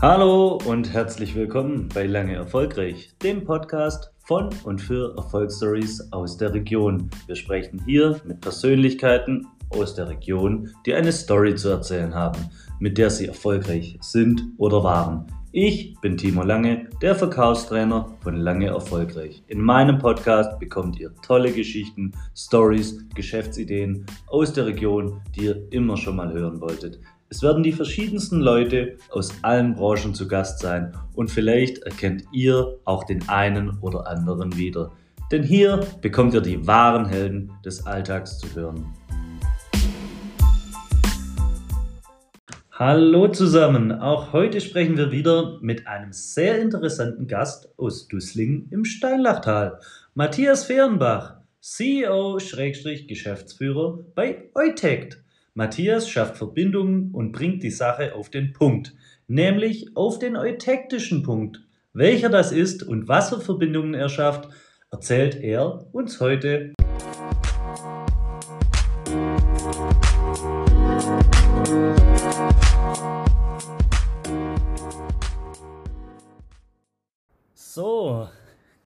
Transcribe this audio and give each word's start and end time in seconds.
Hallo 0.00 0.60
und 0.64 0.92
herzlich 0.92 1.34
willkommen 1.34 1.88
bei 1.92 2.06
Lange 2.06 2.36
Erfolgreich, 2.36 3.10
dem 3.20 3.42
Podcast 3.42 4.12
von 4.20 4.48
und 4.62 4.80
für 4.80 5.16
Erfolgsstories 5.16 6.12
aus 6.12 6.36
der 6.36 6.54
Region. 6.54 7.10
Wir 7.26 7.34
sprechen 7.34 7.82
hier 7.84 8.20
mit 8.24 8.40
Persönlichkeiten 8.40 9.48
aus 9.70 9.96
der 9.96 10.08
Region, 10.08 10.70
die 10.86 10.94
eine 10.94 11.10
Story 11.10 11.56
zu 11.56 11.70
erzählen 11.70 12.14
haben, 12.14 12.38
mit 12.78 12.96
der 12.96 13.10
sie 13.10 13.26
erfolgreich 13.26 13.98
sind 14.00 14.40
oder 14.56 14.84
waren. 14.84 15.26
Ich 15.50 15.96
bin 16.00 16.16
Timo 16.16 16.44
Lange, 16.44 16.88
der 17.02 17.16
Verkaufstrainer 17.16 18.06
von 18.20 18.36
Lange 18.36 18.68
Erfolgreich. 18.68 19.42
In 19.48 19.60
meinem 19.60 19.98
Podcast 19.98 20.60
bekommt 20.60 21.00
ihr 21.00 21.12
tolle 21.26 21.50
Geschichten, 21.50 22.12
Stories, 22.36 23.04
Geschäftsideen 23.16 24.06
aus 24.28 24.52
der 24.52 24.66
Region, 24.66 25.20
die 25.34 25.46
ihr 25.46 25.66
immer 25.72 25.96
schon 25.96 26.14
mal 26.14 26.32
hören 26.32 26.60
wolltet. 26.60 27.00
Es 27.30 27.42
werden 27.42 27.62
die 27.62 27.72
verschiedensten 27.72 28.40
Leute 28.40 28.96
aus 29.10 29.34
allen 29.42 29.74
Branchen 29.74 30.14
zu 30.14 30.26
Gast 30.26 30.60
sein 30.60 30.96
und 31.14 31.30
vielleicht 31.30 31.80
erkennt 31.80 32.24
ihr 32.32 32.78
auch 32.86 33.04
den 33.04 33.28
einen 33.28 33.76
oder 33.80 34.06
anderen 34.06 34.56
wieder. 34.56 34.92
Denn 35.30 35.42
hier 35.42 35.86
bekommt 36.00 36.32
ihr 36.32 36.40
die 36.40 36.66
wahren 36.66 37.04
Helden 37.04 37.52
des 37.62 37.84
Alltags 37.84 38.38
zu 38.38 38.46
hören. 38.54 38.94
Hallo 42.72 43.28
zusammen, 43.28 43.92
auch 43.92 44.32
heute 44.32 44.62
sprechen 44.62 44.96
wir 44.96 45.12
wieder 45.12 45.58
mit 45.60 45.86
einem 45.86 46.14
sehr 46.14 46.58
interessanten 46.58 47.26
Gast 47.26 47.68
aus 47.76 48.08
Dusslingen 48.08 48.68
im 48.70 48.86
Steinlachtal, 48.86 49.80
Matthias 50.14 50.64
Fehrenbach, 50.64 51.34
CEO-Geschäftsführer 51.60 53.98
bei 54.14 54.48
Eutect. 54.54 55.22
Matthias 55.58 56.08
schafft 56.08 56.36
Verbindungen 56.36 57.10
und 57.12 57.32
bringt 57.32 57.64
die 57.64 57.72
Sache 57.72 58.14
auf 58.14 58.30
den 58.30 58.52
Punkt, 58.52 58.94
nämlich 59.26 59.96
auf 59.96 60.20
den 60.20 60.36
eutektischen 60.36 61.24
Punkt. 61.24 61.66
Welcher 61.92 62.28
das 62.28 62.52
ist 62.52 62.84
und 62.84 63.08
was 63.08 63.30
für 63.30 63.40
Verbindungen 63.40 63.92
er 63.92 64.08
schafft, 64.08 64.48
erzählt 64.92 65.34
er 65.34 65.92
uns 65.92 66.20
heute. 66.20 66.74
So, 77.54 78.28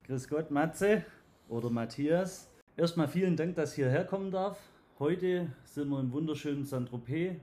grüß 0.07 0.27
Gott, 0.27 0.51
Matze 0.51 1.05
oder 1.51 1.69
Matthias. 1.69 2.51
Erstmal 2.79 3.09
vielen 3.09 3.37
Dank, 3.37 3.57
dass 3.57 3.73
ich 3.73 3.77
hierher 3.77 4.07
kommen 4.07 4.31
darf. 4.31 4.72
Heute 5.03 5.49
sind 5.65 5.89
wir 5.89 5.99
im 5.99 6.13
wunderschönen 6.13 6.65
Saint-Tropez 6.65 7.35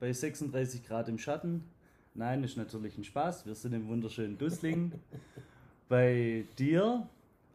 bei 0.00 0.10
36 0.14 0.82
Grad 0.82 1.10
im 1.10 1.18
Schatten. 1.18 1.62
Nein, 2.14 2.42
ist 2.42 2.56
natürlich 2.56 2.96
ein 2.96 3.04
Spaß. 3.04 3.44
Wir 3.44 3.54
sind 3.54 3.74
im 3.74 3.86
wunderschönen 3.86 4.38
Dusslingen. 4.38 4.94
bei 5.90 6.46
dir, 6.58 7.06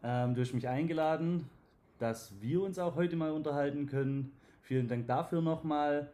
ähm, 0.04 0.36
du 0.36 0.42
hast 0.42 0.54
mich 0.54 0.68
eingeladen, 0.68 1.50
dass 1.98 2.40
wir 2.40 2.62
uns 2.62 2.78
auch 2.78 2.96
heute 2.96 3.16
mal 3.16 3.32
unterhalten 3.32 3.88
können. 3.88 4.32
Vielen 4.62 4.88
Dank 4.88 5.08
dafür 5.08 5.42
nochmal. 5.42 6.12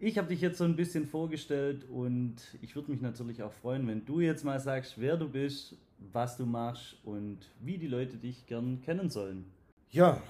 Ich 0.00 0.16
habe 0.16 0.28
dich 0.28 0.40
jetzt 0.40 0.56
so 0.56 0.64
ein 0.64 0.74
bisschen 0.74 1.06
vorgestellt 1.06 1.84
und 1.90 2.36
ich 2.62 2.74
würde 2.74 2.90
mich 2.90 3.02
natürlich 3.02 3.42
auch 3.42 3.52
freuen, 3.52 3.86
wenn 3.86 4.06
du 4.06 4.20
jetzt 4.20 4.46
mal 4.46 4.60
sagst, 4.60 4.98
wer 4.98 5.18
du 5.18 5.28
bist, 5.28 5.76
was 6.10 6.38
du 6.38 6.46
machst 6.46 6.96
und 7.04 7.50
wie 7.60 7.76
die 7.76 7.86
Leute 7.86 8.16
dich 8.16 8.46
gern 8.46 8.80
kennen 8.80 9.10
sollen. 9.10 9.44
Ja, 9.90 10.22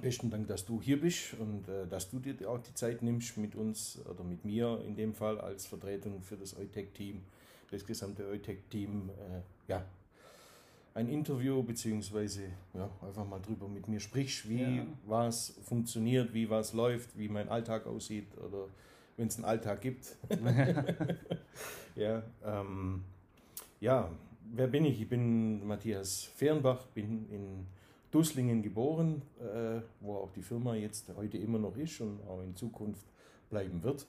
Besten 0.00 0.30
Dank, 0.30 0.46
dass 0.46 0.64
du 0.64 0.80
hier 0.80 1.00
bist 1.00 1.34
und 1.38 1.68
äh, 1.68 1.86
dass 1.86 2.10
du 2.10 2.18
dir 2.18 2.48
auch 2.48 2.58
die 2.58 2.74
Zeit 2.74 3.02
nimmst, 3.02 3.36
mit 3.36 3.54
uns 3.54 3.98
oder 4.06 4.22
mit 4.22 4.44
mir 4.44 4.82
in 4.86 4.94
dem 4.94 5.14
Fall 5.14 5.40
als 5.40 5.66
Vertretung 5.66 6.22
für 6.22 6.36
das 6.36 6.56
Eutech-Team, 6.56 7.22
das 7.70 7.84
gesamte 7.84 8.26
Eutech-Team, 8.26 9.10
äh, 9.10 9.70
ja, 9.70 9.84
ein 10.94 11.08
Interview 11.08 11.62
beziehungsweise 11.62 12.42
ja, 12.74 12.90
einfach 13.06 13.26
mal 13.26 13.40
drüber 13.40 13.68
mit 13.68 13.88
mir 13.88 14.00
sprichst, 14.00 14.48
wie 14.48 14.76
ja. 14.76 14.86
was 15.06 15.54
funktioniert, 15.64 16.34
wie 16.34 16.50
was 16.50 16.72
läuft, 16.72 17.16
wie 17.16 17.28
mein 17.28 17.48
Alltag 17.48 17.86
aussieht 17.86 18.26
oder 18.38 18.66
wenn 19.16 19.28
es 19.28 19.36
einen 19.36 19.44
Alltag 19.44 19.80
gibt. 19.80 20.16
ja, 21.94 22.22
ähm, 22.44 23.04
ja, 23.80 24.10
wer 24.52 24.66
bin 24.66 24.84
ich? 24.84 25.00
Ich 25.00 25.08
bin 25.08 25.66
Matthias 25.66 26.24
Fehrenbach, 26.36 26.84
bin 26.86 27.28
in 27.30 27.66
Dusslingen 28.10 28.62
geboren, 28.62 29.22
äh, 29.40 29.80
wo 30.00 30.16
auch 30.16 30.32
die 30.32 30.42
Firma 30.42 30.74
jetzt 30.74 31.14
heute 31.16 31.38
immer 31.38 31.58
noch 31.58 31.76
ist 31.76 32.00
und 32.00 32.20
auch 32.26 32.42
in 32.42 32.56
Zukunft 32.56 33.06
bleiben 33.50 33.82
wird. 33.82 34.06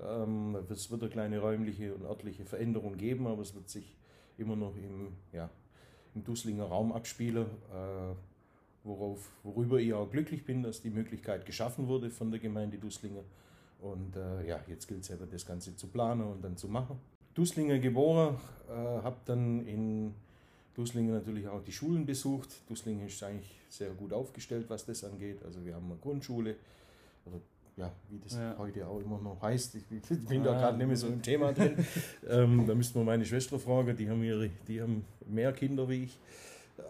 Ähm, 0.00 0.56
es 0.68 0.90
wird 0.90 1.02
eine 1.02 1.10
kleine 1.10 1.38
räumliche 1.38 1.94
und 1.94 2.04
örtliche 2.04 2.44
Veränderung 2.44 2.96
geben, 2.96 3.26
aber 3.26 3.42
es 3.42 3.54
wird 3.54 3.68
sich 3.68 3.96
immer 4.36 4.56
noch 4.56 4.74
im, 4.76 5.12
ja, 5.32 5.48
im 6.14 6.24
Dusslinger 6.24 6.64
Raum 6.64 6.92
abspielen, 6.92 7.46
äh, 7.72 8.14
worauf, 8.84 9.30
worüber 9.42 9.78
ich 9.78 9.94
auch 9.94 10.10
glücklich 10.10 10.44
bin, 10.44 10.62
dass 10.62 10.80
die 10.80 10.90
Möglichkeit 10.90 11.46
geschaffen 11.46 11.88
wurde 11.88 12.10
von 12.10 12.30
der 12.30 12.40
Gemeinde 12.40 12.78
Dusslinger. 12.78 13.22
Und 13.80 14.16
äh, 14.16 14.46
ja, 14.46 14.60
jetzt 14.66 14.86
gilt 14.88 15.02
es 15.02 15.10
eben, 15.10 15.28
das 15.30 15.46
Ganze 15.46 15.76
zu 15.76 15.86
planen 15.88 16.26
und 16.26 16.42
dann 16.42 16.56
zu 16.56 16.68
machen. 16.68 16.98
Dusslinger 17.34 17.78
geboren, 17.78 18.36
äh, 18.68 18.72
habe 18.72 19.16
dann 19.26 19.66
in 19.66 20.14
Dusslingen 20.76 21.14
natürlich 21.14 21.48
auch 21.48 21.62
die 21.62 21.72
Schulen 21.72 22.04
besucht. 22.04 22.50
Dusslingen 22.68 23.06
ist 23.06 23.22
eigentlich 23.22 23.50
sehr 23.70 23.90
gut 23.90 24.12
aufgestellt, 24.12 24.66
was 24.68 24.84
das 24.84 25.04
angeht. 25.04 25.42
Also 25.42 25.64
wir 25.64 25.74
haben 25.74 25.86
eine 25.86 25.96
Grundschule, 25.96 26.56
oder 27.24 27.40
ja, 27.78 27.92
wie 28.10 28.18
das 28.18 28.34
ja. 28.34 28.54
heute 28.58 28.86
auch 28.86 29.00
immer 29.00 29.18
noch 29.18 29.40
heißt. 29.40 29.74
Ich 29.74 29.84
bin 29.86 30.44
da 30.44 30.52
gerade 30.52 30.76
nicht 30.76 30.86
mehr 30.86 30.96
so 30.96 31.06
im 31.06 31.22
Thema 31.22 31.52
drin. 31.54 31.76
ähm, 32.28 32.66
da 32.66 32.74
müssten 32.74 32.98
wir 32.98 33.04
meine 33.04 33.24
Schwester 33.24 33.58
fragen, 33.58 33.96
die 33.96 34.08
haben, 34.08 34.22
ihre, 34.22 34.50
die 34.68 34.82
haben 34.82 35.04
mehr 35.26 35.52
Kinder 35.54 35.88
wie 35.88 36.04
ich. 36.04 36.18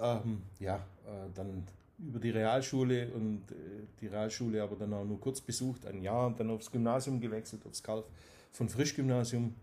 Ähm, 0.00 0.42
ja, 0.58 0.76
äh, 1.06 1.30
dann 1.34 1.62
über 1.98 2.18
die 2.18 2.30
Realschule 2.30 3.12
und 3.12 3.42
äh, 3.52 3.54
die 4.00 4.08
Realschule 4.08 4.64
aber 4.64 4.74
dann 4.74 4.92
auch 4.94 5.04
nur 5.04 5.20
kurz 5.20 5.40
besucht, 5.40 5.86
ein 5.86 6.02
Jahr, 6.02 6.26
und 6.26 6.40
dann 6.40 6.50
aufs 6.50 6.72
Gymnasium 6.72 7.20
gewechselt, 7.20 7.64
aufs 7.66 7.84
Karl 7.84 8.02
von 8.50 8.68
Frischgymnasium, 8.68 9.54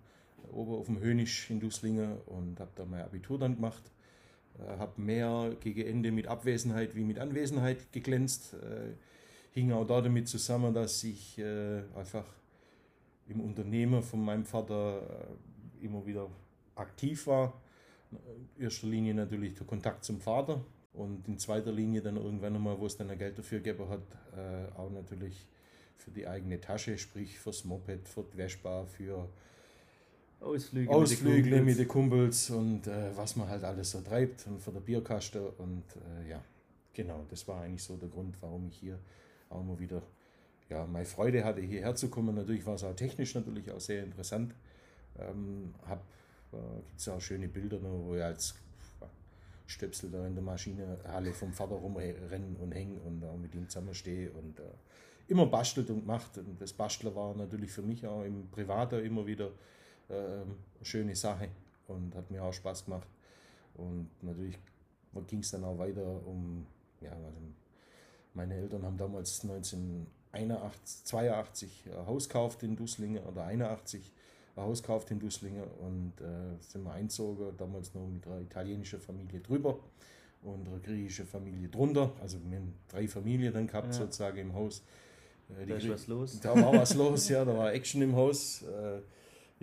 oben 0.54 0.76
auf 0.76 0.86
dem 0.86 1.02
Hönisch 1.02 1.50
in 1.50 1.60
Dusslingen 1.60 2.18
und 2.26 2.60
habe 2.62 2.72
da 2.76 2.86
mein 2.86 3.02
Abitur 3.02 3.38
dann 3.38 3.56
gemacht 3.56 3.84
habe 4.78 5.02
mehr 5.02 5.56
gegen 5.59 5.86
Ende 5.86 6.12
mit 6.12 6.28
Abwesenheit 6.28 6.96
wie 6.96 7.03
mit 7.03 7.19
Anwesenheit 7.19 7.91
geglänzt. 7.91 8.53
Äh, 8.53 8.94
hing 9.52 9.72
auch 9.72 9.86
damit 9.86 10.28
zusammen, 10.28 10.74
dass 10.74 11.03
ich 11.03 11.38
äh, 11.38 11.81
einfach 11.96 12.25
im 13.28 13.42
Unternehmen 13.42 14.02
von 14.02 14.24
meinem 14.24 14.46
Vater 14.46 15.02
äh, 15.81 15.86
immer 15.86 16.06
wieder 16.06 16.30
aktiv 16.75 17.28
war. 17.28 17.62
In 18.12 18.63
erster 18.63 18.88
Linie 18.88 19.13
natürlich 19.13 19.56
der 19.56 19.66
Kontakt 19.66 20.03
zum 20.03 20.19
Vater 20.22 20.63
und 20.94 21.28
in 21.28 21.40
zweiter 21.40 21.72
Linie 21.72 22.02
dann 22.02 22.18
irgendwann 22.18 22.56
einmal, 22.56 22.80
wo 22.80 22.86
es 22.86 22.97
dann 22.97 23.16
Geld 23.18 23.38
dafür 23.38 23.59
gegeben 23.59 23.90
hat, 23.90 24.02
äh, 24.38 24.72
auch 24.78 24.92
natürlich 24.92 25.47
für 25.97 26.12
die 26.12 26.28
eigene 26.28 26.59
Tasche, 26.59 26.97
sprich 26.97 27.40
fürs 27.40 27.63
Moped, 27.63 28.08
für 28.08 28.24
die 28.24 28.38
Vespa, 28.38 28.86
für 28.86 29.30
Ausflüge, 30.44 30.92
Ausflüge 30.92 31.62
mit 31.62 31.80
den 31.80 31.88
Kumpels, 31.88 32.50
und 32.50 32.88
äh, 32.88 33.16
was 33.16 33.36
man 33.36 33.48
halt 33.48 33.64
alles 33.64 33.92
so 33.92 34.02
treibt 34.02 34.46
und 34.48 34.62
für 34.62 34.72
der 34.72 34.81
Bierkaste 34.81 35.42
und 35.58 35.84
äh, 35.96 36.30
ja, 36.30 36.44
genau, 36.94 37.26
das 37.30 37.48
war 37.48 37.62
eigentlich 37.62 37.84
so 37.84 37.96
der 37.96 38.09
Grund, 38.09 38.36
warum 38.42 38.68
ich 38.68 38.78
hier 38.78 39.00
auch 39.50 39.64
mal 39.64 39.80
wieder 39.80 40.02
ja, 40.70 40.86
meine 40.86 41.06
Freude 41.06 41.44
hatte, 41.44 41.62
hierher 41.62 41.96
zu 41.96 42.09
kommen. 42.09 42.36
Natürlich 42.36 42.66
war 42.66 42.76
es 42.76 42.84
auch 42.84 42.96
technisch 42.96 43.36
natürlich 43.36 43.72
auch 43.72 43.80
sehr 43.80 44.04
interessant. 44.04 44.54
Ähm, 45.20 45.74
hab, 45.88 46.00
äh, 46.52 46.58
gibt 46.88 47.00
es 47.00 47.08
auch 47.08 47.22
schöne 47.22 47.48
Bilder, 47.48 47.80
noch, 47.80 48.06
wo 48.06 48.16
ich 48.16 48.24
als 48.24 48.56
Stöpsel 49.66 50.12
da 50.12 50.25
in 50.28 50.36
der 50.36 50.44
Maschinehalle 50.44 51.31
vom 51.34 51.54
Vater 51.54 51.75
rumrennen 51.75 52.58
und 52.58 52.72
hängen 52.74 53.00
und 53.02 53.24
auch 53.24 53.38
mit 53.38 53.56
ihm 53.56 53.70
zusammenstehe 53.70 54.31
und 54.31 54.60
äh, 54.60 54.64
immer 55.28 55.46
bastelt 55.46 55.90
und 55.90 56.06
macht. 56.06 56.38
Und 56.38 56.60
das 56.60 56.74
Bastler 56.74 57.16
war 57.16 57.36
natürlich 57.36 57.72
für 57.72 57.81
mich 57.81 58.06
auch 58.06 58.24
im 58.24 58.50
Privaten 58.50 59.04
immer 59.06 59.25
wieder 59.25 59.51
schöne 60.82 61.16
Sache 61.16 61.50
und 61.88 62.14
hat 62.16 62.30
mir 62.30 62.44
auch 62.44 62.54
Spaß 62.54 62.86
gemacht. 62.86 63.08
Und 63.76 64.10
natürlich 64.22 64.58
ging 65.28 65.40
es 65.40 65.52
dann 65.52 65.64
auch 65.64 65.78
weiter 65.78 66.06
um, 66.26 66.66
ja, 67.02 67.12
also 67.12 67.42
meine 68.34 68.56
Eltern 68.56 68.84
haben 68.84 68.98
damals 68.98 69.44
1981, 69.44 71.06
82 71.06 71.84
ein 71.92 72.06
Haus 72.06 72.28
gekauft 72.28 72.64
in 72.64 72.76
Dusslingen 72.76 73.24
oder 73.24 73.46
81 73.46 74.12
ein 74.56 74.64
Haus 74.64 74.82
gekauft 74.82 75.12
in 75.12 75.20
Dusslingen 75.20 75.64
und 75.80 76.14
äh, 76.22 76.60
sind 76.60 76.84
wir 76.84 76.94
einzogen, 76.94 77.56
damals 77.58 77.94
noch 77.94 78.08
mit 78.08 78.26
einer 78.28 78.42
italienischen 78.42 79.00
Familie 79.00 79.40
drüber 79.40 79.80
und 80.44 80.68
einer 80.68 80.80
griechischen 80.80 81.26
Familie 81.26 81.70
drunter. 81.70 82.12
Also 82.22 82.38
wir 82.48 82.58
haben 82.58 82.74
drei 82.88 83.08
Familien 83.08 83.54
dann 83.54 83.68
gehabt 83.68 83.88
ja. 83.88 83.94
sozusagen 83.94 84.38
im 84.38 84.54
Haus. 84.54 84.84
Äh, 85.50 85.66
da 85.66 85.76
ist 85.76 85.90
was 85.90 86.08
los. 86.08 86.40
Da 86.40 86.56
war 86.56 86.74
was 86.74 86.94
los, 86.96 87.30
ja, 87.30 87.46
da 87.46 87.58
war 87.58 87.74
Action 87.74 88.02
im 88.02 88.16
Haus. 88.16 88.64
Äh, 88.64 89.00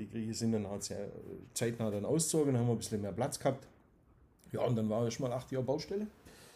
die 0.00 0.08
Griechen 0.08 0.32
sind 0.32 0.52
dann 0.52 0.64
auch 0.64 0.80
sehr 0.80 1.04
äh, 1.04 1.10
zeitnah 1.52 1.90
dann 1.90 2.06
auszogen, 2.06 2.56
haben 2.56 2.70
ein 2.70 2.78
bisschen 2.78 3.02
mehr 3.02 3.12
Platz 3.12 3.38
gehabt. 3.38 3.68
Ja, 4.50 4.62
und 4.62 4.74
dann 4.74 4.88
war 4.88 5.06
ich 5.06 5.20
mal 5.20 5.30
acht 5.30 5.52
Jahre 5.52 5.64
Baustelle. 5.64 6.06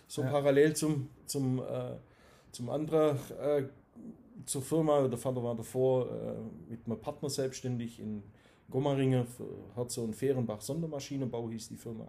So 0.08 0.22
ja. 0.22 0.30
parallel 0.30 0.74
zum, 0.74 1.10
zum, 1.26 1.58
äh, 1.58 1.96
zum 2.52 2.70
anderen, 2.70 3.18
äh, 3.38 3.64
zur 4.46 4.62
Firma. 4.62 5.06
Der 5.08 5.18
Vater 5.18 5.44
war 5.44 5.54
davor 5.54 6.10
äh, 6.10 6.70
mit 6.70 6.88
meinem 6.88 7.00
Partner 7.00 7.28
selbstständig 7.28 8.00
in 8.00 8.22
Gommeringen, 8.70 9.26
Herze 9.74 10.00
und 10.00 10.16
Fehrenbach 10.16 10.62
Sondermaschinenbau 10.62 11.50
hieß 11.50 11.68
die 11.68 11.76
Firma. 11.76 12.08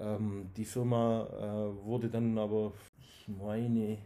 Ähm, 0.00 0.50
die 0.56 0.64
Firma 0.64 1.26
äh, 1.26 1.84
wurde 1.84 2.08
dann 2.08 2.36
aber, 2.36 2.72
ich 2.98 3.28
meine, 3.28 3.98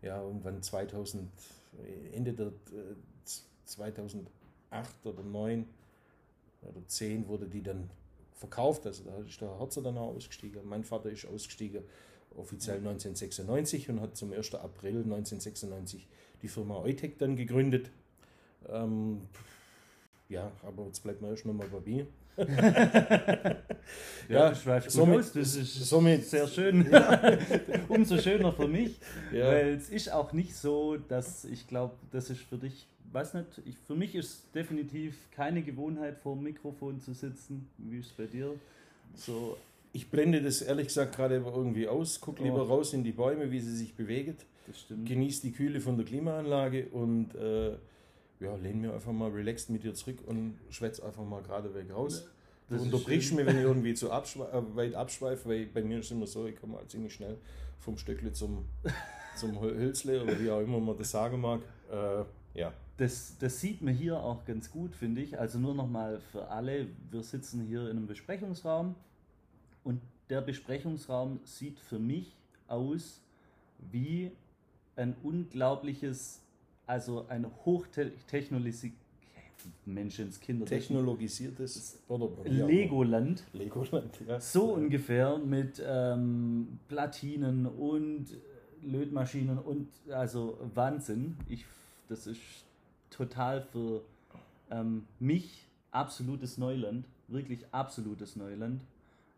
ja, 0.00 0.22
irgendwann 0.22 0.62
2000, 0.62 1.28
äh, 1.84 2.16
Ende 2.16 2.32
der 2.32 2.52
2000 3.64 4.28
acht 4.72 5.06
oder 5.06 5.22
neun 5.22 5.66
oder 6.62 6.86
zehn 6.86 7.26
wurde 7.28 7.46
die 7.46 7.62
dann 7.62 7.90
verkauft. 8.34 8.86
Also 8.86 9.04
da 9.04 9.16
ist 9.18 9.40
der 9.40 9.58
Herzer 9.58 9.82
dann 9.82 9.98
auch 9.98 10.14
ausgestiegen. 10.14 10.62
Mein 10.68 10.84
Vater 10.84 11.10
ist 11.10 11.26
ausgestiegen 11.26 11.82
offiziell 12.36 12.78
1996 12.78 13.90
und 13.90 14.00
hat 14.00 14.16
zum 14.16 14.32
1. 14.32 14.54
April 14.54 15.02
1996 15.02 16.06
die 16.42 16.48
Firma 16.48 16.78
Eutech 16.78 17.16
dann 17.18 17.36
gegründet. 17.36 17.90
Ähm, 18.68 19.22
ja, 20.28 20.50
aber 20.62 20.86
jetzt 20.86 21.02
bleibt 21.02 21.20
man 21.20 21.30
erst 21.30 21.44
nochmal 21.44 21.68
bei 21.68 21.80
mir. 21.80 22.06
ja, 24.28 24.52
ja 24.54 24.80
somit, 24.88 25.18
aus. 25.18 25.32
das 25.32 25.54
ist 25.54 25.74
somit, 25.74 26.24
sehr 26.24 26.48
schön. 26.48 26.86
Ja. 26.90 27.38
Umso 27.88 28.16
schöner 28.16 28.52
für 28.52 28.68
mich, 28.68 28.98
ja. 29.30 29.48
weil 29.48 29.74
es 29.74 29.90
ist 29.90 30.10
auch 30.10 30.32
nicht 30.32 30.56
so, 30.56 30.96
dass 30.96 31.44
ich 31.44 31.66
glaube, 31.68 31.94
das 32.10 32.30
ist 32.30 32.40
für 32.40 32.56
dich 32.56 32.86
weiß 33.12 33.34
nicht, 33.34 33.46
ich, 33.64 33.76
für 33.76 33.94
mich 33.94 34.14
ist 34.14 34.54
definitiv 34.54 35.16
keine 35.30 35.62
Gewohnheit 35.62 36.18
vor 36.18 36.34
dem 36.34 36.44
Mikrofon 36.44 37.00
zu 37.00 37.14
sitzen. 37.14 37.68
Wie 37.78 37.98
ist 37.98 38.06
es 38.06 38.12
bei 38.12 38.26
dir? 38.26 38.54
So. 39.14 39.56
Ich 39.92 40.10
blende 40.10 40.40
das 40.40 40.62
ehrlich 40.62 40.86
gesagt 40.86 41.14
gerade 41.14 41.36
irgendwie 41.36 41.86
aus, 41.86 42.20
gucke 42.20 42.42
lieber 42.42 42.62
oh. 42.62 42.74
raus 42.74 42.94
in 42.94 43.04
die 43.04 43.12
Bäume, 43.12 43.50
wie 43.50 43.60
sie 43.60 43.76
sich 43.76 43.94
bewegen, 43.94 44.36
genieße 45.04 45.42
die 45.42 45.52
Kühle 45.52 45.80
von 45.80 45.98
der 45.98 46.06
Klimaanlage 46.06 46.86
und 46.86 47.34
äh, 47.34 47.72
ja, 48.40 48.56
lehne 48.56 48.88
mir 48.88 48.94
einfach 48.94 49.12
mal 49.12 49.30
relaxed 49.30 49.68
mit 49.68 49.84
dir 49.84 49.92
zurück 49.92 50.18
und 50.26 50.58
schwätze 50.70 51.04
einfach 51.04 51.24
mal 51.24 51.42
gerade 51.42 51.74
weg 51.74 51.92
raus. 51.94 52.26
Das 52.68 52.78
du 52.78 52.84
unterbrichst 52.84 53.34
mich, 53.34 53.44
wenn 53.44 53.58
ich 53.58 53.64
irgendwie 53.64 53.92
zu 53.92 54.10
abschwe 54.10 54.48
äh, 54.50 54.76
weit 54.76 54.94
abschweife, 54.94 55.48
weil 55.48 55.66
bei 55.66 55.82
mir 55.82 55.98
ist 55.98 56.06
es 56.06 56.12
immer 56.12 56.26
so, 56.26 56.46
ich 56.46 56.58
komme 56.58 56.78
halt 56.78 56.90
ziemlich 56.90 57.12
schnell 57.12 57.36
vom 57.78 57.98
Stöckle 57.98 58.32
zum, 58.32 58.64
zum 59.36 59.60
Hölzle 59.60 60.22
oder 60.22 60.40
wie 60.40 60.50
auch 60.50 60.60
immer 60.60 60.80
man 60.80 60.96
das 60.96 61.10
sagen 61.10 61.40
mag. 61.40 61.60
Äh, 61.90 62.58
ja. 62.58 62.72
Das, 62.96 63.36
das 63.38 63.60
sieht 63.60 63.82
man 63.82 63.94
hier 63.94 64.22
auch 64.22 64.44
ganz 64.44 64.70
gut, 64.70 64.94
finde 64.94 65.22
ich. 65.22 65.38
Also 65.38 65.58
nur 65.58 65.74
nochmal 65.74 66.20
für 66.30 66.48
alle, 66.48 66.88
wir 67.10 67.22
sitzen 67.22 67.64
hier 67.66 67.82
in 67.82 67.96
einem 67.96 68.06
Besprechungsraum 68.06 68.94
und 69.82 70.00
der 70.30 70.40
Besprechungsraum 70.40 71.40
sieht 71.44 71.80
für 71.80 71.98
mich 71.98 72.36
aus 72.68 73.20
wie 73.90 74.30
ein 74.96 75.14
unglaubliches 75.22 76.42
also 76.86 77.26
ein 77.28 77.46
hochtechnologisiertes 77.64 78.98
Menschenskinder. 79.84 80.66
Technologisiertes 80.66 82.00
Legoland. 82.44 83.44
Legoland, 83.52 84.20
ja. 84.26 84.40
So 84.40 84.74
ungefähr 84.74 85.38
mit 85.38 85.82
ähm, 85.84 86.78
Platinen 86.88 87.66
und 87.66 88.26
Lötmaschinen 88.82 89.58
und 89.58 89.88
also 90.10 90.58
Wahnsinn. 90.74 91.36
Ich, 91.48 91.64
das 92.08 92.26
ist 92.26 92.40
total 93.12 93.62
für 93.62 94.02
ähm, 94.70 95.06
mich 95.20 95.66
absolutes 95.90 96.58
Neuland. 96.58 97.06
Wirklich 97.28 97.64
absolutes 97.72 98.36
Neuland. 98.36 98.82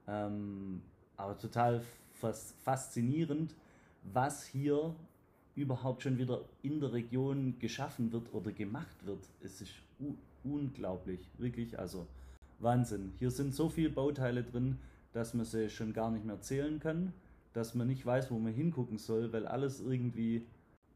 Ähm, 0.06 0.82
aber 1.16 1.38
total 1.38 1.82
fas 2.14 2.54
faszinierend, 2.64 3.54
was 4.12 4.44
hier 4.44 4.94
überhaupt 5.56 6.02
schon 6.02 6.18
wieder 6.18 6.40
in 6.62 6.80
der 6.80 6.92
Region 6.92 7.56
geschaffen 7.58 8.12
wird 8.12 8.32
oder 8.32 8.50
gemacht 8.52 8.96
wird. 9.04 9.20
Es 9.42 9.60
ist 9.60 9.72
unglaublich, 10.42 11.20
wirklich, 11.38 11.78
also 11.78 12.06
Wahnsinn. 12.58 13.12
Hier 13.18 13.30
sind 13.30 13.54
so 13.54 13.68
viele 13.68 13.90
Bauteile 13.90 14.42
drin, 14.42 14.78
dass 15.12 15.34
man 15.34 15.46
sie 15.46 15.70
schon 15.70 15.92
gar 15.92 16.10
nicht 16.10 16.24
mehr 16.24 16.40
zählen 16.40 16.80
kann, 16.80 17.12
dass 17.52 17.74
man 17.74 17.86
nicht 17.86 18.04
weiß, 18.04 18.30
wo 18.30 18.38
man 18.38 18.52
hingucken 18.52 18.98
soll, 18.98 19.32
weil 19.32 19.46
alles 19.46 19.80
irgendwie 19.80 20.44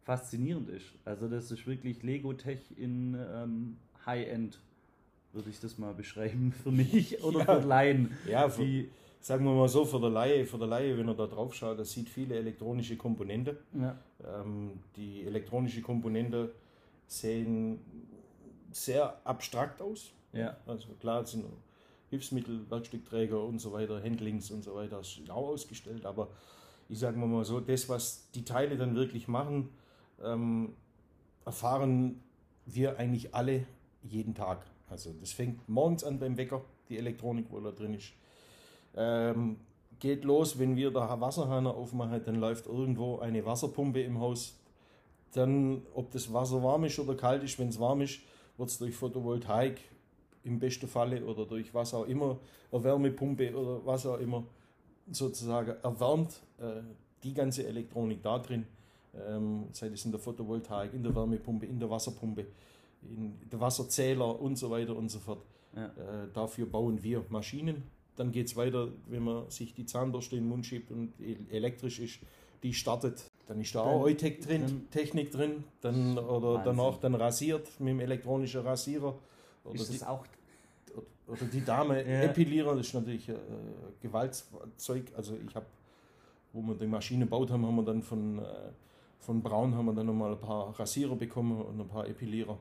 faszinierend 0.08 0.70
ist. 0.70 0.86
Also 1.04 1.28
das 1.28 1.50
ist 1.50 1.66
wirklich 1.66 2.02
Lego-Tech 2.02 2.60
in 2.78 3.14
ähm, 3.14 3.76
High-End, 4.06 4.58
würde 5.34 5.50
ich 5.50 5.60
das 5.60 5.76
mal 5.76 5.92
beschreiben 5.92 6.50
für 6.62 6.70
mich 6.70 7.22
oder 7.22 7.40
ja. 7.40 7.60
für 7.60 7.66
Laien. 7.66 8.16
Ja, 8.26 8.48
für, 8.48 8.64
die, 8.64 8.88
sagen 9.20 9.44
wir 9.44 9.52
mal 9.52 9.68
so, 9.68 9.84
für 9.84 10.00
der 10.00 10.08
Laie, 10.08 10.46
für 10.46 10.56
der 10.56 10.66
Laie, 10.66 10.96
wenn 10.96 11.08
er 11.08 11.14
da 11.14 11.26
drauf 11.26 11.54
schaut, 11.54 11.78
das 11.78 11.92
sieht 11.92 12.08
viele 12.08 12.36
elektronische 12.36 12.96
Komponenten. 12.96 13.58
Ja. 13.78 13.98
Ähm, 14.24 14.80
die 14.96 15.26
elektronische 15.26 15.82
Komponenten 15.82 16.48
sehen 17.06 17.78
sehr 18.72 19.20
abstrakt 19.26 19.82
aus. 19.82 20.14
Ja. 20.32 20.56
Also 20.66 20.88
klar 21.00 21.26
sind 21.26 21.44
Hilfsmittel, 22.08 22.62
Werkstückträger 22.70 23.44
und 23.44 23.58
so 23.58 23.74
weiter, 23.74 24.02
Handlings 24.02 24.50
und 24.52 24.64
so 24.64 24.74
weiter 24.74 25.00
ist 25.00 25.20
auch 25.28 25.48
ausgestellt, 25.48 26.06
aber 26.06 26.28
ich 26.88 26.98
sage 26.98 27.18
mal 27.18 27.44
so, 27.44 27.60
das, 27.60 27.90
was 27.90 28.30
die 28.30 28.46
Teile 28.46 28.78
dann 28.78 28.94
wirklich 28.94 29.28
machen, 29.28 29.68
ähm, 30.24 30.74
erfahren 31.44 32.22
wir 32.66 32.98
eigentlich 32.98 33.34
alle 33.34 33.66
jeden 34.02 34.34
Tag. 34.34 34.66
Also 34.88 35.12
das 35.12 35.32
fängt 35.32 35.68
morgens 35.68 36.04
an 36.04 36.18
beim 36.18 36.36
Wecker, 36.36 36.62
die 36.88 36.98
Elektronik, 36.98 37.46
wo 37.50 37.60
da 37.60 37.72
drin 37.72 37.94
ist. 37.94 38.12
Ähm, 38.96 39.58
geht 39.98 40.24
los, 40.24 40.58
wenn 40.58 40.76
wir 40.76 40.90
da 40.90 41.20
Wasserhahn 41.20 41.66
aufmachen, 41.66 42.22
dann 42.24 42.36
läuft 42.36 42.66
irgendwo 42.66 43.18
eine 43.18 43.44
Wasserpumpe 43.44 44.00
im 44.00 44.20
Haus. 44.20 44.58
Dann, 45.32 45.82
ob 45.94 46.10
das 46.10 46.32
Wasser 46.32 46.62
warm 46.62 46.84
ist 46.84 46.98
oder 46.98 47.14
kalt 47.14 47.42
ist, 47.42 47.58
wenn 47.58 47.68
es 47.68 47.78
warm 47.78 48.00
ist, 48.00 48.20
wird 48.56 48.70
es 48.70 48.78
durch 48.78 48.94
Photovoltaik 48.94 49.80
im 50.44 50.58
besten 50.58 50.88
Falle 50.88 51.24
oder 51.24 51.44
durch 51.44 51.74
was 51.74 51.92
auch 51.94 52.06
immer, 52.06 52.38
eine 52.72 52.84
Wärmepumpe 52.84 53.54
oder 53.54 53.84
was 53.84 54.06
auch 54.06 54.18
immer, 54.18 54.44
sozusagen 55.10 55.74
erwärmt. 55.82 56.40
Äh, 56.58 56.82
die 57.24 57.34
ganze 57.34 57.66
Elektronik 57.66 58.22
da 58.22 58.38
drin, 58.38 58.64
ähm, 59.14 59.68
sei 59.72 59.88
es 59.88 60.04
in 60.04 60.10
der 60.10 60.20
Photovoltaik, 60.20 60.94
in 60.94 61.02
der 61.02 61.14
Wärmepumpe, 61.14 61.66
in 61.66 61.78
der 61.78 61.90
Wasserpumpe, 61.90 62.46
in 63.02 63.38
der 63.50 63.60
Wasserzähler 63.60 64.40
und 64.40 64.56
so 64.56 64.70
weiter 64.70 64.96
und 64.96 65.10
so 65.10 65.18
fort. 65.18 65.42
Ja. 65.74 65.86
Äh, 65.86 66.28
dafür 66.32 66.66
bauen 66.66 67.02
wir 67.02 67.24
Maschinen 67.28 67.82
dann 68.18 68.32
geht 68.32 68.48
es 68.48 68.56
weiter, 68.56 68.88
wenn 69.06 69.22
man 69.22 69.50
sich 69.50 69.74
die 69.74 69.86
Zahnbürste 69.86 70.36
in 70.36 70.42
den 70.42 70.48
Mund 70.48 70.66
schiebt 70.66 70.90
und 70.90 71.12
elektrisch 71.50 72.00
ist, 72.00 72.18
die 72.62 72.74
startet. 72.74 73.24
Dann 73.46 73.60
ist 73.60 73.74
da 73.74 73.80
auch 73.80 74.02
Eutech 74.02 74.40
drin, 74.40 74.88
Technik 74.90 75.30
drin, 75.30 75.64
dann 75.80 76.18
oder 76.18 76.54
Wahnsinn. 76.54 76.76
danach 76.76 76.98
dann 76.98 77.14
rasiert 77.14 77.68
mit 77.78 77.90
dem 77.90 78.00
elektronischen 78.00 78.62
Rasierer. 78.62 79.16
Oder 79.64 79.74
ist 79.74 79.94
das 79.94 80.02
auch 80.02 80.26
oder 81.26 81.44
die 81.44 81.62
Dame 81.62 82.02
ja. 82.02 82.22
Epilierer, 82.22 82.74
das 82.74 82.86
ist 82.86 82.94
natürlich 82.94 83.28
äh, 83.28 83.34
Gewaltzeug. 84.00 85.12
Also 85.14 85.36
ich 85.46 85.54
habe, 85.54 85.66
wo 86.52 86.62
wir 86.62 86.74
die 86.74 86.86
Maschine 86.86 87.26
gebaut 87.26 87.50
haben, 87.50 87.66
haben 87.66 87.76
wir 87.76 87.84
dann 87.84 88.02
von, 88.02 88.38
äh, 88.38 88.42
von 89.20 89.42
Braun 89.42 89.74
haben 89.74 89.86
wir 89.86 89.94
dann 89.94 90.06
nochmal 90.06 90.32
ein 90.32 90.40
paar 90.40 90.78
Rasierer 90.78 91.16
bekommen 91.16 91.60
und 91.60 91.80
ein 91.80 91.88
paar 91.88 92.08
Epilierer. 92.08 92.58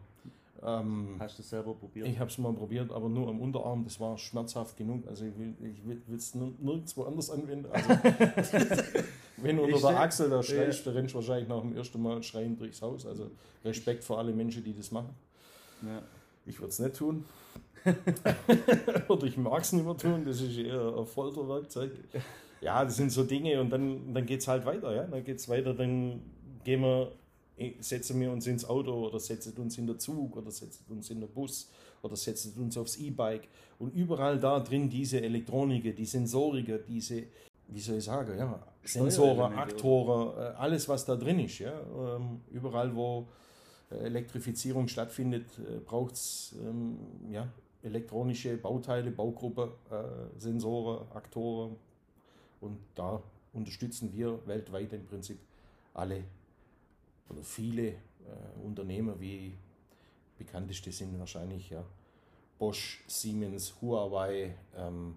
Ähm, 0.63 1.17
Hast 1.19 1.37
du 1.37 1.43
es 1.43 1.49
selber 1.49 1.73
probiert? 1.73 2.07
Ich 2.07 2.19
habe 2.19 2.29
es 2.29 2.37
mal 2.37 2.53
probiert, 2.53 2.91
aber 2.91 3.09
nur 3.09 3.29
am 3.29 3.39
Unterarm. 3.39 3.83
Das 3.83 3.99
war 3.99 4.17
schmerzhaft 4.17 4.75
genug. 4.75 5.07
Also 5.07 5.25
ich 5.25 5.37
will 5.37 6.01
es 6.15 6.33
nirgendwo 6.35 7.03
anders 7.03 7.29
anwenden. 7.29 7.69
Also, 7.71 7.89
wenn 9.37 9.59
unter 9.59 9.79
der 9.79 9.99
Achsel 9.99 10.29
da 10.29 10.41
schreist, 10.41 10.85
ja. 10.85 10.91
da 10.91 10.97
rennst 10.97 11.13
du 11.13 11.19
wahrscheinlich 11.19 11.47
nach 11.47 11.61
dem 11.61 11.75
ersten 11.75 12.01
Mal 12.01 12.23
schreien 12.23 12.57
durchs 12.57 12.81
Haus. 12.81 13.05
Also 13.05 13.29
Respekt 13.63 14.03
vor 14.03 14.17
alle 14.17 14.33
Menschen, 14.33 14.63
die 14.63 14.75
das 14.75 14.91
machen. 14.91 15.13
Ja. 15.83 16.01
Ich 16.45 16.59
würde 16.59 16.69
es 16.69 16.79
nicht 16.79 16.95
tun. 16.95 17.25
Oder 19.07 19.23
ich 19.25 19.37
mag 19.37 19.61
es 19.61 19.73
nicht 19.73 19.85
mehr 19.85 19.97
tun. 19.97 20.25
Das 20.25 20.41
ist 20.41 20.57
eher 20.57 20.97
ein 20.97 21.05
Folterwerkzeug. 21.05 21.91
Ja, 22.61 22.83
das 22.83 22.95
sind 22.95 23.11
so 23.11 23.23
Dinge 23.23 23.61
und 23.61 23.69
dann, 23.69 24.13
dann 24.13 24.25
geht 24.25 24.41
es 24.41 24.47
halt 24.47 24.65
weiter. 24.65 24.93
Ja? 24.95 25.03
Dann 25.03 25.23
geht 25.23 25.37
es 25.37 25.47
weiter, 25.47 25.73
dann 25.73 26.21
gehen 26.67 26.81
wir 26.81 27.13
setzen 27.79 28.19
wir 28.19 28.31
uns 28.31 28.45
ins 28.45 28.65
Auto 28.65 29.07
oder 29.07 29.19
setzen 29.19 29.53
uns 29.57 29.77
in 29.77 29.87
den 29.87 29.99
Zug 29.99 30.35
oder 30.35 30.51
setzen 30.51 30.85
uns 30.89 31.09
in 31.09 31.21
den 31.21 31.29
Bus 31.29 31.71
oder 32.03 32.15
setzen 32.15 32.53
uns 32.61 32.77
aufs 32.77 32.97
E-Bike. 32.97 33.47
Und 33.79 33.95
überall 33.95 34.39
da 34.39 34.59
drin 34.59 34.89
diese 34.89 35.21
Elektronik, 35.21 35.95
die 35.95 36.05
Sensorik, 36.05 36.85
diese, 36.85 37.23
wie 37.69 37.79
soll 37.79 37.97
ich 37.97 38.03
sagen, 38.03 38.37
ja, 38.37 38.59
Sensoren, 38.83 39.53
Aktoren, 39.53 40.37
äh, 40.37 40.55
alles 40.57 40.87
was 40.87 41.05
da 41.05 41.15
drin 41.15 41.39
ist. 41.39 41.57
Ja, 41.59 41.73
ähm, 41.79 42.41
überall 42.51 42.95
wo 42.95 43.27
äh, 43.89 43.95
Elektrifizierung 43.95 44.87
stattfindet, 44.87 45.45
äh, 45.57 45.79
braucht 45.79 46.13
es 46.13 46.55
ähm, 46.63 46.97
ja, 47.31 47.47
elektronische 47.81 48.57
Bauteile, 48.57 49.09
Baugruppe, 49.09 49.71
Sensoren, 50.37 51.07
Aktoren 51.13 51.75
und 52.59 52.77
da 52.95 53.21
unterstützen 53.53 54.11
wir 54.13 54.39
weltweit 54.45 54.93
im 54.93 55.05
Prinzip 55.05 55.39
alle 55.93 56.23
oder 57.29 57.43
viele 57.43 57.87
äh, 57.87 57.95
Unternehmer 58.63 59.19
wie 59.19 59.53
bekannteste 60.37 60.91
sind 60.91 61.17
wahrscheinlich 61.19 61.69
ja, 61.69 61.83
Bosch, 62.57 63.03
Siemens, 63.07 63.75
Huawei, 63.81 64.55
ähm, 64.75 65.15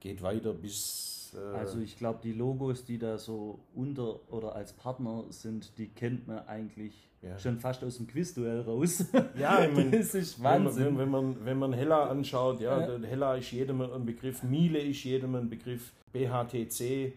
geht 0.00 0.22
weiter 0.22 0.52
bis. 0.52 1.34
Äh 1.34 1.56
also 1.56 1.78
ich 1.78 1.96
glaube, 1.96 2.20
die 2.22 2.32
Logos, 2.32 2.84
die 2.84 2.98
da 2.98 3.18
so 3.18 3.60
unter 3.74 4.20
oder 4.32 4.54
als 4.54 4.72
Partner 4.72 5.24
sind, 5.30 5.78
die 5.78 5.88
kennt 5.88 6.26
man 6.26 6.46
eigentlich 6.46 6.92
ja. 7.22 7.38
schon 7.38 7.58
fast 7.58 7.84
aus 7.84 7.96
dem 7.98 8.06
Quizduell 8.06 8.62
raus. 8.62 9.04
Ja, 9.38 9.64
ich 9.64 9.74
mein, 9.74 9.92
das 9.92 10.14
ist 10.14 10.42
Wahnsinn. 10.42 10.86
Wenn, 10.86 10.98
wenn, 10.98 11.10
man, 11.10 11.44
wenn 11.44 11.58
man 11.58 11.72
Hella 11.72 12.08
anschaut, 12.08 12.60
ja, 12.60 12.80
ja. 12.80 13.06
Hella 13.06 13.36
ist 13.36 13.52
jedem 13.52 13.80
ein 13.80 14.04
Begriff, 14.04 14.42
Miele 14.42 14.80
ist 14.80 15.04
jedem 15.04 15.34
ein 15.36 15.48
Begriff, 15.48 15.92
BHTC, 16.12 17.12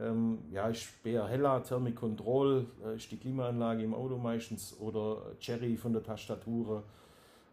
ähm, 0.00 0.38
ja, 0.50 0.68
ist 0.68 1.02
BR 1.02 1.28
Hella, 1.28 1.60
Thermic 1.60 1.96
Control, 1.96 2.66
äh, 2.84 2.96
ist 2.96 3.10
die 3.10 3.16
Klimaanlage 3.16 3.82
im 3.82 3.94
Auto 3.94 4.16
meistens, 4.16 4.78
oder 4.80 5.36
Cherry 5.38 5.76
von 5.76 5.92
der 5.92 6.02
Tastatur, 6.02 6.82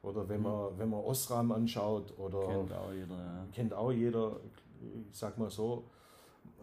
oder 0.02 0.28
wenn 0.30 0.42
man, 0.42 0.78
wenn 0.78 0.90
man 0.90 1.02
Osram 1.02 1.52
anschaut, 1.52 2.14
oder 2.18 2.48
kennt 2.48 2.74
auch 2.74 2.92
jeder, 2.94 3.16
ja. 3.16 3.46
kennt 3.54 3.74
auch 3.74 3.92
jeder, 3.92 4.38
ich 5.12 5.18
sag 5.18 5.38
mal 5.38 5.50
so, 5.50 5.84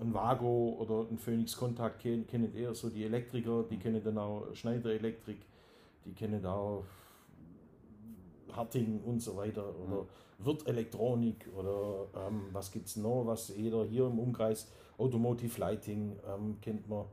ein 0.00 0.12
Vago 0.12 0.76
oder 0.78 1.08
ein 1.10 1.18
Phoenix 1.18 1.56
Kontakt 1.56 2.00
kennen 2.00 2.54
eher 2.54 2.74
so 2.74 2.90
die 2.90 3.04
Elektriker, 3.04 3.64
die 3.70 3.78
kennen 3.78 4.02
dann 4.02 4.18
auch 4.18 4.46
Schneider 4.54 4.90
Elektrik, 4.90 5.40
die 6.04 6.12
kennen 6.12 6.44
auch 6.44 6.84
Harting 8.52 9.00
und 9.04 9.20
so 9.20 9.36
weiter 9.36 9.64
oder 9.86 9.96
ja. 9.98 10.06
Wirt 10.38 10.66
Elektronik 10.68 11.48
oder 11.56 12.06
ähm, 12.26 12.46
was 12.52 12.70
gibt 12.70 12.86
es 12.86 12.96
noch, 12.96 13.24
was 13.26 13.48
jeder 13.56 13.84
hier 13.84 14.06
im 14.06 14.18
Umkreis, 14.18 14.70
Automotive 14.98 15.60
Lighting 15.60 16.16
ähm, 16.26 16.56
kennt 16.60 16.88
man, 16.88 17.04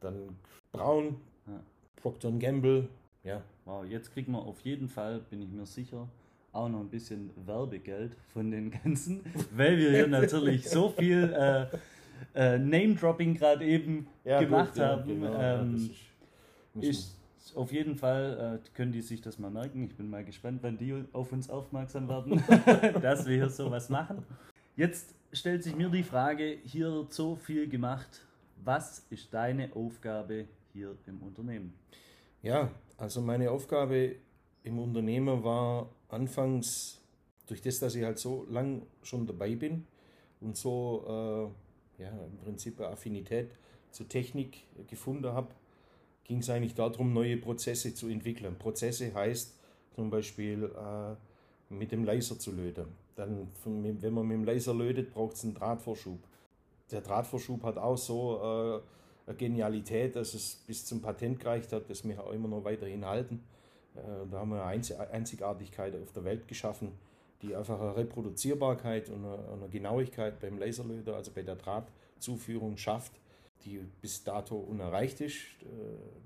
dann 0.00 0.36
Braun, 0.72 1.16
ja. 1.46 1.60
Procter 1.96 2.30
Gamble, 2.32 2.88
ja. 3.24 3.42
Wow, 3.64 3.84
jetzt 3.84 4.12
kriegen 4.12 4.32
wir 4.32 4.40
auf 4.40 4.60
jeden 4.60 4.88
Fall, 4.88 5.20
bin 5.30 5.42
ich 5.42 5.50
mir 5.50 5.66
sicher, 5.66 6.08
auch 6.52 6.68
noch 6.68 6.80
ein 6.80 6.88
bisschen 6.88 7.30
Werbegeld 7.46 8.16
von 8.32 8.50
den 8.50 8.70
ganzen, 8.70 9.20
weil 9.54 9.78
wir 9.78 9.90
hier 9.90 10.06
natürlich 10.06 10.68
so 10.68 10.90
viel 10.90 11.32
äh, 11.32 11.66
äh, 12.34 12.58
Name-Dropping 12.58 13.34
gerade 13.34 13.64
eben 13.64 14.06
ja, 14.24 14.40
gemacht 14.40 14.74
gut, 14.74 14.82
haben. 14.82 15.08
Genau, 15.08 15.40
ähm, 15.40 15.90
ja, 16.74 16.88
ist, 16.88 17.16
ist 17.38 17.56
auf 17.56 17.72
jeden 17.72 17.96
Fall, 17.96 18.60
äh, 18.62 18.76
können 18.76 18.92
die 18.92 19.00
sich 19.00 19.20
das 19.20 19.38
mal 19.38 19.50
merken. 19.50 19.84
Ich 19.84 19.96
bin 19.96 20.08
mal 20.08 20.24
gespannt, 20.24 20.60
wann 20.62 20.76
die 20.76 21.04
auf 21.12 21.32
uns 21.32 21.50
aufmerksam 21.50 22.08
werden, 22.08 22.42
dass 23.02 23.26
wir 23.26 23.36
hier 23.36 23.50
sowas 23.50 23.88
machen. 23.88 24.24
Jetzt 24.76 25.14
stellt 25.32 25.62
sich 25.62 25.74
mir 25.76 25.88
die 25.88 26.02
Frage, 26.02 26.58
hier 26.64 26.90
wird 26.92 27.12
so 27.12 27.36
viel 27.36 27.68
gemacht. 27.68 28.20
Was 28.62 29.06
ist 29.10 29.32
deine 29.32 29.74
Aufgabe 29.74 30.46
hier 30.72 30.96
im 31.06 31.22
Unternehmen? 31.22 31.72
Ja, 32.42 32.70
also 32.96 33.20
meine 33.20 33.50
Aufgabe 33.50 34.16
im 34.62 34.78
Unternehmen 34.78 35.42
war 35.42 35.88
anfangs, 36.08 37.00
durch 37.46 37.62
das, 37.62 37.80
dass 37.80 37.94
ich 37.94 38.04
halt 38.04 38.18
so 38.18 38.46
lang 38.48 38.82
schon 39.02 39.26
dabei 39.26 39.56
bin 39.56 39.86
und 40.40 40.56
so 40.56 41.52
äh, 41.98 42.02
ja, 42.02 42.10
im 42.10 42.38
Prinzip 42.38 42.78
eine 42.80 42.90
Affinität 42.90 43.50
zur 43.90 44.08
Technik 44.08 44.64
gefunden 44.86 45.32
habe, 45.32 45.48
ging 46.24 46.38
es 46.38 46.50
eigentlich 46.50 46.74
darum, 46.74 47.12
neue 47.12 47.36
Prozesse 47.36 47.92
zu 47.92 48.08
entwickeln. 48.08 48.56
Prozesse 48.56 49.12
heißt 49.12 49.58
zum 49.94 50.10
Beispiel 50.10 50.64
äh, 50.64 51.74
mit 51.74 51.90
dem 51.92 52.04
Laser 52.04 52.38
zu 52.38 52.52
löten. 52.52 52.86
Dann, 53.20 53.48
wenn 53.64 54.14
man 54.14 54.26
mit 54.26 54.36
dem 54.36 54.44
Laser 54.44 54.74
lötet, 54.74 55.12
braucht 55.12 55.36
es 55.36 55.44
einen 55.44 55.54
Drahtvorschub. 55.54 56.18
Der 56.90 57.00
Drahtvorschub 57.02 57.62
hat 57.62 57.76
auch 57.76 57.98
so 57.98 58.38
äh, 58.38 58.80
eine 59.28 59.36
Genialität, 59.36 60.16
dass 60.16 60.34
es 60.34 60.56
bis 60.66 60.86
zum 60.86 61.02
Patent 61.02 61.38
gereicht 61.38 61.72
hat, 61.72 61.88
das 61.88 62.06
wir 62.06 62.22
auch 62.22 62.32
immer 62.32 62.48
noch 62.48 62.64
weiterhin 62.64 63.04
halten. 63.04 63.44
Äh, 63.94 64.00
da 64.30 64.38
haben 64.38 64.50
wir 64.50 64.64
eine 64.64 65.10
Einzigartigkeit 65.10 65.94
auf 65.94 66.12
der 66.12 66.24
Welt 66.24 66.48
geschaffen 66.48 66.92
die 67.42 67.56
einfache 67.56 67.96
Reproduzierbarkeit 67.96 69.08
und 69.08 69.24
eine, 69.24 69.38
eine 69.52 69.68
Genauigkeit 69.68 70.40
beim 70.40 70.58
Laserlöter, 70.58 71.16
also 71.16 71.30
bei 71.30 71.42
der 71.42 71.56
Drahtzuführung 71.56 72.76
schafft, 72.76 73.12
die 73.64 73.80
bis 74.00 74.24
dato 74.24 74.56
unerreicht 74.56 75.20
ist. 75.20 75.36
Äh, 75.62 75.66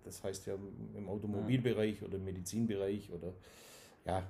das 0.05 0.23
heißt 0.23 0.47
ja 0.47 0.55
im 0.97 1.09
Automobilbereich 1.09 2.03
oder 2.03 2.17
im 2.17 2.25
Medizinbereich 2.25 3.11
oder 3.13 3.33
ja, 4.05 4.25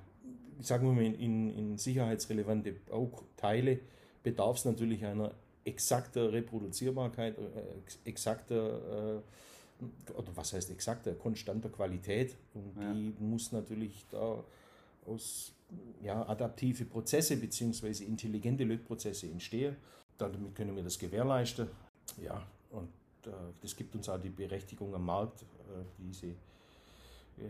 sagen 0.60 0.86
wir 0.86 0.92
mal, 0.92 1.04
in, 1.04 1.50
in 1.50 1.78
sicherheitsrelevante 1.78 2.72
Bauteile 2.72 3.80
bedarf 4.22 4.56
es 4.58 4.64
natürlich 4.64 5.04
einer 5.04 5.32
exakter 5.64 6.32
Reproduzierbarkeit, 6.32 7.36
äh, 7.38 8.08
exakter, 8.08 9.18
äh, 9.18 10.12
oder 10.12 10.28
was 10.34 10.52
heißt 10.52 10.70
exakter, 10.70 11.14
konstanter 11.14 11.68
Qualität. 11.68 12.36
Und 12.54 12.82
ja. 12.82 12.92
die 12.92 13.14
muss 13.18 13.52
natürlich 13.52 14.04
da 14.10 14.42
aus 15.06 15.52
ja, 16.02 16.26
adaptive 16.28 16.84
Prozesse 16.84 17.36
bzw. 17.36 18.04
intelligente 18.04 18.64
Lötprozesse 18.64 19.26
entstehen. 19.26 19.76
Damit 20.18 20.54
können 20.54 20.76
wir 20.76 20.82
das 20.82 20.98
gewährleisten. 20.98 21.68
Ja, 22.22 22.46
und 22.70 22.88
äh, 23.26 23.30
das 23.60 23.74
gibt 23.74 23.94
uns 23.94 24.08
auch 24.08 24.20
die 24.20 24.30
Berechtigung 24.30 24.94
am 24.94 25.06
Markt, 25.06 25.42
äh, 25.42 25.84
diese 25.98 26.34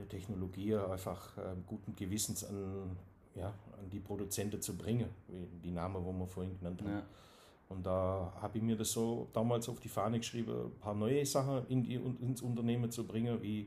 Technologie 0.09 0.77
einfach 0.77 1.37
äh, 1.39 1.55
guten 1.67 1.95
Gewissens 1.95 2.45
an, 2.45 2.97
ja, 3.35 3.49
an 3.49 3.91
die 3.91 4.01
Produzenten 4.01 4.61
zu 4.61 4.77
bringen, 4.77 5.09
die 5.63 5.71
Namen, 5.71 6.05
wo 6.05 6.13
wir 6.13 6.27
vorhin 6.27 6.59
genannt 6.59 6.81
haben. 6.83 6.91
Ja. 6.91 7.03
Und 7.69 7.85
da 7.85 8.33
habe 8.41 8.59
ich 8.59 8.65
mir 8.65 8.77
das 8.77 8.93
so 8.93 9.29
damals 9.33 9.69
auf 9.69 9.81
die 9.81 9.89
Fahne 9.89 10.19
geschrieben, 10.19 10.53
ein 10.67 10.81
paar 10.81 10.95
neue 10.95 11.25
Sachen 11.27 11.67
in 11.69 11.83
die, 11.83 11.95
ins 11.95 12.43
Unternehmen 12.43 12.91
zu 12.91 13.05
bringen, 13.05 13.43
wie 13.43 13.67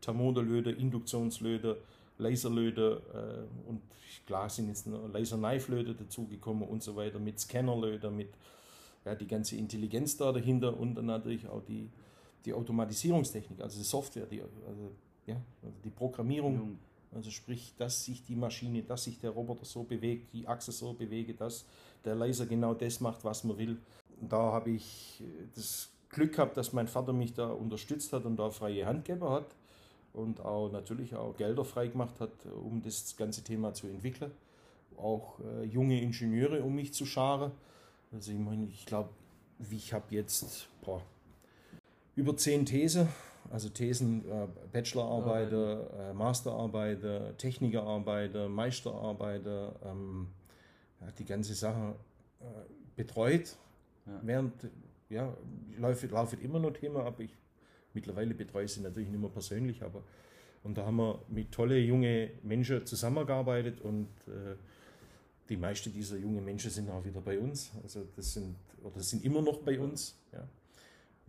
Thermoderlöder, 0.00 0.76
Induktionslöder, 0.76 1.76
Laserlöder 2.18 2.96
äh, 2.96 3.68
und 3.68 3.80
klar 4.26 4.48
sind 4.48 4.68
jetzt 4.68 4.86
Laser-Knife-Löder 4.86 5.94
dazugekommen 5.94 6.68
und 6.68 6.82
so 6.82 6.94
weiter, 6.96 7.18
mit 7.18 7.40
Scannerlöder, 7.40 8.10
mit 8.10 8.28
ja, 9.04 9.14
die 9.14 9.26
ganze 9.26 9.56
Intelligenz 9.56 10.16
da 10.16 10.32
dahinter 10.32 10.78
und 10.78 10.94
dann 10.94 11.06
natürlich 11.06 11.48
auch 11.48 11.62
die, 11.62 11.88
die 12.44 12.52
Automatisierungstechnik, 12.52 13.60
also 13.60 13.78
die 13.78 13.84
Software, 13.84 14.26
die, 14.26 14.42
also, 14.42 14.90
ja, 15.28 15.36
also 15.62 15.76
die 15.84 15.90
Programmierung. 15.90 16.78
Also 17.14 17.30
sprich, 17.30 17.72
dass 17.78 18.04
sich 18.04 18.22
die 18.22 18.36
Maschine, 18.36 18.82
dass 18.82 19.04
sich 19.04 19.18
der 19.18 19.30
Roboter 19.30 19.64
so 19.64 19.82
bewegt, 19.82 20.32
die 20.34 20.46
Achse 20.46 20.72
so 20.72 20.92
bewegt, 20.92 21.40
dass 21.40 21.64
der 22.04 22.14
Laser 22.14 22.44
genau 22.44 22.74
das 22.74 23.00
macht, 23.00 23.24
was 23.24 23.44
man 23.44 23.56
will. 23.56 23.78
Da 24.20 24.52
habe 24.52 24.70
ich 24.70 25.22
das 25.54 25.88
Glück 26.10 26.32
gehabt, 26.32 26.56
dass 26.56 26.72
mein 26.72 26.86
Vater 26.86 27.12
mich 27.12 27.32
da 27.32 27.48
unterstützt 27.48 28.12
hat 28.12 28.24
und 28.26 28.36
da 28.36 28.50
freie 28.50 28.84
Hand 28.84 29.06
gegeben 29.06 29.28
hat 29.28 29.46
und 30.12 30.40
auch 30.40 30.70
natürlich 30.70 31.14
auch 31.14 31.36
Gelder 31.36 31.64
freigemacht 31.64 32.20
hat, 32.20 32.32
um 32.46 32.82
das 32.82 33.16
ganze 33.16 33.42
Thema 33.42 33.72
zu 33.72 33.86
entwickeln. 33.86 34.32
Auch 34.96 35.38
äh, 35.40 35.64
junge 35.64 36.00
Ingenieure 36.00 36.62
um 36.62 36.74
mich 36.74 36.92
zu 36.92 37.06
scharen. 37.06 37.52
Also 38.12 38.32
ich 38.32 38.38
meine, 38.38 38.66
ich 38.66 38.84
glaube, 38.84 39.10
ich 39.70 39.92
habe 39.92 40.06
jetzt 40.10 40.68
boah, 40.82 41.02
über 42.16 42.36
zehn 42.36 42.66
Thesen, 42.66 43.08
also 43.50 43.68
Thesen, 43.68 44.24
äh, 44.30 44.46
Bachelorarbeiter, 44.72 46.10
äh, 46.10 46.14
Masterarbeiter, 46.14 47.36
Technikerarbeiter, 47.36 48.48
Meisterarbeiter, 48.48 49.74
ähm, 49.84 50.28
ja, 51.00 51.06
die 51.18 51.24
ganze 51.24 51.54
Sache 51.54 51.94
äh, 52.40 52.44
betreut. 52.96 53.56
Ja. 54.06 54.20
Während, 54.22 54.52
ja, 55.10 55.34
läuft, 55.78 56.10
läuft 56.10 56.42
immer 56.42 56.58
noch 56.58 56.72
Thema 56.72 57.04
ab. 57.04 57.20
Ich 57.20 57.36
Mittlerweile 57.94 58.34
betreue 58.34 58.64
ich 58.64 58.72
sie 58.72 58.80
natürlich 58.80 59.08
nicht 59.08 59.20
mehr 59.20 59.30
persönlich, 59.30 59.82
aber 59.82 60.02
und 60.62 60.76
da 60.76 60.84
haben 60.84 60.96
wir 60.96 61.20
mit 61.28 61.52
tolle 61.52 61.78
junge 61.78 62.30
Menschen 62.42 62.84
zusammengearbeitet 62.84 63.80
und 63.80 64.08
äh, 64.26 64.54
die 65.48 65.56
meisten 65.56 65.92
dieser 65.92 66.16
jungen 66.16 66.44
Menschen 66.44 66.70
sind 66.70 66.90
auch 66.90 67.04
wieder 67.04 67.20
bei 67.20 67.38
uns. 67.38 67.72
Also 67.82 68.06
das 68.14 68.34
sind 68.34 68.56
oder 68.82 69.00
sind 69.00 69.24
immer 69.24 69.40
noch 69.40 69.58
bei 69.58 69.80
uns. 69.80 70.16
Ja. 70.32 70.46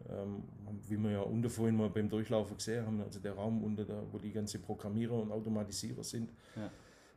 Ähm, 0.10 0.44
wie 0.88 0.98
wir 0.98 1.12
ja 1.12 1.22
unter 1.22 1.50
vorhin 1.50 1.76
mal 1.76 1.90
beim 1.90 2.10
Durchlaufen 2.10 2.58
gesehen 2.58 2.86
haben, 2.86 3.02
also 3.02 3.20
der 3.20 3.34
Raum 3.34 3.64
unter 3.64 3.86
da, 3.86 4.02
wo 4.12 4.18
die 4.18 4.32
ganzen 4.32 4.62
Programmierer 4.62 5.14
und 5.14 5.32
Automatisierer 5.32 6.04
sind. 6.04 6.32
Ja, 6.56 6.72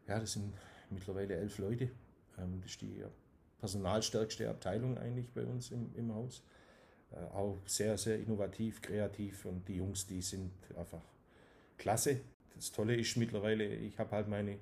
ja 0.08 0.20
das 0.20 0.32
sind 0.32 0.52
mittlerweile 0.90 1.36
elf 1.36 1.58
Leute. 1.58 1.90
Ähm, 2.38 2.60
das 2.60 2.72
ist 2.72 2.82
die 2.82 3.02
personalstärkste 3.58 4.48
Abteilung 4.48 4.98
eigentlich 4.98 5.30
bei 5.30 5.44
uns 5.44 5.70
im, 5.70 5.90
im 5.94 6.14
Haus. 6.14 6.42
Äh, 7.12 7.16
auch 7.34 7.58
sehr, 7.66 7.96
sehr 7.98 8.18
innovativ, 8.18 8.80
kreativ 8.80 9.44
und 9.44 9.68
die 9.68 9.76
Jungs, 9.76 10.06
die 10.06 10.22
sind 10.22 10.50
einfach 10.76 11.02
klasse. 11.78 12.20
Das 12.54 12.72
Tolle 12.72 12.96
ist 12.96 13.16
mittlerweile, 13.16 13.64
ich 13.64 13.98
habe 13.98 14.10
halt 14.12 14.28
meine 14.28 14.58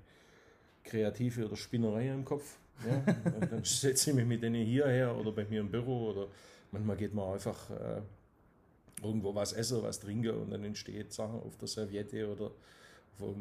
kreative 0.84 1.46
oder 1.46 1.56
Spinnerei 1.56 2.08
im 2.08 2.24
Kopf. 2.24 2.58
Ja? 2.86 3.14
Und 3.40 3.52
dann 3.52 3.64
setze 3.64 4.10
ich 4.10 4.16
mich 4.16 4.24
mit 4.24 4.42
denen 4.42 4.64
hierher 4.64 5.14
oder 5.16 5.32
bei 5.32 5.44
mir 5.44 5.60
im 5.60 5.70
Büro 5.70 6.10
oder 6.10 6.28
manchmal 6.72 6.96
geht 6.96 7.14
man 7.14 7.32
einfach 7.32 7.70
äh, 7.70 8.00
irgendwo 9.02 9.34
was 9.34 9.52
essen, 9.52 9.82
was 9.82 10.00
trinken 10.00 10.30
und 10.30 10.50
dann 10.50 10.64
entsteht 10.64 11.12
Sachen 11.12 11.40
auf 11.42 11.56
der 11.56 11.68
Serviette 11.68 12.30
oder 12.30 12.50
auf, 13.18 13.36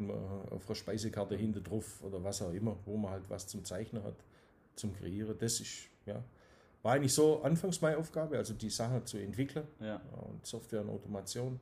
auf 0.50 0.66
einer 0.66 0.74
Speisekarte 0.74 1.36
hinter 1.36 1.60
drauf 1.60 2.02
oder 2.02 2.22
was 2.22 2.42
auch 2.42 2.52
immer, 2.52 2.76
wo 2.84 2.96
man 2.96 3.12
halt 3.12 3.24
was 3.28 3.46
zum 3.46 3.64
Zeichnen 3.64 4.02
hat, 4.02 4.16
zum 4.76 4.94
Kreieren. 4.94 5.36
Das 5.38 5.60
ist, 5.60 5.88
ja, 6.06 6.22
war 6.82 6.94
eigentlich 6.94 7.14
so 7.14 7.42
anfangs 7.42 7.80
meine 7.80 7.98
Aufgabe, 7.98 8.36
also 8.38 8.54
die 8.54 8.70
Sache 8.70 9.04
zu 9.04 9.18
entwickeln 9.18 9.66
ja. 9.80 10.00
und 10.28 10.46
Software 10.46 10.82
und 10.82 10.90
Automation, 10.90 11.60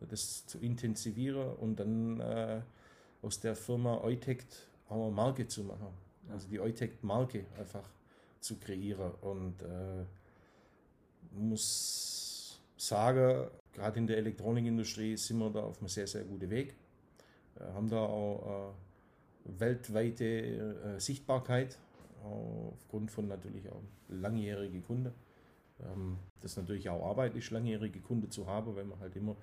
das 0.00 0.46
zu 0.46 0.58
intensivieren 0.58 1.54
und 1.54 1.76
dann 1.76 2.20
äh, 2.20 2.60
aus 3.22 3.40
der 3.40 3.56
Firma 3.56 4.02
Eutect 4.02 4.68
auch 4.88 5.06
eine 5.06 5.14
Marke 5.14 5.46
zu 5.46 5.64
machen. 5.64 5.88
Also 6.30 6.48
die 6.48 6.60
Eutect-Marke 6.60 7.44
einfach 7.58 7.88
zu 8.40 8.56
kreieren. 8.56 9.12
Und 9.20 9.62
äh, 9.62 10.04
muss 11.38 12.60
sagen, 12.76 13.48
gerade 13.72 13.98
in 13.98 14.06
der 14.06 14.18
Elektronikindustrie 14.18 15.16
sind 15.16 15.38
wir 15.38 15.50
da 15.50 15.60
auf 15.60 15.78
einem 15.78 15.88
sehr, 15.88 16.06
sehr 16.06 16.24
guten 16.24 16.50
Weg. 16.50 16.74
Äh, 17.58 17.72
haben 17.72 17.88
da 17.88 17.98
auch 17.98 18.74
äh, 19.46 19.60
weltweite 19.60 20.24
äh, 20.24 21.00
Sichtbarkeit, 21.00 21.78
aufgrund 22.24 23.10
von 23.10 23.28
natürlich 23.28 23.70
auch 23.70 23.82
langjährigen 24.08 24.84
Kunden. 24.84 25.12
Das 26.40 26.52
ist 26.52 26.56
natürlich 26.56 26.88
auch 26.88 27.04
Arbeit 27.10 27.36
ist, 27.36 27.50
langjährige 27.50 28.00
Kunden 28.00 28.30
zu 28.30 28.46
haben, 28.46 28.74
weil 28.74 28.84
man 28.84 28.98
halt 28.98 29.14
immer, 29.14 29.36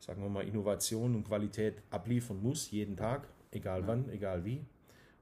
sagen 0.00 0.20
wir 0.20 0.28
mal, 0.28 0.46
Innovation 0.46 1.14
und 1.14 1.24
Qualität 1.24 1.80
abliefern 1.90 2.42
muss, 2.42 2.70
jeden 2.72 2.96
Tag, 2.96 3.28
egal 3.52 3.86
wann, 3.86 4.10
egal 4.10 4.44
wie. 4.44 4.66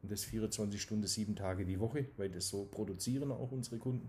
Und 0.02 0.10
das 0.10 0.24
24 0.24 0.80
Stunden, 0.80 1.06
sieben 1.06 1.36
Tage 1.36 1.66
die 1.66 1.78
Woche, 1.78 2.06
weil 2.16 2.30
das 2.30 2.48
so 2.48 2.64
produzieren 2.64 3.30
auch 3.30 3.52
unsere 3.52 3.76
Kunden. 3.76 4.08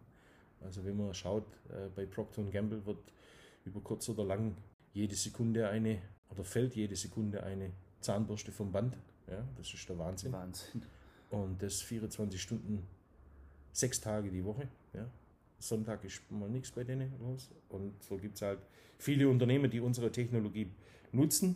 Also 0.65 0.83
wenn 0.83 0.97
man 0.97 1.13
schaut, 1.13 1.45
äh, 1.69 1.87
bei 1.95 2.05
Procter 2.05 2.43
Gamble 2.43 2.85
wird 2.85 2.97
über 3.65 3.79
kurz 3.81 4.09
oder 4.09 4.25
lang 4.25 4.55
jede 4.93 5.15
Sekunde 5.15 5.69
eine, 5.69 6.01
oder 6.29 6.43
fällt 6.43 6.75
jede 6.75 6.95
Sekunde 6.95 7.43
eine 7.43 7.71
Zahnbürste 8.01 8.51
vom 8.51 8.71
Band. 8.71 8.97
Ja, 9.29 9.43
das 9.57 9.73
ist 9.73 9.87
der 9.87 9.97
Wahnsinn. 9.97 10.31
Wahnsinn. 10.31 10.83
Und 11.29 11.61
das 11.61 11.81
24 11.81 12.41
Stunden, 12.41 12.85
sechs 13.71 13.99
Tage 13.99 14.29
die 14.29 14.43
Woche. 14.43 14.67
Ja. 14.93 15.07
Sonntag 15.59 16.03
ist 16.03 16.21
mal 16.31 16.49
nichts 16.49 16.71
bei 16.71 16.83
denen 16.83 17.13
los. 17.19 17.49
Und 17.69 18.01
so 18.03 18.17
gibt 18.17 18.35
es 18.35 18.41
halt 18.41 18.59
viele 18.97 19.29
Unternehmen, 19.29 19.69
die 19.69 19.79
unsere 19.79 20.11
Technologie 20.11 20.69
nutzen. 21.11 21.55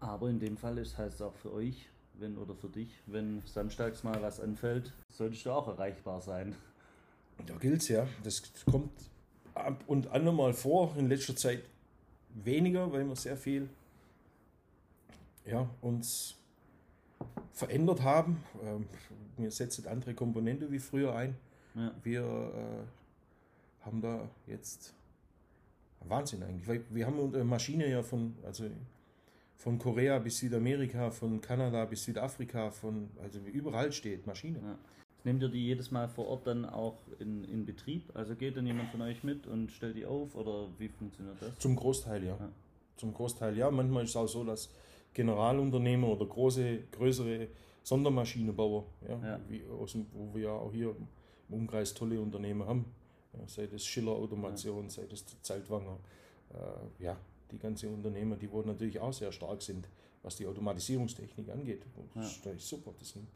Aber 0.00 0.28
in 0.28 0.40
dem 0.40 0.56
Fall 0.56 0.78
ist 0.78 0.98
heißt 0.98 1.16
es 1.16 1.22
auch 1.22 1.34
für 1.34 1.52
euch, 1.52 1.88
wenn 2.14 2.36
oder 2.38 2.54
für 2.54 2.68
dich, 2.68 3.02
wenn 3.06 3.42
samstags 3.44 4.02
mal 4.02 4.20
was 4.22 4.40
anfällt, 4.40 4.92
solltest 5.08 5.46
du 5.46 5.50
auch 5.50 5.68
erreichbar 5.68 6.20
sein. 6.20 6.54
Da 7.46 7.54
gilt 7.56 7.82
es 7.82 7.88
ja. 7.88 8.06
Das 8.22 8.42
kommt 8.70 8.90
ab 9.54 9.82
und 9.86 10.08
an 10.08 10.24
mal 10.34 10.52
vor, 10.52 10.94
in 10.96 11.08
letzter 11.08 11.36
Zeit 11.36 11.62
weniger, 12.34 12.90
weil 12.92 13.04
wir 13.06 13.16
sehr 13.16 13.36
viel 13.36 13.68
ja, 15.44 15.68
uns 15.80 16.36
verändert 17.52 18.02
haben. 18.02 18.42
Ähm, 18.64 18.86
wir 19.36 19.50
setzen 19.50 19.86
andere 19.86 20.14
Komponente 20.14 20.70
wie 20.70 20.78
früher 20.78 21.14
ein. 21.14 21.36
Ja. 21.74 21.92
Wir 22.02 22.22
äh, 22.22 23.84
haben 23.84 24.00
da 24.00 24.28
jetzt 24.46 24.94
Wahnsinn 26.00 26.42
eigentlich. 26.42 26.68
Weil 26.68 26.84
wir 26.90 27.06
haben 27.06 27.34
eine 27.34 27.44
Maschine 27.44 27.88
ja 27.88 28.02
von, 28.02 28.36
also 28.44 28.64
von 29.56 29.78
Korea 29.78 30.18
bis 30.18 30.38
Südamerika, 30.38 31.10
von 31.10 31.40
Kanada 31.40 31.84
bis 31.84 32.04
Südafrika, 32.04 32.70
von, 32.70 33.10
also 33.22 33.38
überall 33.40 33.92
steht 33.92 34.26
Maschine. 34.26 34.58
Ja. 34.58 34.78
Nehmt 35.24 35.42
ihr 35.42 35.48
die 35.48 35.64
jedes 35.64 35.90
Mal 35.90 36.08
vor 36.08 36.26
Ort 36.26 36.46
dann 36.46 36.64
auch 36.64 36.98
in, 37.20 37.44
in 37.44 37.64
Betrieb? 37.64 38.10
Also 38.14 38.34
geht 38.34 38.56
dann 38.56 38.66
jemand 38.66 38.90
von 38.90 39.02
euch 39.02 39.22
mit 39.22 39.46
und 39.46 39.70
stellt 39.70 39.96
die 39.96 40.04
auf 40.04 40.34
oder 40.34 40.66
wie 40.78 40.88
funktioniert 40.88 41.36
das? 41.40 41.58
Zum 41.58 41.76
Großteil 41.76 42.24
ja. 42.24 42.36
ja. 42.38 42.48
Zum 42.96 43.14
Großteil 43.14 43.56
ja. 43.56 43.70
Manchmal 43.70 44.04
ist 44.04 44.10
es 44.10 44.16
auch 44.16 44.26
so, 44.26 44.42
dass 44.42 44.70
Generalunternehmer 45.14 46.08
oder 46.08 46.26
große, 46.26 46.84
größere 46.90 47.48
Sondermaschinenbauer, 47.84 48.84
ja, 49.08 49.18
ja. 49.26 49.40
Wie 49.48 49.62
aus 49.80 49.92
dem, 49.92 50.06
wo 50.12 50.34
wir 50.34 50.44
ja 50.44 50.52
auch 50.52 50.72
hier 50.72 50.94
im 51.48 51.54
Umkreis 51.54 51.94
tolle 51.94 52.20
Unternehmen 52.20 52.66
haben, 52.66 52.84
ja, 53.32 53.46
sei 53.46 53.66
das 53.66 53.84
Schiller 53.84 54.12
Automation, 54.12 54.84
ja. 54.84 54.90
sei 54.90 55.06
das 55.08 55.24
Zeitwanger, 55.42 55.98
äh, 56.50 57.02
ja, 57.02 57.16
die 57.50 57.58
ganzen 57.58 57.92
Unternehmer, 57.94 58.36
die 58.36 58.50
wohl 58.50 58.64
natürlich 58.64 58.98
auch 59.00 59.12
sehr 59.12 59.32
stark 59.32 59.62
sind, 59.62 59.88
was 60.22 60.36
die 60.36 60.46
Automatisierungstechnik 60.46 61.48
angeht. 61.50 61.82
Das 62.14 62.46
ist 62.46 62.68
super, 62.68 62.92
das 62.98 63.10
sind 63.10 63.26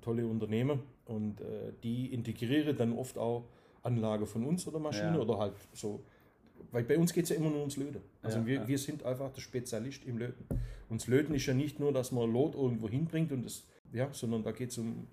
tolle 0.00 0.26
Unternehmer 0.26 0.78
und 1.06 1.40
äh, 1.40 1.72
die 1.82 2.12
integrieren 2.12 2.76
dann 2.76 2.92
oft 2.92 3.18
auch 3.18 3.44
Anlage 3.82 4.26
von 4.26 4.44
uns 4.44 4.66
oder 4.66 4.78
Maschine 4.78 5.14
ja. 5.14 5.18
oder 5.18 5.38
halt 5.38 5.54
so. 5.72 6.00
Weil 6.70 6.84
bei 6.84 6.98
uns 6.98 7.12
geht 7.12 7.24
es 7.24 7.30
ja 7.30 7.36
immer 7.36 7.50
nur 7.50 7.60
ums 7.60 7.76
Löten. 7.76 8.00
Also 8.22 8.38
ja, 8.38 8.46
wir, 8.46 8.54
ja. 8.54 8.68
wir 8.68 8.78
sind 8.78 9.02
einfach 9.04 9.32
der 9.32 9.40
Spezialist 9.40 10.04
im 10.04 10.18
Löten. 10.18 10.44
Und 10.88 11.00
das 11.00 11.08
Löten 11.08 11.34
ist 11.34 11.46
ja 11.46 11.54
nicht 11.54 11.80
nur, 11.80 11.92
dass 11.92 12.12
man 12.12 12.30
Lot 12.30 12.54
irgendwo 12.54 12.88
hinbringt, 12.88 13.32
und 13.32 13.44
das, 13.44 13.64
ja, 13.92 14.08
sondern 14.12 14.42
da 14.42 14.52
geht 14.52 14.70
es 14.70 14.78
um 14.78 15.06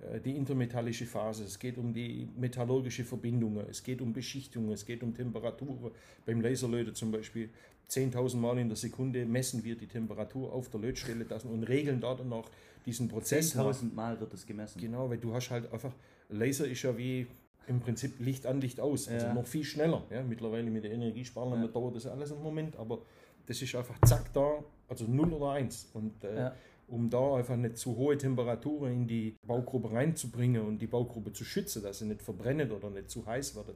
äh, 0.00 0.20
die 0.20 0.36
intermetallische 0.36 1.06
Phase, 1.06 1.44
es 1.44 1.58
geht 1.58 1.78
um 1.78 1.92
die 1.92 2.28
metallurgische 2.36 3.04
Verbindungen, 3.04 3.66
es 3.68 3.82
geht 3.82 4.00
um 4.00 4.12
Beschichtungen, 4.12 4.72
es 4.72 4.86
geht 4.86 5.02
um 5.02 5.14
Temperatur. 5.14 5.92
Beim 6.24 6.40
Laserlöten 6.40 6.94
zum 6.94 7.10
Beispiel 7.10 7.50
10.000 7.90 8.36
Mal 8.36 8.58
in 8.58 8.68
der 8.68 8.76
Sekunde 8.76 9.26
messen 9.26 9.64
wir 9.64 9.76
die 9.76 9.86
Temperatur 9.86 10.52
auf 10.52 10.68
der 10.68 10.80
Lötstelle 10.80 11.26
und 11.44 11.64
regeln 11.64 12.00
da 12.00 12.14
dann 12.14 12.32
auch 12.32 12.48
diesen 12.86 13.08
Prozess. 13.08 13.54
10.000 13.54 13.94
Mal 13.94 14.18
wird 14.20 14.32
das 14.32 14.46
gemessen. 14.46 14.80
Genau, 14.80 15.10
weil 15.10 15.18
du 15.18 15.34
hast 15.34 15.50
halt 15.50 15.72
einfach, 15.72 15.92
Laser 16.28 16.66
ist 16.66 16.82
ja 16.82 16.96
wie 16.96 17.26
im 17.66 17.80
Prinzip 17.80 18.18
Licht 18.20 18.46
an, 18.46 18.60
Licht 18.60 18.80
aus. 18.80 19.08
Also 19.08 19.26
ja. 19.26 19.34
noch 19.34 19.46
viel 19.46 19.64
schneller. 19.64 20.04
Ja, 20.10 20.22
mittlerweile 20.22 20.70
mit 20.70 20.84
der 20.84 20.92
Energiesparlampe 20.92 21.66
ja. 21.66 21.72
dauert 21.72 21.96
das 21.96 22.06
alles 22.06 22.32
einen 22.32 22.42
Moment, 22.42 22.76
aber 22.76 23.02
das 23.46 23.60
ist 23.62 23.74
einfach 23.74 23.98
zack 24.04 24.32
da, 24.32 24.64
also 24.88 25.04
0 25.06 25.32
oder 25.32 25.52
1. 25.52 25.90
Und 25.94 26.24
äh, 26.24 26.36
ja. 26.36 26.54
um 26.88 27.10
da 27.10 27.36
einfach 27.36 27.56
nicht 27.56 27.76
zu 27.76 27.96
hohe 27.96 28.16
Temperaturen 28.16 28.92
in 28.92 29.06
die 29.06 29.36
Baugruppe 29.46 29.92
reinzubringen 29.92 30.62
und 30.62 30.78
die 30.78 30.86
Baugruppe 30.86 31.32
zu 31.32 31.44
schützen, 31.44 31.82
dass 31.82 31.98
sie 31.98 32.06
nicht 32.06 32.22
verbrennt 32.22 32.72
oder 32.72 32.90
nicht 32.90 33.10
zu 33.10 33.26
heiß 33.26 33.54
wird. 33.54 33.74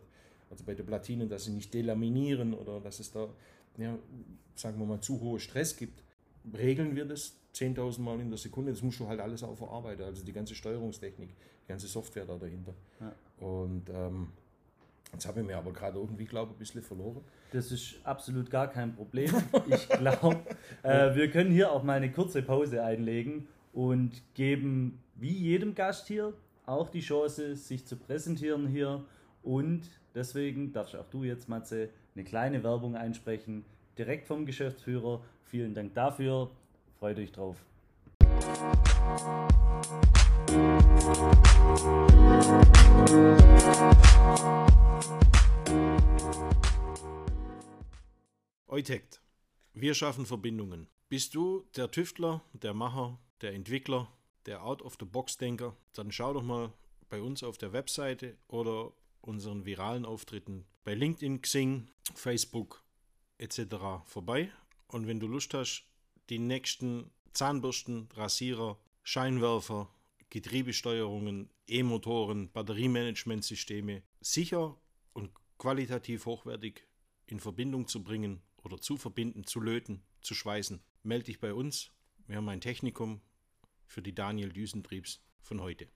Also 0.51 0.65
bei 0.65 0.75
den 0.75 0.87
Platinen, 0.87 1.29
dass 1.29 1.45
sie 1.45 1.53
nicht 1.53 1.75
delaminieren 1.75 2.55
oder 2.55 2.81
dass 2.81 3.01
es 3.01 3.11
da, 3.11 3.29
ja, 3.79 3.99
sagen 4.55 4.79
wir 4.79 4.87
mal, 4.87 5.01
zu 5.01 5.21
hohe 5.21 5.39
Stress 5.41 5.77
gibt, 5.77 6.03
regeln 6.57 6.97
wir 6.97 7.05
das 7.05 7.37
10.000 7.55 8.01
Mal 8.01 8.21
in 8.21 8.31
der 8.31 8.39
Sekunde. 8.39 8.73
Das 8.73 8.83
musst 8.83 9.01
du 9.01 9.09
halt 9.09 9.21
alles 9.21 9.43
auch 9.43 9.57
verarbeiten. 9.57 10.05
Also 10.05 10.25
die 10.25 10.33
ganze 10.33 10.55
Steuerungstechnik, 10.55 11.31
die 11.65 11.69
ganze 11.69 11.87
Software 11.87 12.25
da 12.25 12.37
dahinter. 12.37 12.75
Ja. 13.01 13.47
Und 13.47 13.89
ähm, 13.91 14.29
jetzt 15.13 15.27
habe 15.27 15.41
ich 15.41 15.47
mir 15.47 15.57
aber 15.57 15.73
gerade 15.73 15.99
irgendwie, 15.99 16.25
glaube 16.25 16.53
ich, 16.53 16.57
ein 16.57 16.59
bisschen 16.59 16.83
verloren. 16.83 17.23
Das 17.53 17.71
ist 17.73 17.97
absolut 18.05 18.51
gar 18.51 18.69
kein 18.69 18.95
Problem. 18.95 19.33
Ich 19.69 19.89
glaube, 19.89 20.41
äh, 20.83 21.15
wir 21.15 21.31
können 21.31 21.51
hier 21.51 21.73
auch 21.73 21.83
mal 21.83 21.95
eine 21.95 22.13
kurze 22.13 22.43
Pause 22.43 22.83
einlegen 22.83 23.49
und 23.73 24.23
geben 24.35 25.03
wie 25.15 25.33
jedem 25.33 25.75
Gast 25.75 26.07
hier 26.09 26.35
auch 26.67 26.91
die 26.91 27.01
Chance, 27.01 27.57
sich 27.57 27.87
zu 27.87 27.97
präsentieren 27.97 28.67
hier. 28.67 29.05
Und 29.43 29.89
deswegen 30.15 30.73
darfst 30.73 30.97
auch 30.97 31.09
du 31.09 31.25
jetzt, 31.25 31.49
Matze, 31.49 31.91
eine 32.17 32.25
kleine 32.25 32.65
Werbung 32.65 32.97
einsprechen, 32.97 33.65
direkt 33.99 34.27
vom 34.27 34.47
Geschäftsführer. 34.47 35.23
Vielen 35.45 35.75
Dank 35.75 35.95
dafür. 35.95 36.51
Freut 36.99 37.19
euch 37.19 37.31
drauf. 37.31 37.63
Eutect. 48.67 49.21
Wir 49.75 49.95
schaffen 49.95 50.25
Verbindungen. 50.25 50.89
Bist 51.09 51.35
du 51.35 51.65
der 51.77 51.91
Tüftler, 51.91 52.41
der 52.55 52.73
Macher, 52.73 53.19
der 53.43 53.53
Entwickler, 53.53 54.09
der 54.47 54.65
Out-of-the-Box-Denker? 54.65 55.77
Dann 55.93 56.11
schau 56.11 56.33
doch 56.33 56.43
mal 56.43 56.73
bei 57.11 57.21
uns 57.21 57.43
auf 57.43 57.59
der 57.59 57.75
Webseite 57.75 58.37
oder 58.49 58.93
unseren 59.27 59.65
viralen 59.65 60.05
Auftritten 60.05 60.67
bei 60.85 60.95
LinkedIn, 60.95 61.43
Xing, 61.43 61.89
Facebook 62.15 62.85
etc. 63.39 63.59
vorbei. 64.05 64.51
Und 64.89 65.07
wenn 65.07 65.21
du 65.21 65.27
Lust 65.27 65.53
hast, 65.55 65.85
die 66.31 66.39
nächsten 66.39 67.11
Zahnbürsten, 67.33 68.09
Rasierer, 68.15 68.79
Scheinwerfer, 69.03 69.91
Getriebesteuerungen, 70.31 71.51
E-Motoren, 71.69 72.51
Batteriemanagementsysteme 72.53 74.03
sicher 74.21 74.77
und 75.13 75.31
qualitativ 75.59 76.27
hochwertig 76.27 76.87
in 77.27 77.41
Verbindung 77.41 77.89
zu 77.89 78.03
bringen 78.03 78.43
oder 78.63 78.81
zu 78.81 78.97
verbinden, 78.97 79.45
zu 79.45 79.61
löten, 79.61 80.03
zu 80.21 80.35
schweißen. 80.35 80.81
Melde 81.03 81.27
dich 81.27 81.41
bei 81.41 81.55
uns. 81.55 81.91
Wir 82.27 82.37
haben 82.37 82.49
ein 82.49 82.61
Technikum 82.61 83.21
für 83.87 84.03
die 84.03 84.15
Daniel 84.15 84.53
Düsentriebs 84.53 85.21
von 85.41 85.61
heute. 85.61 85.89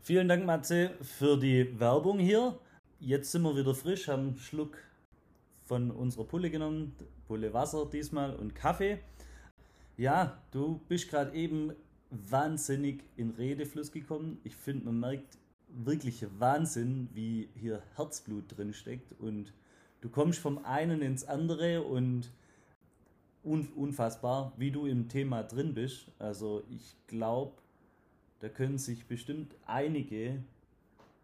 Vielen 0.00 0.28
Dank, 0.28 0.44
Matze, 0.44 0.90
für 1.00 1.38
die 1.38 1.80
Werbung 1.80 2.18
hier. 2.18 2.58
Jetzt 3.00 3.32
sind 3.32 3.42
wir 3.42 3.56
wieder 3.56 3.74
frisch, 3.74 4.08
haben 4.08 4.28
einen 4.28 4.36
Schluck 4.36 4.76
von 5.64 5.90
unserer 5.90 6.24
Pulle 6.24 6.50
genommen, 6.50 6.94
Pulle 7.26 7.54
Wasser 7.54 7.86
diesmal 7.90 8.36
und 8.36 8.54
Kaffee. 8.54 8.98
Ja, 9.96 10.42
du 10.50 10.80
bist 10.88 11.08
gerade 11.08 11.34
eben 11.34 11.72
wahnsinnig 12.10 13.02
in 13.16 13.30
Redefluss 13.30 13.90
gekommen. 13.90 14.38
Ich 14.44 14.54
finde, 14.54 14.84
man 14.84 15.00
merkt 15.00 15.38
wirklich 15.68 16.26
Wahnsinn, 16.38 17.08
wie 17.14 17.48
hier 17.54 17.82
Herzblut 17.96 18.56
drin 18.56 18.74
steckt 18.74 19.18
und 19.18 19.52
du 20.04 20.10
kommst 20.10 20.38
vom 20.38 20.62
einen 20.66 21.00
ins 21.00 21.24
andere 21.24 21.82
und 21.82 22.30
unfassbar, 23.42 24.52
wie 24.58 24.70
du 24.70 24.84
im 24.84 25.08
Thema 25.08 25.42
drin 25.42 25.72
bist. 25.72 26.12
Also 26.18 26.62
ich 26.68 26.94
glaube, 27.06 27.54
da 28.40 28.50
können 28.50 28.76
sich 28.76 29.06
bestimmt 29.06 29.54
einige 29.64 30.42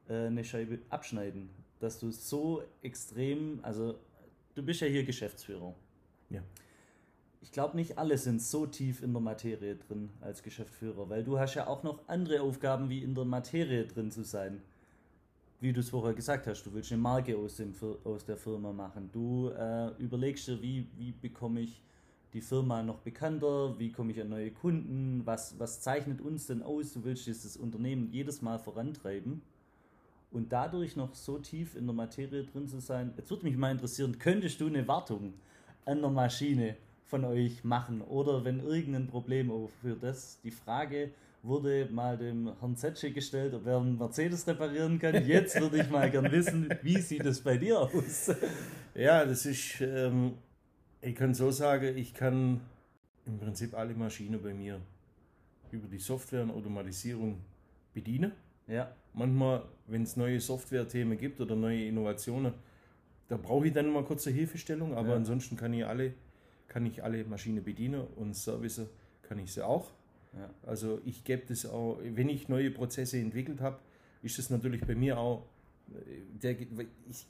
äh, 0.08 0.26
eine 0.26 0.44
Scheibe 0.44 0.78
abschneiden, 0.88 1.50
dass 1.78 2.00
du 2.00 2.10
so 2.10 2.62
extrem, 2.80 3.60
also 3.62 3.96
du 4.54 4.62
bist 4.62 4.80
ja 4.80 4.86
hier 4.86 5.04
Geschäftsführer. 5.04 5.74
Ja. 6.30 6.40
Ich 7.42 7.52
glaube, 7.52 7.76
nicht 7.76 7.98
alle 7.98 8.16
sind 8.16 8.40
so 8.40 8.64
tief 8.64 9.02
in 9.02 9.12
der 9.12 9.20
Materie 9.20 9.76
drin 9.76 10.08
als 10.22 10.42
Geschäftsführer, 10.42 11.10
weil 11.10 11.22
du 11.22 11.38
hast 11.38 11.54
ja 11.54 11.66
auch 11.66 11.82
noch 11.82 12.08
andere 12.08 12.40
Aufgaben, 12.40 12.88
wie 12.88 13.02
in 13.02 13.14
der 13.14 13.26
Materie 13.26 13.84
drin 13.84 14.10
zu 14.10 14.24
sein. 14.24 14.62
Wie 15.60 15.74
du 15.74 15.80
es 15.80 15.90
vorher 15.90 16.14
gesagt 16.14 16.46
hast, 16.46 16.64
du 16.64 16.72
willst 16.72 16.90
eine 16.90 17.02
Marke 17.02 17.36
aus, 17.36 17.56
dem, 17.56 17.74
aus 18.04 18.24
der 18.24 18.38
Firma 18.38 18.72
machen. 18.72 19.10
Du 19.12 19.50
äh, 19.50 19.88
überlegst 19.98 20.48
dir, 20.48 20.62
wie, 20.62 20.86
wie 20.96 21.12
bekomme 21.12 21.60
ich 21.60 21.82
die 22.32 22.40
Firma 22.40 22.82
noch 22.82 23.00
bekannter, 23.00 23.78
wie 23.78 23.92
komme 23.92 24.12
ich 24.12 24.20
an 24.22 24.30
neue 24.30 24.52
Kunden, 24.52 25.20
was, 25.26 25.58
was 25.58 25.82
zeichnet 25.82 26.22
uns 26.22 26.46
denn 26.46 26.62
aus, 26.62 26.94
du 26.94 27.04
willst 27.04 27.26
dieses 27.26 27.58
Unternehmen 27.58 28.08
jedes 28.10 28.40
Mal 28.40 28.58
vorantreiben 28.58 29.42
und 30.30 30.50
dadurch 30.50 30.96
noch 30.96 31.14
so 31.14 31.38
tief 31.38 31.74
in 31.76 31.86
der 31.86 31.94
Materie 31.94 32.44
drin 32.44 32.66
zu 32.66 32.80
sein. 32.80 33.12
Jetzt 33.18 33.30
würde 33.30 33.44
mich 33.44 33.56
mal 33.56 33.72
interessieren, 33.72 34.18
könntest 34.18 34.60
du 34.60 34.66
eine 34.66 34.86
Wartung 34.88 35.34
an 35.84 36.00
der 36.00 36.10
Maschine 36.10 36.76
von 37.04 37.24
euch 37.24 37.64
machen 37.64 38.00
oder 38.00 38.44
wenn 38.44 38.60
irgendein 38.60 39.08
Problem 39.08 39.50
aufführt? 39.50 39.98
Das 40.02 40.40
die 40.42 40.52
Frage 40.52 41.10
wurde 41.42 41.88
mal 41.90 42.16
dem 42.18 42.52
Herrn 42.60 42.76
Zetsche 42.76 43.10
gestellt, 43.12 43.54
ob 43.54 43.66
er 43.66 43.78
einen 43.78 43.96
Mercedes 43.96 44.46
reparieren 44.46 44.98
kann. 44.98 45.26
Jetzt 45.26 45.58
würde 45.60 45.78
ich 45.80 45.90
mal 45.90 46.10
gern 46.10 46.30
wissen, 46.30 46.68
wie 46.82 47.00
sieht 47.00 47.24
es 47.24 47.40
bei 47.40 47.56
dir 47.56 47.80
aus? 47.80 48.30
Ja, 48.94 49.24
das 49.24 49.46
ist, 49.46 49.80
ähm, 49.80 50.34
ich 51.00 51.14
kann 51.14 51.32
so 51.34 51.50
sagen, 51.50 51.96
ich 51.96 52.12
kann 52.12 52.60
im 53.26 53.38
Prinzip 53.38 53.74
alle 53.74 53.94
Maschinen 53.94 54.42
bei 54.42 54.52
mir 54.52 54.80
über 55.70 55.86
die 55.88 55.98
Software 55.98 56.42
und 56.42 56.50
Automatisierung 56.50 57.38
bedienen. 57.94 58.32
Ja. 58.66 58.94
Manchmal, 59.14 59.62
wenn 59.86 60.02
es 60.02 60.16
neue 60.16 60.40
Software-Themen 60.40 61.16
gibt 61.16 61.40
oder 61.40 61.56
neue 61.56 61.84
Innovationen, 61.86 62.52
da 63.28 63.36
brauche 63.36 63.68
ich 63.68 63.72
dann 63.72 63.90
mal 63.92 64.04
kurze 64.04 64.30
Hilfestellung, 64.30 64.94
aber 64.94 65.10
Ja. 65.10 65.16
ansonsten 65.16 65.56
kann 65.56 65.72
ich 65.72 65.86
alle, 65.86 66.14
kann 66.68 66.84
ich 66.86 67.02
alle 67.02 67.24
Maschinen 67.24 67.62
bedienen 67.64 68.02
und 68.16 68.34
Service 68.34 68.82
kann 69.22 69.38
ich 69.38 69.52
sie 69.52 69.64
auch. 69.64 69.90
Ja. 70.32 70.50
Also 70.66 71.00
ich 71.04 71.24
gebe 71.24 71.42
das 71.46 71.66
auch, 71.66 71.98
wenn 72.02 72.28
ich 72.28 72.48
neue 72.48 72.70
Prozesse 72.70 73.18
entwickelt 73.18 73.60
habe, 73.60 73.78
ist 74.22 74.38
das 74.38 74.50
natürlich 74.50 74.82
bei 74.86 74.94
mir 74.94 75.18
auch, 75.18 75.44
äh, 75.92 75.94
der, 76.42 76.52
ich, 76.52 76.68
ich, 77.08 77.26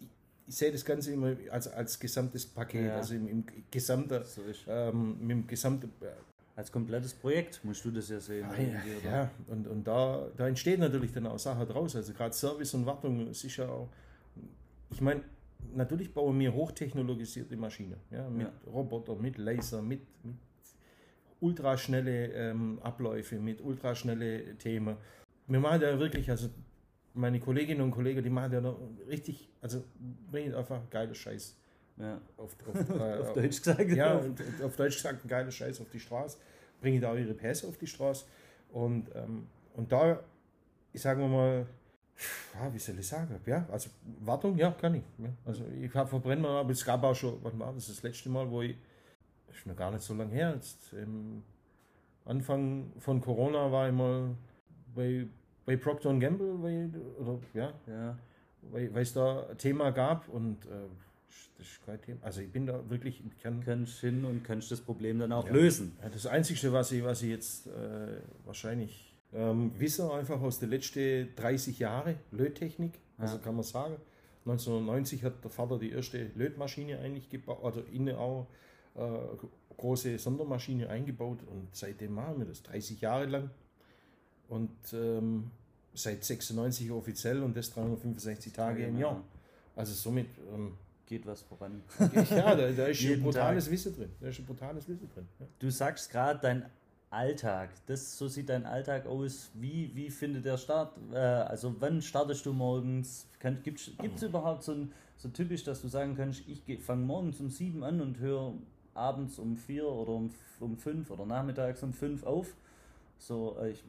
ich 0.46 0.54
sehe 0.56 0.72
das 0.72 0.84
Ganze 0.84 1.12
immer 1.12 1.34
als, 1.50 1.68
als 1.68 1.98
gesamtes 1.98 2.44
Paket, 2.46 2.86
Ja. 2.86 2.96
also 2.96 3.14
im, 3.14 3.28
im 3.28 3.44
gesamten, 3.70 4.22
So 4.24 4.42
ähm, 4.68 5.16
mit 5.20 5.30
dem 5.30 5.46
gesamten, 5.46 5.90
Als 6.56 6.70
komplettes 6.70 7.14
Projekt 7.14 7.64
musst 7.64 7.84
du 7.84 7.90
das 7.90 8.08
ja 8.10 8.20
sehen. 8.20 8.44
Ah, 8.44 8.52
oder? 8.52 9.10
ja, 9.10 9.30
und, 9.46 9.66
und 9.66 9.86
da, 9.86 10.26
da 10.36 10.46
entsteht 10.48 10.78
natürlich 10.80 11.12
dann 11.12 11.26
auch 11.26 11.38
Sachen 11.38 11.66
draus. 11.66 11.96
Also 11.96 12.12
gerade 12.12 12.34
Service 12.34 12.74
und 12.74 12.84
Wartung, 12.84 13.28
es 13.28 13.44
ist 13.44 13.56
ja 13.56 13.66
auch, 13.68 13.88
ich 14.90 15.00
meine, 15.00 15.22
natürlich 15.74 16.12
bauen 16.12 16.38
wir 16.38 16.52
hochtechnologisierte 16.52 17.56
Maschinen, 17.56 17.96
ja, 18.10 18.28
mit 18.28 18.46
Ja. 18.48 18.52
Roboter, 18.70 19.14
mit 19.14 19.38
Laser, 19.38 19.80
mit, 19.80 20.00
mit 20.24 20.34
ultraschnelle 21.40 22.26
ähm, 22.32 22.78
Abläufe, 22.82 23.36
mit 23.38 23.60
ultraschnelle 23.60 24.56
Themen. 24.58 24.96
Wir 25.46 25.60
machen 25.60 25.82
ja 25.82 25.98
wirklich, 25.98 26.30
also 26.30 26.48
meine 27.14 27.40
Kolleginnen 27.40 27.80
und 27.80 27.90
Kollegen, 27.90 28.22
die 28.22 28.30
machen 28.30 28.52
ja 28.52 28.60
noch 28.60 28.78
richtig, 29.08 29.48
also 29.60 29.82
bringen 30.30 30.54
einfach 30.54 30.80
geiler 30.90 31.14
Scheiß 31.14 31.56
Ja. 31.96 32.20
auf, 32.36 32.56
auf, 32.66 32.90
äh, 32.90 33.18
Auf 33.20 33.32
Deutsch 33.32 33.58
gesagt. 33.58 33.90
ja, 33.90 34.16
und 34.16 34.40
auf 34.62 34.76
Deutsch 34.76 34.96
gesagt, 34.96 35.24
ein 35.24 35.28
geiler 35.28 35.50
Scheiß 35.50 35.80
auf 35.80 35.90
die 35.90 36.00
Straße, 36.00 36.38
bringen 36.80 37.00
da 37.00 37.12
auch 37.12 37.16
ihre 37.16 37.34
PS 37.34 37.64
auf 37.64 37.76
die 37.78 37.86
Straße. 37.86 38.26
Und, 38.70 39.08
ähm, 39.14 39.46
und 39.74 39.90
da, 39.90 40.20
ich 40.92 41.00
sage 41.00 41.20
mal, 41.26 41.66
ja, 42.54 42.72
wie 42.72 42.78
soll 42.78 42.98
ich 42.98 43.08
sagen, 43.08 43.40
ja, 43.46 43.66
also 43.72 43.90
Wartung, 44.20 44.56
ja, 44.56 44.70
kann 44.70 44.94
ich. 44.94 45.02
Ja. 45.18 45.30
Also 45.44 45.64
ich 45.80 45.92
habe 45.94 46.08
verbrennen 46.08 46.42
mal, 46.42 46.60
aber 46.60 46.70
es 46.70 46.84
gab 46.84 47.02
auch 47.02 47.14
schon, 47.14 47.38
wann 47.42 47.58
war 47.58 47.72
das, 47.72 47.88
das 47.88 48.02
letzte 48.02 48.28
Mal, 48.28 48.48
wo 48.50 48.62
ich, 48.62 48.76
ist 49.56 49.66
mir 49.66 49.74
gar 49.74 49.90
nicht 49.90 50.02
so 50.02 50.14
lange 50.14 50.32
her, 50.32 50.52
jetzt 50.54 50.92
im 50.92 51.42
Anfang 52.24 52.92
von 52.98 53.20
Corona 53.20 53.70
war 53.72 53.88
ich 53.88 53.94
mal 53.94 54.30
bei, 54.94 55.26
bei 55.66 55.76
Procter 55.76 56.12
Gamble, 56.18 56.62
weil, 56.62 56.90
oder 57.18 57.38
ja, 57.54 57.72
ja. 57.86 58.18
weil, 58.70 58.92
weil 58.94 59.02
es 59.02 59.12
da 59.12 59.46
ein 59.48 59.58
Thema 59.58 59.90
gab 59.90 60.28
und 60.28 60.64
äh, 60.66 60.68
das 61.58 61.66
ist 61.66 61.84
kein 61.84 62.00
Thema. 62.00 62.18
Also 62.22 62.40
ich 62.40 62.50
bin 62.50 62.66
da 62.66 62.88
wirklich, 62.88 63.22
ich 63.24 63.38
kann, 63.42 63.62
Kannst 63.64 64.00
hin 64.00 64.24
und 64.24 64.42
kannst 64.44 64.70
das 64.70 64.80
Problem 64.80 65.18
dann 65.18 65.32
auch 65.32 65.46
Ja. 65.46 65.52
lösen. 65.52 65.96
das 66.12 66.26
Einzige, 66.26 66.72
was 66.72 66.92
ich, 66.92 67.04
was 67.04 67.22
ich 67.22 67.30
jetzt 67.30 67.66
äh, 67.66 68.20
wahrscheinlich 68.44 69.14
ähm, 69.32 69.72
wisse, 69.78 70.12
einfach 70.12 70.40
aus 70.40 70.58
den 70.58 70.70
letzten 70.70 71.28
30 71.36 71.78
Jahren 71.78 72.16
Löttechnik, 72.32 72.94
also 73.18 73.36
Ja. 73.36 73.42
kann 73.42 73.54
man 73.54 73.64
sagen. 73.64 73.96
1990 74.46 75.22
hat 75.22 75.44
der 75.44 75.50
Vater 75.50 75.78
die 75.78 75.90
erste 75.92 76.30
Lötmaschine 76.34 76.98
eigentlich 76.98 77.28
gebaut, 77.28 77.62
oder 77.62 77.82
innen 77.92 78.16
auch 78.16 78.46
äh, 78.96 79.00
große 79.76 80.18
Sondermaschine 80.18 80.88
eingebaut 80.88 81.38
und 81.50 81.68
seitdem 81.72 82.14
machen 82.14 82.38
wir 82.38 82.46
das 82.46 82.62
30 82.62 83.00
Jahre 83.00 83.26
lang. 83.26 83.50
Und 84.48 84.70
ähm, 84.92 85.50
seit 85.94 86.24
96 86.24 86.90
offiziell 86.90 87.42
und 87.42 87.56
das 87.56 87.70
365 87.70 88.52
Tage 88.52 88.84
im 88.84 88.98
Jahr. 88.98 89.22
Also 89.76 89.94
somit, 89.94 90.26
ähm, 90.52 90.76
Geht 91.10 91.26
was 91.26 91.42
voran. 91.42 91.82
ja, 91.98 92.54
da, 92.54 92.70
da 92.70 92.86
ist 92.86 93.00
ein 93.00 93.08
Jeden 93.08 93.24
brutales 93.24 93.68
Wissen 93.68 93.96
drin. 93.96 94.10
Da 94.20 94.28
ist 94.28 94.38
ein 94.38 94.46
brutales 94.46 94.88
Wissen 94.88 95.10
drin. 95.12 95.26
Ja. 95.40 95.46
Du 95.58 95.68
sagst 95.68 96.08
gerade 96.08 96.38
dein 96.40 96.66
Alltag. 97.10 97.70
Das, 97.86 98.16
so 98.16 98.28
sieht 98.28 98.48
dein 98.48 98.64
Alltag 98.64 99.06
aus. 99.06 99.50
Wie, 99.54 99.90
wie 99.96 100.08
findet 100.08 100.44
der 100.44 100.56
Start? 100.56 100.96
Äh, 101.12 101.16
also 101.16 101.74
wann 101.80 102.00
startest 102.00 102.46
du 102.46 102.52
morgens? 102.52 103.26
Gibt 103.64 103.80
es 103.80 104.22
überhaupt 104.22 104.62
so, 104.62 104.70
ein, 104.70 104.92
so 105.16 105.28
typisch, 105.30 105.64
dass 105.64 105.82
du 105.82 105.88
sagen 105.88 106.14
kannst, 106.16 106.44
ich 106.46 106.80
fange 106.80 107.04
morgens 107.04 107.40
um 107.40 107.50
sieben 107.50 107.82
an 107.82 108.00
und 108.00 108.20
höre 108.20 108.54
abends 108.94 109.38
um 109.38 109.56
vier 109.56 109.86
oder 109.88 110.12
um, 110.12 110.30
um 110.60 110.76
fünf 110.76 111.10
oder 111.10 111.26
nachmittags 111.26 111.82
um 111.82 111.92
fünf 111.92 112.24
auf? 112.24 112.54
So, 113.18 113.56
äh, 113.60 113.70
ich, 113.70 113.84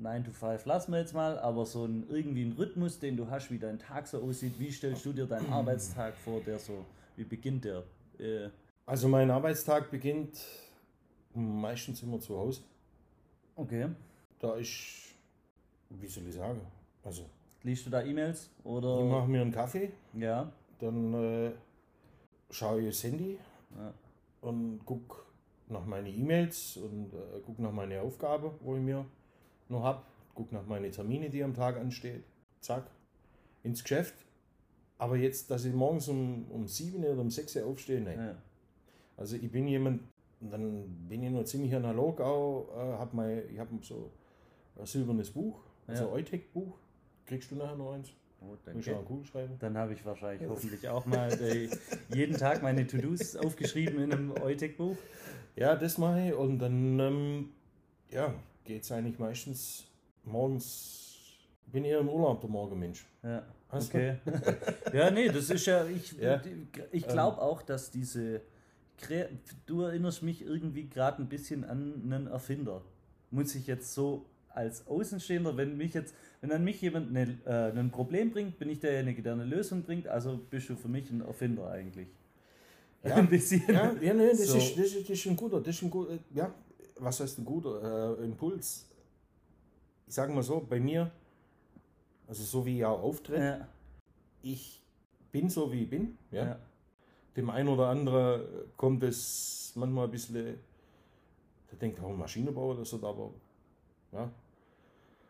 9 0.00 0.24
to 0.24 0.32
5 0.32 0.64
lassen 0.66 0.90
wir 0.92 0.98
jetzt 0.98 1.14
mal, 1.14 1.38
aber 1.38 1.64
so 1.64 1.84
ein, 1.84 2.04
irgendwie 2.08 2.42
ein 2.44 2.52
Rhythmus, 2.52 2.98
den 2.98 3.16
du 3.16 3.30
hast, 3.30 3.50
wie 3.52 3.58
dein 3.58 3.78
Tag 3.78 4.08
so 4.08 4.20
aussieht, 4.22 4.54
wie 4.58 4.72
stellst 4.72 5.04
du 5.04 5.12
dir 5.12 5.26
deinen 5.26 5.52
Arbeitstag 5.52 6.14
vor, 6.16 6.40
der 6.40 6.58
so, 6.58 6.84
wie 7.16 7.22
beginnt 7.24 7.64
der? 7.64 7.84
Äh, 8.18 8.48
Also 8.86 9.06
mein 9.08 9.30
Arbeitstag 9.30 9.90
beginnt 9.90 10.40
meistens 11.34 12.02
immer 12.02 12.18
zu 12.20 12.36
Hause. 12.36 12.62
okay. 13.56 13.88
Da 14.40 14.56
ist, 14.56 15.14
wie 15.90 16.06
soll 16.08 16.24
ich 16.26 16.34
sagen, 16.34 16.60
also 17.04 17.24
Liest 17.62 17.86
du 17.86 17.90
da 17.90 18.02
E-Mails 18.02 18.50
oder? 18.64 18.98
ich 19.04 19.08
mache 19.10 19.28
mir 19.28 19.40
einen 19.42 19.52
Kaffee, 19.52 19.92
Ja. 20.14 20.50
dann 20.80 21.14
äh, 21.14 21.52
schaue 22.50 22.80
ich 22.80 22.86
das 22.88 23.04
Handy 23.04 23.38
Ja. 23.76 23.92
Und 24.42 24.84
gucke 24.84 25.22
nach 25.68 25.86
meinen 25.86 26.06
E-Mails 26.08 26.76
und 26.76 27.14
äh, 27.14 27.40
gucke 27.44 27.62
nach 27.62 27.72
meine 27.72 28.02
Aufgabe, 28.02 28.52
wo 28.60 28.76
ich 28.76 28.82
mir 28.82 29.06
noch 29.68 29.82
habe, 29.82 30.02
gucke 30.34 30.54
nach 30.54 30.66
meine 30.66 30.90
Termine, 30.90 31.30
die 31.30 31.42
am 31.42 31.54
Tag 31.54 31.78
anstehen, 31.78 32.22
zack, 32.60 32.84
ins 33.62 33.82
Geschäft. 33.82 34.14
Aber 34.98 35.16
jetzt, 35.16 35.50
dass 35.50 35.64
ich 35.64 35.72
morgens 35.74 36.08
um, 36.08 36.46
um 36.50 36.66
7 36.68 37.02
oder 37.02 37.20
um 37.20 37.30
6 37.30 37.56
Uhr 37.56 37.66
aufstehe, 37.66 38.00
nein. 38.00 38.18
ja. 38.18 38.36
Also 39.16 39.36
ich 39.36 39.50
bin 39.50 39.66
jemand, 39.66 40.02
dann 40.40 41.06
bin 41.08 41.22
ich 41.22 41.30
noch 41.30 41.44
ziemlich 41.44 41.74
analog 41.74 42.20
auch, 42.20 42.68
äh, 42.76 42.98
hab 42.98 43.14
mein, 43.14 43.42
ich 43.50 43.58
habe 43.58 43.70
so 43.82 44.10
ein 44.78 44.86
silbernes 44.86 45.30
Buch, 45.30 45.60
also 45.86 46.04
Ja. 46.04 46.12
Eutec-Buch. 46.12 46.76
Kriegst 47.26 47.50
du 47.50 47.56
nachher 47.56 47.76
noch 47.76 47.92
eins? 47.92 48.10
Oh, 48.44 48.56
Muss 48.72 48.86
ich 48.86 48.92
auch 48.92 49.24
schreiben. 49.24 49.56
Dann 49.58 49.76
habe 49.76 49.94
ich 49.94 50.04
wahrscheinlich 50.04 50.48
hoffentlich 50.48 50.88
auch 50.88 51.06
mal 51.06 51.32
äh, 51.40 51.68
jeden 52.14 52.36
Tag 52.36 52.62
meine 52.62 52.86
To-Dos 52.86 53.36
aufgeschrieben 53.44 54.02
in 54.02 54.12
einem 54.12 54.32
Eutec-Buch. 54.32 54.96
Ja, 55.56 55.76
das 55.76 55.98
mache 55.98 56.28
ich 56.28 56.34
und 56.34 56.58
dann 56.58 56.98
ähm, 56.98 57.48
ja, 58.10 58.34
geht 58.64 58.82
es 58.82 58.92
eigentlich 58.92 59.18
meistens 59.18 59.84
morgens, 60.24 61.38
bin 61.66 61.84
eher 61.84 62.00
im 62.00 62.08
Urlaub 62.08 62.40
der 62.40 62.50
Morgenmensch. 62.50 63.06
Ja, 63.22 63.42
Hast 63.68 63.94
okay. 63.94 64.16
ja, 64.92 65.10
nee, 65.10 65.28
das 65.28 65.50
ist 65.50 65.66
ja, 65.66 65.84
ich, 65.86 66.12
Ja. 66.12 66.40
ich 66.90 67.06
glaube 67.06 67.40
auch, 67.40 67.62
dass 67.62 67.90
diese, 67.90 68.42
du 69.66 69.82
erinnerst 69.82 70.22
mich 70.22 70.42
irgendwie 70.42 70.88
gerade 70.88 71.22
ein 71.22 71.28
bisschen 71.28 71.64
an 71.64 72.02
einen 72.04 72.26
Erfinder. 72.26 72.82
Muss 73.30 73.54
ich 73.54 73.66
jetzt 73.66 73.94
so 73.94 74.26
als 74.54 74.86
Außenstehender, 74.86 75.56
wenn 75.56 75.76
mich 75.76 75.94
jetzt, 75.94 76.14
wenn 76.40 76.52
an 76.52 76.64
mich 76.64 76.80
jemand 76.80 77.08
eine, 77.08 77.38
äh, 77.44 77.78
ein 77.78 77.90
Problem 77.90 78.30
bringt, 78.30 78.58
bin 78.58 78.70
ich 78.70 78.80
derjenige, 78.80 79.22
der 79.22 79.34
eine 79.34 79.44
Lösung 79.44 79.82
bringt, 79.82 80.08
also 80.08 80.38
bist 80.50 80.68
du 80.68 80.76
für 80.76 80.88
mich 80.88 81.10
ein 81.10 81.20
Erfinder 81.22 81.70
eigentlich. 81.70 82.08
Ja. 83.02 83.14
ein 83.16 83.28
bisschen. 83.28 83.62
Ja, 83.68 83.92
ja 84.00 84.14
nee, 84.14 84.30
das, 84.30 84.46
So. 84.46 84.58
ist, 84.58 84.78
das, 84.78 84.86
ist, 84.86 85.10
das 85.10 85.18
ist 85.18 85.26
ein 85.26 85.36
guter, 85.36 85.60
das 85.60 85.76
ist 85.76 85.82
ein 85.82 85.90
guter, 85.90 86.18
ja, 86.34 86.54
was 86.98 87.20
heißt 87.20 87.38
ein 87.38 87.44
guter 87.44 88.18
äh, 88.18 88.24
Impuls? 88.24 88.88
Ich 90.06 90.14
sage 90.14 90.32
mal 90.32 90.42
so, 90.42 90.60
bei 90.68 90.78
mir, 90.78 91.10
also 92.28 92.42
so 92.44 92.64
wie 92.66 92.78
ich 92.78 92.84
auch 92.84 93.02
auftrete, 93.02 93.42
Ja, 93.42 93.68
ich 94.42 94.82
bin 95.30 95.48
so 95.48 95.72
wie 95.72 95.84
ich 95.84 95.90
bin. 95.90 96.18
Ja? 96.30 96.44
ja. 96.44 96.58
Dem 97.36 97.48
einen 97.48 97.68
oder 97.68 97.88
anderen 97.88 98.42
kommt 98.76 99.02
es 99.02 99.72
manchmal 99.74 100.04
ein 100.04 100.10
bisschen, 100.10 100.34
der 100.34 101.78
denkt, 101.80 101.98
oh, 102.02 102.10
Maschinenbauer, 102.10 102.76
das 102.76 102.92
hat 102.92 103.02
aber, 103.04 103.30
ja, 104.12 104.30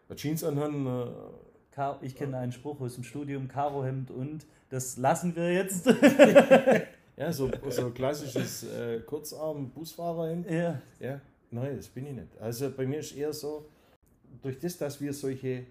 eine 0.09 0.17
Jeans 0.17 0.45
anhaben, 0.45 0.87
äh, 0.87 1.95
Ich 2.03 2.15
kenne 2.15 2.37
einen 2.39 2.53
Spruch 2.53 2.81
aus 2.81 2.95
dem 2.95 3.05
Studium, 3.05 3.49
Karohemd 3.49 4.11
und 4.11 4.47
das 4.69 4.97
lassen 4.97 5.35
wir 5.35 5.53
jetzt. 5.53 5.87
Ja, 7.15 7.31
so, 7.31 7.51
so 7.69 7.91
klassisches 7.91 8.65
äh, 8.65 9.01
Kurzarm-Busfahrerhemd. 9.01 10.51
Ja. 10.51 10.81
Ja, 10.99 11.21
nein, 11.51 11.77
das 11.77 11.89
bin 11.89 12.07
ich 12.07 12.15
nicht. 12.15 12.41
Also 12.41 12.71
bei 12.71 12.87
mir 12.87 13.01
ist 13.01 13.13
eher 13.13 13.33
so, 13.33 13.67
durch 14.41 14.59
das, 14.59 14.79
dass 14.79 15.01
wir 15.01 15.13
solche 15.13 15.67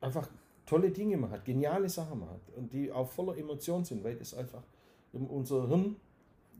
einfach 0.00 0.28
tolle 0.66 0.90
Dinge 0.90 1.16
machen, 1.16 1.40
geniale 1.44 1.88
Sachen 1.88 2.20
machen 2.20 2.40
und 2.56 2.72
die 2.72 2.92
auch 2.92 3.10
voller 3.10 3.36
Emotion 3.36 3.84
sind, 3.84 4.04
weil 4.04 4.16
das 4.16 4.34
einfach 4.34 4.62
unser 5.12 5.68
Hirn 5.68 5.96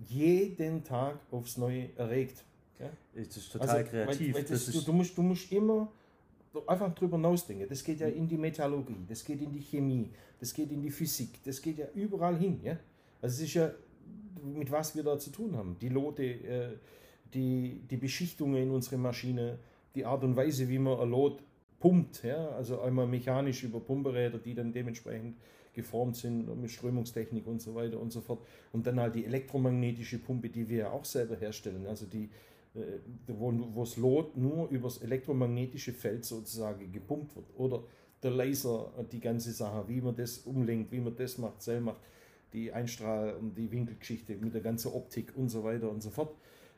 jeden 0.08 0.84
Tag 0.84 1.18
aufs 1.30 1.56
Neue 1.56 1.88
erregt. 1.96 2.44
Ja? 2.78 2.90
Das 3.14 3.36
ist 3.36 3.52
total 3.52 3.68
also, 3.68 3.90
kreativ. 3.90 4.28
Weil, 4.28 4.34
weil 4.34 4.42
das, 4.42 4.66
das 4.66 4.74
du, 4.74 4.80
du, 4.80 4.92
musst, 4.92 5.16
du 5.16 5.22
musst 5.22 5.50
immer 5.52 5.88
einfach 6.66 6.94
drüber 6.94 7.18
nachdenken. 7.18 7.66
Das 7.68 7.82
geht 7.82 8.00
ja 8.00 8.08
in 8.08 8.28
die 8.28 8.36
Metallurgie, 8.36 9.04
das 9.08 9.24
geht 9.24 9.40
in 9.40 9.52
die 9.52 9.60
Chemie, 9.60 10.10
das 10.40 10.52
geht 10.54 10.70
in 10.70 10.82
die 10.82 10.90
Physik, 10.90 11.42
das 11.44 11.60
geht 11.60 11.78
ja 11.78 11.86
überall 11.94 12.36
hin. 12.36 12.60
Ja? 12.62 12.78
Also 13.20 13.36
es 13.36 13.48
ist 13.48 13.54
ja, 13.54 13.70
mit 14.42 14.70
was 14.70 14.94
wir 14.94 15.02
da 15.02 15.18
zu 15.18 15.30
tun 15.30 15.56
haben. 15.56 15.76
Die 15.80 15.88
Lote, 15.88 16.24
äh, 16.24 16.68
die, 17.32 17.80
die 17.90 17.96
Beschichtungen 17.96 18.62
in 18.62 18.70
unsere 18.70 18.96
Maschine, 18.96 19.58
die 19.94 20.04
Art 20.04 20.22
und 20.24 20.36
Weise, 20.36 20.68
wie 20.68 20.78
man 20.78 20.98
ein 20.98 21.10
Lot 21.10 21.42
pumpt. 21.80 22.22
Ja? 22.22 22.48
Also 22.50 22.80
einmal 22.80 23.06
mechanisch 23.06 23.64
über 23.64 23.80
Pumperäder, 23.80 24.38
die 24.38 24.54
dann 24.54 24.72
dementsprechend 24.72 25.36
geformt 25.72 26.16
sind 26.16 26.60
mit 26.60 26.70
Strömungstechnik 26.70 27.46
und 27.48 27.60
so 27.60 27.74
weiter 27.74 27.98
und 27.98 28.12
so 28.12 28.20
fort. 28.20 28.46
Und 28.72 28.86
dann 28.86 29.00
halt 29.00 29.16
die 29.16 29.24
elektromagnetische 29.24 30.18
Pumpe, 30.18 30.48
die 30.48 30.68
wir 30.68 30.78
ja 30.78 30.90
auch 30.90 31.04
selber 31.04 31.36
herstellen. 31.36 31.86
Also 31.86 32.06
die, 32.06 32.30
wo, 33.26 33.52
wo 33.72 33.80
das 33.80 33.96
Lot 33.96 34.36
nur 34.36 34.68
übers 34.68 34.98
elektromagnetische 34.98 35.92
Feld 35.92 36.24
sozusagen 36.24 36.90
gepumpt 36.92 37.36
wird. 37.36 37.46
Oder 37.56 37.84
der 38.22 38.32
Laser, 38.32 38.92
die 39.12 39.20
ganze 39.20 39.52
Sache, 39.52 39.88
wie 39.88 40.00
man 40.00 40.16
das 40.16 40.38
umlenkt, 40.38 40.90
wie 40.90 41.00
man 41.00 41.14
das 41.14 41.38
macht, 41.38 41.62
Zell 41.62 41.80
macht, 41.80 42.00
die 42.52 42.72
Einstrahl- 42.72 43.36
und 43.36 43.56
die 43.56 43.70
Winkelgeschichte 43.70 44.36
mit 44.36 44.54
der 44.54 44.60
ganzen 44.60 44.92
Optik 44.92 45.36
und 45.36 45.48
so 45.48 45.64
weiter 45.64 45.90
und 45.90 46.02
so 46.02 46.10
fort. 46.10 46.34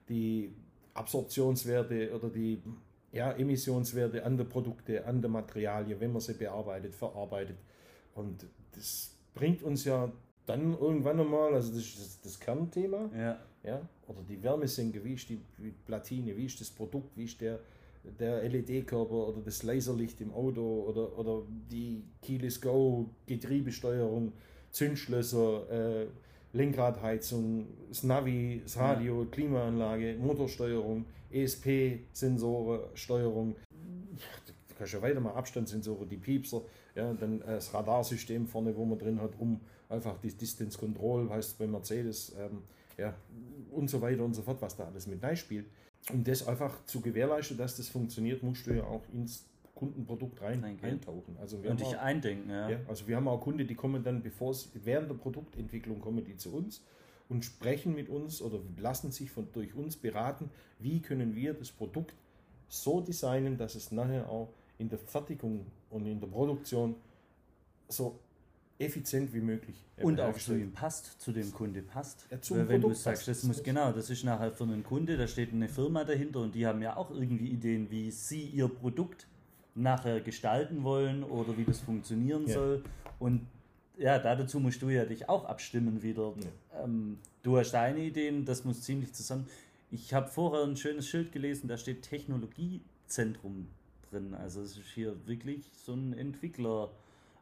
Die 0.09 0.53
Absorptionswerte 0.95 2.15
oder 2.15 2.31
die 2.31 2.63
ja, 3.13 3.33
Emissionswerte 3.33 4.25
an 4.25 4.37
der 4.37 4.45
Produkte, 4.45 5.07
an 5.07 5.21
der 5.21 5.31
Materialien, 5.31 6.01
wenn 6.01 6.13
man 6.13 6.21
sie 6.21 6.35
bearbeitet, 6.35 6.95
verarbeitet. 6.95 7.57
Und 8.15 8.47
das 8.73 9.15
bringt 9.35 9.63
uns 9.63 9.85
ja 9.85 10.11
dann 10.47 10.79
irgendwann 10.79 11.21
einmal, 11.21 11.55
also 11.55 11.71
das 11.73 11.83
ist 11.83 11.99
das, 11.99 12.21
das 12.21 12.41
Kernthema, 12.41 13.11
ja. 13.17 13.39
Ja, 13.67 13.81
oder 14.07 14.23
die 14.23 14.41
Wärmesenke, 14.41 15.05
wie 15.05 15.15
ist 15.15 15.29
die 15.29 15.41
Platine, 15.87 16.37
wie 16.37 16.47
ist 16.47 16.61
das 16.61 16.71
Produkt, 16.71 17.17
wie 17.17 17.25
ist 17.25 17.41
der, 17.41 17.59
der 18.05 18.49
LED-Körper 18.49 19.29
oder 19.29 19.41
das 19.41 19.65
Laserlicht 19.65 20.21
im 20.21 20.33
Auto 20.33 20.85
oder, 20.89 21.19
oder 21.19 21.43
die 21.69 22.05
Keyless 22.23 22.61
Go, 22.61 23.11
Getriebesteuerung, 23.27 24.33
Zündschlösser, 24.71 26.03
äh, 26.03 26.07
Lenkradheizung, 26.53 27.67
das 27.89 28.05
Navi, 28.05 28.61
das 28.63 28.77
Radio, 28.77 29.23
ja. 29.25 29.29
Klimaanlage, 29.33 30.17
Motorsteuerung, 30.21 31.05
ESP-Sensoren, 31.33 32.81
Steuerung. 32.95 33.57
Du 34.69 34.75
kannst 34.79 34.93
ja 34.93 35.03
weiter 35.03 35.19
mal 35.19 35.33
Abstandssensoren, 35.33 36.09
die 36.09 36.19
Piepser, 36.19 36.63
ja, 36.95 37.13
dann 37.15 37.41
äh, 37.43 37.55
das 37.55 37.75
Radarsystem 37.75 38.47
vorne, 38.47 38.77
wo 38.77 38.85
man 38.85 38.97
drin 38.97 39.21
hat, 39.21 39.33
um 39.39 39.61
einfach 39.89 40.19
die 40.21 40.33
Distance 40.33 40.79
Control, 40.79 41.31
heißt 41.31 41.59
bei 41.59 41.67
Mercedes, 41.67 42.35
ähm, 42.39 42.63
ja, 42.99 43.15
und 43.71 43.89
so 43.89 44.01
weiter 44.01 44.25
und 44.25 44.35
so 44.35 44.43
fort, 44.43 44.61
was 44.63 44.77
da 44.77 44.85
alles 44.85 45.07
mit 45.07 45.21
spielt. 45.39 45.67
Um 46.13 46.23
das 46.23 46.47
einfach 46.47 46.85
zu 46.87 47.01
gewährleisten, 47.01 47.57
dass 47.57 47.77
das 47.77 47.89
funktioniert, 47.89 48.43
musst 48.43 48.67
du 48.67 48.75
ja 48.75 48.85
auch 48.85 49.03
ins 49.13 49.45
Kundenprodukt 49.75 50.41
rein 50.41 50.65
eintauchen. 50.65 51.37
Also 51.39 51.63
wir 51.63 51.71
und 51.71 51.81
dich 51.81 51.89
auch, 51.89 52.03
eindenken, 52.03 52.51
ja. 52.51 52.71
ja. 52.71 52.81
Also 52.89 53.07
wir 53.07 53.17
haben 53.17 53.29
auch 53.29 53.41
Kunden, 53.41 53.67
die 53.67 53.75
kommen 53.75 54.03
dann, 54.03 54.23
bevor 54.23 54.51
es 54.53 54.71
während 54.85 55.11
der 55.11 55.17
Produktentwicklung 55.17 56.01
kommen 56.01 56.25
die 56.25 56.37
zu 56.37 56.53
uns 56.55 56.83
und 57.29 57.45
sprechen 57.45 57.95
mit 57.95 58.09
uns 58.09 58.41
oder 58.41 58.59
lassen 58.79 59.13
sich 59.13 59.31
von, 59.31 59.49
durch 59.53 59.75
uns 59.75 59.97
beraten, 59.97 60.51
wie 60.79 61.01
können 61.01 61.35
wir 61.35 61.55
das 61.55 61.71
Produkt 61.71 62.15
so 62.69 63.01
designen, 63.01 63.59
dass 63.59 63.75
es 63.75 63.93
nachher 63.93 64.29
auch 64.29 64.49
in 64.79 64.89
der 64.89 64.99
Fertigung 64.99 65.67
und 65.91 66.07
in 66.07 66.21
der 66.21 66.27
Produktion 66.27 66.95
so 67.89 68.19
effizient 68.79 69.33
wie 69.33 69.41
möglich. 69.41 69.77
Und 70.03 70.21
auch 70.21 70.37
zu 70.37 70.55
ihm 70.55 70.73
passt, 70.73 71.21
zu 71.21 71.33
dem 71.33 71.53
Kunde 71.53 71.83
passt. 71.83 72.27
Ja, 72.31 72.39
Weil 72.51 72.69
wenn 72.69 72.81
Produkt 72.83 72.99
du 72.99 73.03
sagst, 73.03 73.29
das 73.29 73.43
muss 73.45 73.63
genau, 73.63 73.93
das 73.93 74.11
ist 74.11 74.25
nachher 74.25 74.53
für 74.53 74.65
einen 74.65 74.85
Kunde, 74.85 75.17
da 75.17 75.27
steht 75.27 75.53
eine 75.53 75.69
Firma 75.69 76.05
dahinter 76.05 76.41
und 76.41 76.55
die 76.55 76.67
haben 76.67 76.83
ja 76.83 76.97
auch 76.97 77.11
irgendwie 77.11 77.49
Ideen, 77.49 77.91
wie 77.91 78.11
sie 78.11 78.43
ihr 78.43 78.69
Produkt 78.69 79.27
nachher 79.75 80.21
gestalten 80.21 80.85
wollen 80.85 81.25
oder 81.25 81.57
wie 81.57 81.65
das 81.65 81.81
funktionieren 81.81 82.47
ja. 82.47 82.55
soll. 82.55 82.85
Und 83.19 83.47
ja, 83.99 84.19
dazu 84.19 84.61
musst 84.61 84.83
du 84.83 84.91
ja 84.91 85.05
dich 85.07 85.29
auch 85.29 85.47
abstimmen 85.47 86.03
wieder. 86.03 86.35
Ja. 86.39 86.85
Ähm, 86.85 87.19
du 87.43 87.57
hast 87.57 87.73
deine 87.73 88.01
Ideen, 88.01 88.45
das 88.45 88.65
muss 88.65 88.83
ziemlich 88.83 89.13
zusammen. 89.15 89.47
Ich 89.91 90.13
habe 90.13 90.29
vorher 90.29 90.65
ein 90.65 90.77
schönes 90.77 91.09
Schild 91.09 91.33
gelesen, 91.33 91.69
da 91.69 91.79
steht 91.79 92.03
Technologiezentrum 92.03 93.69
drin. 94.11 94.35
Also 94.35 94.61
es 94.61 94.77
ist 94.77 94.89
hier 94.95 95.17
wirklich 95.27 95.71
so 95.73 95.95
ein 95.95 96.13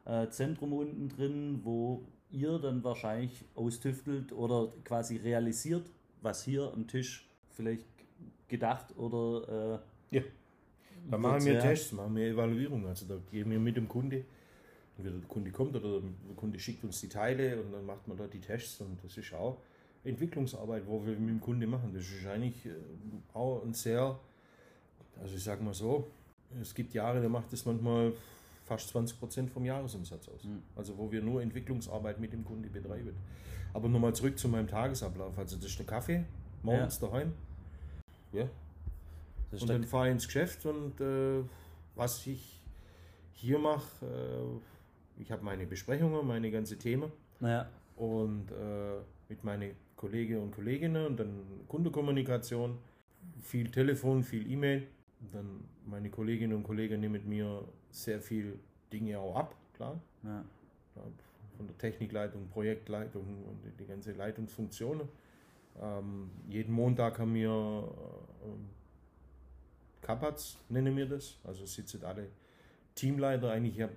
Entwicklerzentrum 0.04 0.72
unten 0.72 1.08
drin, 1.08 1.60
wo 1.62 2.04
ihr 2.30 2.58
dann 2.58 2.82
wahrscheinlich 2.84 3.44
austüftelt 3.54 4.32
oder 4.32 4.72
quasi 4.84 5.16
realisiert, 5.16 5.86
was 6.20 6.44
hier 6.44 6.72
am 6.72 6.86
Tisch 6.86 7.28
vielleicht 7.50 7.86
gedacht 8.48 8.96
oder 8.96 9.80
äh, 10.10 10.16
ja. 10.16 10.22
Da 11.10 11.18
machen 11.18 11.44
wir 11.44 11.60
Tests, 11.60 11.92
machen 11.92 12.16
wir 12.16 12.28
Evaluierung. 12.28 12.86
Also 12.86 13.06
da 13.06 13.18
gehen 13.30 13.50
wir 13.50 13.58
mit 13.58 13.76
dem 13.76 13.88
Kunde, 13.88 14.24
entweder 14.96 15.18
der 15.18 15.28
Kunde 15.28 15.50
kommt 15.50 15.76
oder 15.76 16.00
der 16.00 16.36
Kunde 16.36 16.58
schickt 16.58 16.82
uns 16.82 17.00
die 17.00 17.08
Teile 17.08 17.60
und 17.60 17.72
dann 17.72 17.84
macht 17.84 18.08
man 18.08 18.16
da 18.16 18.26
die 18.26 18.40
Tests 18.40 18.80
und 18.80 19.02
das 19.04 19.16
ist 19.16 19.32
auch 19.34 19.58
Entwicklungsarbeit, 20.02 20.86
wo 20.86 21.04
wir 21.04 21.12
mit 21.18 21.28
dem 21.28 21.40
Kunde 21.40 21.66
machen. 21.66 21.92
Das 21.94 22.04
ist 22.04 22.26
eigentlich 22.26 22.66
äh, 22.66 22.70
auch 23.32 23.62
ein 23.64 23.74
sehr, 23.74 24.18
also 25.20 25.34
ich 25.34 25.44
sage 25.44 25.62
mal 25.62 25.74
so, 25.74 26.08
es 26.60 26.74
gibt 26.74 26.94
Jahre, 26.94 27.20
da 27.20 27.28
macht 27.28 27.52
es 27.52 27.64
manchmal 27.66 28.12
fast 28.64 28.88
20 28.88 29.18
Prozent 29.18 29.50
vom 29.50 29.64
Jahresumsatz 29.64 30.28
aus. 30.28 30.44
Mhm. 30.44 30.62
Also 30.74 30.96
wo 30.98 31.10
wir 31.10 31.22
nur 31.22 31.42
Entwicklungsarbeit 31.42 32.18
mit 32.18 32.32
dem 32.32 32.44
Kunde 32.44 32.68
betreiben. 32.68 33.14
Aber 33.72 33.88
nochmal 33.88 34.14
zurück 34.14 34.38
zu 34.38 34.48
meinem 34.48 34.68
Tagesablauf. 34.68 35.38
Also 35.38 35.56
das 35.56 35.66
ist 35.66 35.78
der 35.78 35.86
Kaffee, 35.86 36.24
morgens 36.62 37.00
ja. 37.00 37.08
daheim. 37.08 37.32
Ja. 38.32 38.48
und 39.52 39.68
dann 39.68 39.84
fahre 39.84 40.08
ich 40.08 40.12
ins 40.12 40.26
Geschäft 40.26 40.66
und 40.66 41.00
äh, 41.00 41.44
was 41.94 42.26
ich 42.26 42.60
hier 43.32 43.58
mache, 43.58 44.04
äh, 44.04 45.22
ich 45.22 45.30
habe 45.30 45.44
meine 45.44 45.66
Besprechungen, 45.66 46.26
meine 46.26 46.50
ganze 46.50 46.76
Themen. 46.76 47.12
Naja. 47.38 47.68
Und 47.96 48.50
äh, 48.50 48.98
mit 49.28 49.44
meinen 49.44 49.76
Kollegen 49.94 50.42
und 50.42 50.50
Kolleginnen 50.50 51.06
und 51.06 51.20
dann 51.20 51.40
Kundenkommunikation, 51.68 52.78
viel 53.40 53.70
Telefon, 53.70 54.24
viel 54.24 54.50
E-Mail 54.50 54.88
dann 55.32 55.64
meine 55.86 56.10
Kolleginnen 56.10 56.54
und 56.54 56.62
Kollegen 56.62 57.00
nehmen 57.00 57.12
mit 57.12 57.26
mir 57.26 57.64
sehr 57.94 58.20
viel 58.20 58.58
Dinge 58.92 59.18
auch 59.18 59.36
ab, 59.36 59.54
klar. 59.74 60.00
Ja. 60.22 60.44
Von 61.56 61.66
der 61.66 61.78
Technikleitung, 61.78 62.48
Projektleitung 62.48 63.22
und 63.22 63.60
die 63.78 63.86
ganze 63.86 64.12
Leitungsfunktionen. 64.12 65.08
Ähm, 65.80 66.30
jeden 66.48 66.72
Montag 66.72 67.18
haben 67.18 67.34
wir 67.34 67.88
äh, 68.42 68.46
Kapaz, 70.04 70.58
nennen 70.68 70.96
wir 70.96 71.06
das. 71.06 71.38
Also 71.44 71.66
sitzen 71.66 72.04
alle 72.04 72.28
Teamleiter 72.94 73.50
eigentlich, 73.50 73.76
das 73.78 73.90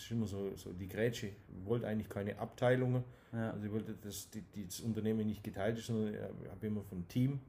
ist 0.00 0.10
immer 0.10 0.26
so, 0.26 0.54
so 0.56 0.72
die 0.72 0.88
Grätsche, 0.88 1.28
ich 1.28 1.64
wollte 1.64 1.86
eigentlich 1.86 2.08
keine 2.08 2.38
Abteilungen. 2.38 3.02
Ja. 3.32 3.50
Also 3.50 3.66
ich 3.66 3.72
wollte, 3.72 3.94
dass 3.94 4.30
die, 4.30 4.42
die, 4.42 4.66
das 4.66 4.80
Unternehmen 4.80 5.26
nicht 5.26 5.42
geteilt 5.42 5.78
ist, 5.78 5.86
sondern 5.86 6.14
ich 6.14 6.50
habe 6.50 6.66
immer 6.66 6.82
von 6.82 7.06
Team 7.08 7.40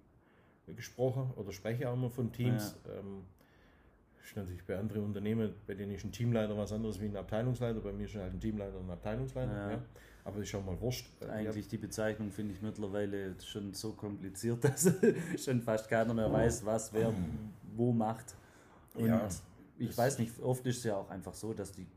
gesprochen 0.68 1.32
oder 1.36 1.52
spreche 1.52 1.90
auch 1.90 1.94
immer 1.94 2.10
von 2.10 2.32
Teams. 2.32 2.78
Ja. 2.86 3.00
Ähm, 3.00 3.24
ist 4.28 4.36
natürlich 4.36 4.64
bei 4.66 4.78
anderen 4.78 5.04
Unternehmen, 5.04 5.54
bei 5.66 5.74
denen 5.74 5.94
ist 5.94 6.04
ein 6.04 6.12
Teamleiter 6.12 6.58
was 6.58 6.72
anderes 6.72 7.00
wie 7.00 7.06
ein 7.06 7.16
Abteilungsleiter. 7.16 7.80
Bei 7.80 7.94
mir 7.94 8.06
ist 8.06 8.16
halt 8.16 8.34
ein 8.34 8.40
Teamleiter 8.40 8.78
und 8.78 8.88
ein 8.88 8.92
Abteilungsleiter. 8.92 9.54
Ja. 9.54 9.72
Ja. 9.72 9.82
Aber 10.26 10.42
ist 10.42 10.50
schon 10.50 10.66
mal 10.66 10.80
wurscht. 10.82 11.08
Eigentlich 11.30 11.70
die 11.70 11.78
Bezeichnung 11.78 12.32
finde 12.32 12.54
ich 12.54 12.62
mittlerweile 12.62 13.36
schon 13.42 13.74
so 13.74 13.94
kompliziert, 13.94 14.64
dass 14.64 14.92
schon 15.38 15.62
fast 15.62 15.88
keiner 15.90 16.14
mehr 16.14 16.32
weiß, 16.32 16.66
was 16.66 16.92
wer 16.94 17.14
wo 17.76 17.94
macht. 17.94 18.36
Und 18.94 19.08
ja, 19.08 19.28
ich 19.78 19.98
weiß 19.98 20.20
nicht, 20.20 20.38
oft 20.42 20.66
ist 20.66 20.80
es 20.80 20.84
ja 20.84 20.98
auch 20.98 21.10
einfach 21.10 21.34
so, 21.34 21.54
dass 21.54 21.72
die 21.72 21.88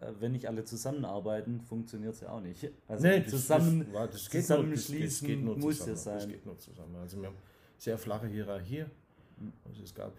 äh, 0.00 0.12
wenn 0.18 0.32
nicht 0.32 0.46
alle 0.46 0.64
zusammenarbeiten, 0.64 1.60
funktioniert 1.60 2.14
es 2.14 2.20
ja 2.20 2.30
auch 2.30 2.40
nicht. 2.40 2.70
Also 2.88 3.06
nee, 3.06 3.24
zusammen, 3.26 3.86
das, 3.92 4.10
das, 4.10 4.22
das 4.22 4.30
zusammenschließen 4.30 5.44
nur, 5.44 5.54
das, 5.56 5.64
das 5.64 5.78
muss 5.78 5.86
ja 5.86 5.96
sein. 5.96 6.18
Das 6.18 6.28
geht 6.28 6.46
nur 6.46 6.58
zusammen. 6.58 6.96
Also 6.96 7.20
wir 7.20 7.28
haben 7.28 7.36
sehr 7.76 7.98
flache 7.98 8.26
Hierarchie. 8.26 8.84
Also 9.66 9.82
es 9.82 9.94
gab, 9.94 10.12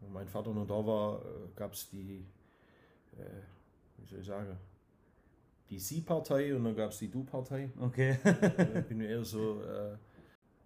wo 0.00 0.08
mein 0.08 0.28
Vater 0.28 0.52
noch 0.52 0.66
da 0.66 0.86
war, 0.86 1.20
äh, 1.24 1.48
gab 1.56 1.72
es 1.72 1.88
die, 1.88 2.24
äh, 3.16 3.42
wie 3.98 4.06
soll 4.06 4.20
ich 4.20 4.26
sagen, 4.26 4.56
die 5.70 5.78
Sie-Partei 5.78 6.54
und 6.54 6.64
dann 6.64 6.76
gab 6.76 6.90
es 6.90 6.98
die 6.98 7.10
Du-Partei. 7.10 7.70
Okay. 7.80 8.18
ich 8.78 8.84
bin 8.86 9.00
eher 9.00 9.24
so 9.24 9.62
äh, 9.62 9.96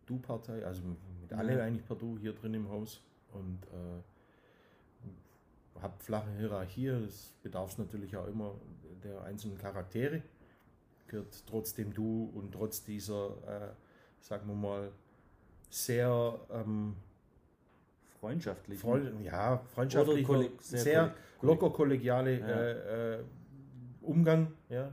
Du-Partei, 0.07 0.65
also 0.65 0.83
mit 1.21 1.33
alle 1.33 1.63
eigentlich 1.63 1.87
per 1.87 1.97
Du 1.97 2.19
hier 2.19 2.33
drin 2.33 2.55
im 2.55 2.69
Haus 2.69 3.01
und 3.33 3.61
äh, 3.67 4.03
habe 5.81 5.95
flache 5.99 6.31
Hierarchie. 6.37 6.89
Das 6.89 7.35
bedarf 7.43 7.79
natürlich 7.79 8.17
auch 8.17 8.27
immer 8.27 8.55
der 9.05 9.23
einzelnen 9.23 9.57
Charaktere. 9.59 10.23
Gehört 11.07 11.47
trotzdem 11.47 11.95
Du 11.95 12.31
und 12.35 12.53
trotz 12.53 12.83
dieser 12.85 13.29
äh, 13.47 13.71
sagen 14.21 14.49
wir 14.49 14.55
mal, 14.55 14.93
sehr 15.71 16.41
ähm, 16.51 16.97
freundschaftlich. 18.21 18.81
Freund, 18.81 19.25
ja, 19.25 19.59
freundschaftlich, 19.75 20.27
sehr, 20.61 20.81
sehr 20.81 21.15
locker 21.43 21.71
kollegiale 21.71 22.39
ja. 22.39 22.47
äh, 22.47 23.15
äh, 23.15 23.25
Umgang. 24.03 24.53
Ja, 24.69 24.93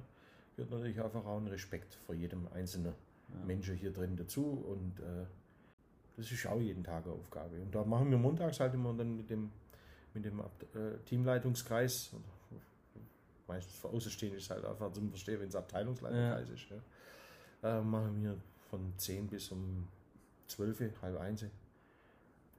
gehört 0.55 0.71
natürlich 0.71 1.01
einfach 1.01 1.25
auch 1.25 1.37
ein 1.37 1.47
Respekt 1.47 1.95
vor 2.05 2.15
jedem 2.15 2.47
einzelnen 2.53 2.93
ja. 3.29 3.45
Menschen 3.45 3.75
hier 3.75 3.91
drin 3.91 4.15
dazu 4.15 4.65
und 4.67 4.99
äh, 4.99 5.25
das 6.17 6.31
ist 6.31 6.45
auch 6.47 6.61
jeden 6.61 6.83
Tag 6.83 7.05
eine 7.05 7.13
Aufgabe. 7.13 7.55
Und 7.61 7.73
da 7.73 7.83
machen 7.83 8.09
wir 8.09 8.17
montags 8.17 8.59
halt 8.59 8.73
immer 8.73 8.93
dann 8.93 9.17
mit 9.17 9.29
dem, 9.29 9.51
mit 10.13 10.23
dem 10.23 10.39
äh, 10.39 10.97
Teamleitungskreis, 11.05 12.11
meistens 13.47 13.75
für 13.75 13.89
Außenstehende 13.89 14.37
ist 14.37 14.49
halt 14.49 14.65
einfach 14.65 14.91
zum 14.93 15.09
Verstehen, 15.09 15.39
wenn 15.41 15.49
es 15.49 15.55
Abteilungsleiterkreis 15.55 16.47
ja. 16.47 16.53
ist. 16.53 16.67
Ja. 17.61 17.79
Äh, 17.79 17.81
machen 17.81 18.23
wir 18.23 18.37
von 18.69 18.93
10 18.97 19.27
bis 19.27 19.51
um 19.51 19.87
12, 20.47 21.01
halb 21.01 21.19
1 21.19 21.45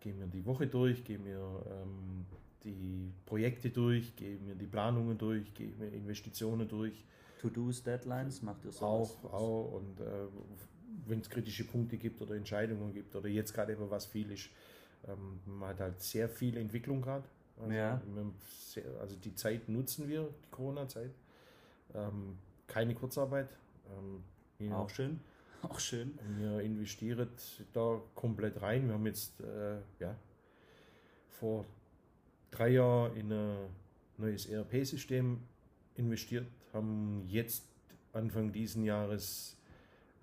gehen 0.07 0.21
wir 0.21 0.29
die 0.29 0.47
Woche 0.47 0.69
durch, 0.69 1.03
gehen 1.03 1.25
wir 1.25 1.65
ähm, 1.69 2.27
die 2.63 3.13
Projekte 3.27 3.71
durch, 3.71 4.15
gehen 4.15 4.47
wir 4.47 4.55
die 4.55 4.67
Planungen 4.67 5.19
durch, 5.19 5.53
gehen 5.53 5.75
wir 5.81 5.93
Investitionen 5.93 6.69
durch. 6.69 7.05
To-Dos, 7.41 7.83
Deadlines, 7.83 8.41
macht 8.41 8.65
ihr 8.65 8.71
so? 8.71 8.87
Auch, 8.87 9.25
auch. 9.25 9.73
Und 9.73 10.01
äh, 10.01 10.05
wenn 11.07 11.19
es 11.19 11.29
kritische 11.29 11.65
Punkte 11.65 11.97
gibt 11.97 12.23
oder 12.23 12.37
Entscheidungen 12.37 12.95
gibt 12.95 13.17
oder 13.17 13.29
jetzt 13.29 13.53
gerade 13.53 13.73
immer 13.73 13.91
was 13.91 14.07
viel 14.07 14.31
ist, 14.31 14.49
ähm, 15.09 15.41
man 15.45 15.71
hat 15.71 15.81
halt 15.81 16.01
sehr 16.01 16.29
viel 16.29 16.57
Entwicklung 16.57 17.03
gerade. 17.03 17.25
Also, 17.61 17.73
ja. 17.73 18.01
also 19.01 19.17
die 19.17 19.35
Zeit 19.35 19.69
nutzen 19.69 20.09
wir, 20.09 20.29
die 20.45 20.51
Corona-Zeit. 20.51 21.11
Ähm, 21.95 22.39
keine 22.69 22.95
Kurzarbeit. 22.95 23.49
Ähm, 24.61 24.73
auch 24.73 24.89
schön. 24.89 25.19
Auch 25.71 25.81
schön. 25.81 26.19
Wir 26.39 26.61
investieren 26.61 27.29
da 27.73 28.01
komplett 28.15 28.61
rein. 28.63 28.87
Wir 28.87 28.95
haben 28.95 29.07
jetzt 29.07 29.41
äh, 29.41 29.79
ja, 29.99 30.17
vor 31.29 31.65
drei 32.51 32.69
Jahren 32.69 33.17
in 33.17 33.33
ein 33.33 33.69
neues 34.17 34.47
ERP-System 34.47 35.41
investiert, 35.97 36.47
haben 36.73 37.25
jetzt 37.29 37.65
Anfang 38.13 38.53
diesen 38.53 38.85
Jahres 38.85 39.57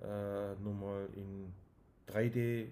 äh, 0.02 0.54
nochmal 0.64 1.08
in 1.16 1.54
3D, 2.08 2.68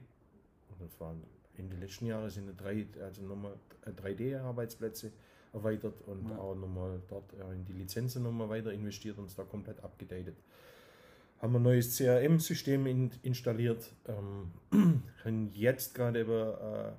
das 0.79 0.99
war 0.99 1.15
Ende 1.57 1.75
letzten 1.75 2.05
Jahres 2.05 2.37
in 2.37 2.55
3, 2.55 2.87
also 3.01 3.21
nochmal 3.23 3.53
3D-Arbeitsplätze 3.85 5.11
erweitert 5.53 6.01
und 6.07 6.29
ja. 6.29 6.37
auch 6.37 6.55
nochmal 6.55 7.01
dort 7.09 7.33
in 7.53 7.65
die 7.65 7.73
Lizenzen 7.73 8.23
nochmal 8.23 8.49
weiter 8.49 8.71
investiert 8.71 9.17
und 9.17 9.25
es 9.25 9.35
da 9.35 9.43
komplett 9.43 9.83
abgedatet 9.83 10.37
haben 11.41 11.55
ein 11.55 11.63
neues 11.63 11.97
CRM-System 11.97 12.85
in, 12.85 13.11
installiert, 13.23 13.91
ähm, 14.07 15.01
können 15.23 15.51
jetzt 15.53 15.95
gerade 15.95 16.21
aber 16.21 16.95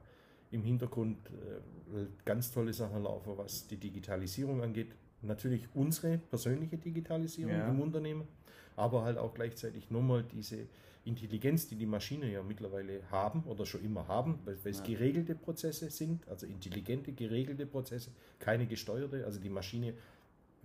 äh, 0.51 0.55
im 0.55 0.65
Hintergrund 0.65 1.19
äh, 1.29 2.07
ganz 2.25 2.51
tolle 2.51 2.73
Sachen 2.73 3.05
laufen, 3.05 3.33
was 3.37 3.69
die 3.69 3.77
Digitalisierung 3.77 4.63
angeht. 4.63 4.89
Natürlich 5.23 5.69
unsere 5.75 6.19
persönliche 6.19 6.77
Digitalisierung 6.77 7.55
ja. 7.55 7.69
im 7.69 7.81
Unternehmen, 7.81 8.27
aber 8.75 9.05
halt 9.05 9.17
auch 9.17 9.33
gleichzeitig 9.33 9.91
nochmal 9.91 10.25
diese 10.25 10.67
Intelligenz, 11.05 11.69
die 11.69 11.77
die 11.77 11.87
Maschinen 11.87 12.31
ja 12.31 12.43
mittlerweile 12.43 13.01
haben 13.11 13.45
oder 13.45 13.65
schon 13.65 13.85
immer 13.85 14.09
haben, 14.09 14.41
weil, 14.45 14.57
weil 14.65 14.73
es 14.73 14.79
ja. 14.79 14.85
geregelte 14.85 15.37
Prozesse 15.37 15.91
sind, 15.91 16.27
also 16.29 16.47
intelligente, 16.47 17.13
geregelte 17.13 17.67
Prozesse, 17.67 18.11
keine 18.41 18.67
gesteuerte. 18.67 19.25
Also 19.25 19.39
die 19.39 19.49
Maschine 19.49 19.95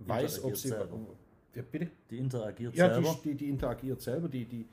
weiß, 0.00 0.42
ob 0.42 0.56
sie. 0.56 0.68
Selber. 0.68 0.98
Ja, 1.54 1.62
bitte? 1.70 1.88
Die 2.10 2.18
interagiert 2.18 2.74
ja, 2.74 2.88
selber? 2.88 3.08
Ja, 3.08 3.18
die, 3.24 3.34
die, 3.34 3.48
interagiert 3.48 4.00
selber, 4.00 4.28
die, 4.28 4.44
die 4.44 4.66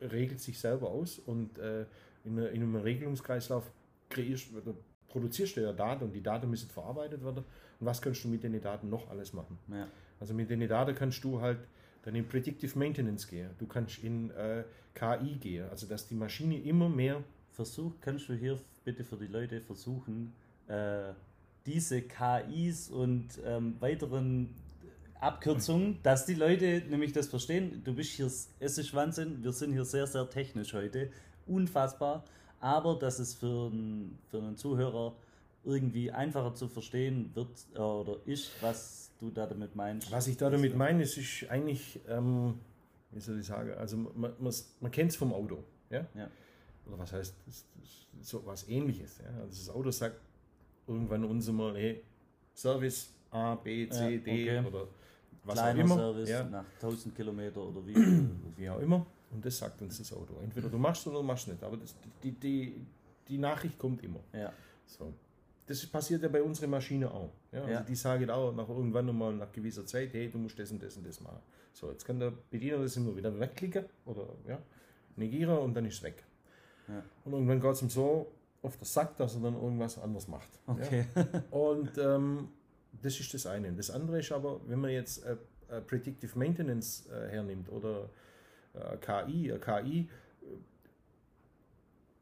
regelt 0.00 0.40
sich 0.40 0.58
selber 0.58 0.88
aus 0.88 1.18
und 1.18 1.58
äh, 1.58 1.84
in, 2.24 2.38
in, 2.38 2.62
einem 2.62 2.76
Regelungskreislauf 2.76 3.70
kreierst, 4.08 4.48
produzierst 5.08 5.56
du 5.56 5.62
ja 5.62 5.72
Daten 5.72 6.04
und 6.04 6.12
die 6.12 6.22
Daten 6.22 6.48
müssen 6.48 6.68
verarbeitet 6.68 7.24
werden. 7.24 7.44
Und 7.80 7.86
was 7.86 8.00
kannst 8.00 8.24
du 8.24 8.28
mit 8.28 8.42
den 8.42 8.60
Daten 8.60 8.88
noch 8.88 9.10
alles 9.10 9.32
machen? 9.32 9.58
Ja. 9.68 9.88
Also 10.20 10.34
mit 10.34 10.50
den 10.50 10.66
Daten 10.68 10.94
kannst 10.94 11.22
du 11.24 11.40
halt 11.40 11.58
dann 12.02 12.14
in 12.14 12.26
Predictive 12.26 12.78
Maintenance 12.78 13.26
gehen. 13.26 13.50
Du 13.58 13.66
kannst 13.66 14.02
in 14.02 14.30
äh, 14.30 14.64
KI 14.94 15.36
gehen, 15.36 15.68
also 15.70 15.86
dass 15.86 16.06
die 16.06 16.14
Maschine 16.14 16.60
immer 16.60 16.88
mehr. 16.88 17.22
Versuch, 17.52 17.92
kannst 18.00 18.28
du 18.28 18.34
hier 18.34 18.58
bitte 18.84 19.02
für 19.02 19.16
die 19.16 19.26
Leute 19.26 19.60
versuchen, 19.60 20.32
äh, 20.68 21.12
diese 21.66 22.02
KIs 22.02 22.88
und 22.88 23.26
ähm, 23.44 23.76
weiteren 23.80 24.54
Abkürzung, 25.20 26.02
dass 26.02 26.26
die 26.26 26.34
Leute 26.34 26.82
nämlich 26.88 27.12
das 27.12 27.28
verstehen. 27.28 27.82
Du 27.84 27.94
bist 27.94 28.12
hier, 28.12 28.26
es 28.26 28.48
ist 28.58 28.94
Wahnsinn, 28.94 29.42
wir 29.42 29.52
sind 29.52 29.72
hier 29.72 29.84
sehr, 29.84 30.06
sehr 30.06 30.28
technisch 30.30 30.74
heute. 30.74 31.10
Unfassbar. 31.46 32.24
Aber 32.60 32.96
dass 32.98 33.18
es 33.18 33.34
für 33.34 33.70
einen, 33.70 34.18
für 34.30 34.38
einen 34.38 34.56
Zuhörer 34.56 35.14
irgendwie 35.64 36.10
einfacher 36.10 36.54
zu 36.54 36.68
verstehen 36.68 37.30
wird 37.34 37.50
äh, 37.74 37.78
oder 37.78 38.16
ist, 38.26 38.50
was 38.60 39.10
du 39.20 39.30
da 39.30 39.46
damit 39.46 39.74
meinst. 39.76 40.10
Was 40.10 40.26
ich 40.26 40.36
da 40.36 40.50
damit 40.50 40.76
meine, 40.76 41.02
ist, 41.02 41.18
ist 41.18 41.50
eigentlich, 41.50 42.00
ähm, 42.08 42.60
wie 43.10 43.20
soll 43.20 43.38
ich 43.38 43.46
sagen, 43.46 43.72
also 43.72 43.96
man, 43.96 44.32
man, 44.38 44.54
man 44.80 44.90
kennt 44.90 45.10
es 45.10 45.16
vom 45.16 45.32
Auto. 45.32 45.62
Ja? 45.90 46.06
ja? 46.14 46.30
Oder 46.86 46.98
was 46.98 47.12
heißt, 47.12 47.34
das, 47.46 47.64
das 47.80 48.06
so 48.28 48.44
was 48.46 48.68
ähnliches. 48.68 49.18
Ja? 49.18 49.40
Also 49.40 49.66
das 49.66 49.70
Auto 49.74 49.90
sagt 49.90 50.20
irgendwann 50.86 51.24
uns 51.24 51.48
immer, 51.48 51.74
hey, 51.74 52.02
Service 52.54 53.12
A, 53.30 53.56
B, 53.56 53.88
C, 53.88 54.14
ja, 54.14 54.20
D 54.20 54.66
oder 54.66 54.88
was 55.44 55.54
Kleiner 55.54 55.80
auch 55.80 55.84
immer. 55.84 55.94
Service 55.96 56.28
ja. 56.28 56.44
nach 56.44 56.64
1000 56.74 57.14
Kilometer 57.14 57.60
oder 57.60 57.86
wie. 57.86 57.94
wie 58.56 58.70
auch 58.70 58.80
immer. 58.80 59.06
Und 59.30 59.44
das 59.44 59.58
sagt 59.58 59.80
uns 59.82 59.98
das 59.98 60.12
Auto. 60.12 60.34
Entweder 60.42 60.68
du 60.68 60.78
machst 60.78 61.06
oder 61.06 61.18
du 61.18 61.22
machst 61.22 61.48
nicht. 61.48 61.62
Aber 61.62 61.76
das, 61.76 61.94
die, 62.22 62.32
die, 62.32 62.86
die 63.28 63.38
Nachricht 63.38 63.78
kommt 63.78 64.02
immer. 64.02 64.20
Ja. 64.32 64.52
So. 64.86 65.12
Das 65.66 65.84
passiert 65.86 66.22
ja 66.22 66.28
bei 66.28 66.42
unserer 66.42 66.66
Maschine 66.66 67.10
auch. 67.10 67.30
Ja? 67.52 67.60
Also 67.60 67.72
ja. 67.72 67.80
Die 67.82 67.94
sagen 67.94 68.30
auch 68.30 68.54
nach 68.54 68.68
irgendwann 68.68 69.04
nochmal 69.04 69.34
nach 69.34 69.52
gewisser 69.52 69.84
Zeit, 69.84 70.14
hey, 70.14 70.30
du 70.30 70.38
musst 70.38 70.58
das 70.58 70.70
und 70.70 70.82
das 70.82 70.96
und 70.96 71.06
das 71.06 71.20
machen. 71.20 71.40
So, 71.74 71.90
jetzt 71.90 72.04
kann 72.04 72.18
der 72.18 72.32
Bediener 72.50 72.78
das 72.78 72.96
immer 72.96 73.14
wieder 73.14 73.38
wegklicken 73.38 73.84
oder 74.06 74.28
ja, 74.46 74.58
negieren 75.16 75.58
und 75.58 75.74
dann 75.74 75.84
ist 75.84 75.96
es 75.96 76.02
weg. 76.02 76.24
Ja. 76.88 77.02
Und 77.24 77.32
irgendwann 77.32 77.60
geht 77.60 77.72
es 77.72 77.82
ihm 77.82 77.90
so 77.90 78.32
auf 78.62 78.76
der 78.76 78.86
Sack, 78.86 79.16
dass 79.16 79.34
er 79.34 79.42
dann 79.42 79.54
irgendwas 79.54 79.98
anderes 79.98 80.26
macht. 80.26 80.48
Okay. 80.66 81.06
Ja? 81.14 81.42
Und 81.56 81.96
ähm, 81.98 82.48
das 83.02 83.20
ist 83.20 83.34
das 83.34 83.46
eine. 83.46 83.72
Das 83.72 83.90
andere 83.90 84.18
ist 84.20 84.32
aber, 84.32 84.60
wenn 84.66 84.80
man 84.80 84.90
jetzt 84.90 85.24
äh, 85.24 85.36
äh, 85.68 85.80
Predictive 85.80 86.38
Maintenance 86.38 87.08
äh, 87.10 87.30
hernimmt 87.30 87.70
oder 87.70 88.08
äh, 88.74 88.96
KI, 88.98 89.50
äh, 89.50 89.58
KI 89.58 90.00
äh, 90.00 90.46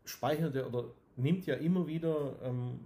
speichert 0.04 0.56
oder 0.56 0.86
nimmt 1.16 1.46
ja 1.46 1.54
immer 1.54 1.86
wieder, 1.86 2.36
ähm, 2.42 2.80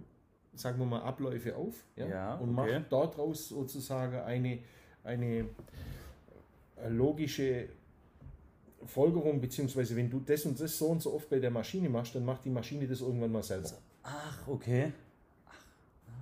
sagen 0.53 0.79
wir 0.79 0.85
mal, 0.85 1.01
Abläufe 1.01 1.55
auf 1.55 1.83
ja, 1.95 2.07
ja 2.07 2.35
und 2.35 2.57
okay. 2.57 2.79
macht 2.79 2.91
daraus 2.91 3.49
sozusagen 3.49 4.17
eine, 4.19 4.59
eine 5.03 5.45
logische 6.89 7.69
Folgerung, 8.85 9.39
beziehungsweise 9.41 9.95
wenn 9.95 10.09
du 10.09 10.19
das 10.19 10.45
und 10.45 10.59
das 10.59 10.77
so 10.77 10.87
und 10.87 11.01
so 11.01 11.13
oft 11.13 11.29
bei 11.29 11.39
der 11.39 11.51
Maschine 11.51 11.89
machst, 11.89 12.15
dann 12.15 12.25
macht 12.25 12.45
die 12.45 12.49
Maschine 12.49 12.87
das 12.87 13.01
irgendwann 13.01 13.31
mal 13.31 13.43
selber. 13.43 13.69
Ach, 14.03 14.47
okay 14.47 14.91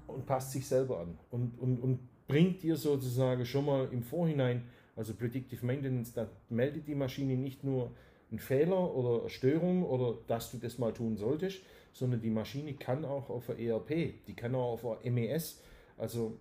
und 0.10 0.26
passt 0.26 0.52
sich 0.52 0.68
selber 0.68 1.00
an 1.00 1.18
und, 1.32 1.60
und, 1.60 1.80
und 1.80 2.00
bringt 2.28 2.62
dir 2.64 2.76
sozusagen 2.76 3.46
schon 3.46 3.66
mal 3.66 3.88
im 3.92 4.04
Vorhinein, 4.04 4.64
also 4.96 5.14
Predictive 5.14 5.66
Maintenance, 5.66 6.14
da 6.14 6.30
meldet 6.50 6.88
die 6.88 6.96
Maschine 6.96 7.36
nicht 7.36 7.64
nur 7.64 7.92
einen 8.30 8.40
Fehler 8.40 8.96
oder 8.96 9.22
eine 9.22 9.30
Störung 9.30 9.84
oder 9.84 10.18
dass 10.28 10.52
du 10.52 10.58
das 10.58 10.78
mal 10.78 10.94
tun 10.94 11.18
solltest, 11.18 11.62
sondern 11.94 12.22
die 12.22 12.30
Maschine 12.30 12.74
kann 12.74 13.04
auch 13.04 13.30
auf 13.30 13.50
ein 13.50 13.60
ERP, 13.60 14.26
die 14.28 14.34
kann 14.36 14.54
auch 14.56 14.84
auf 14.84 15.04
ein 15.04 15.14
MES, 15.14 15.62
also 15.98 16.38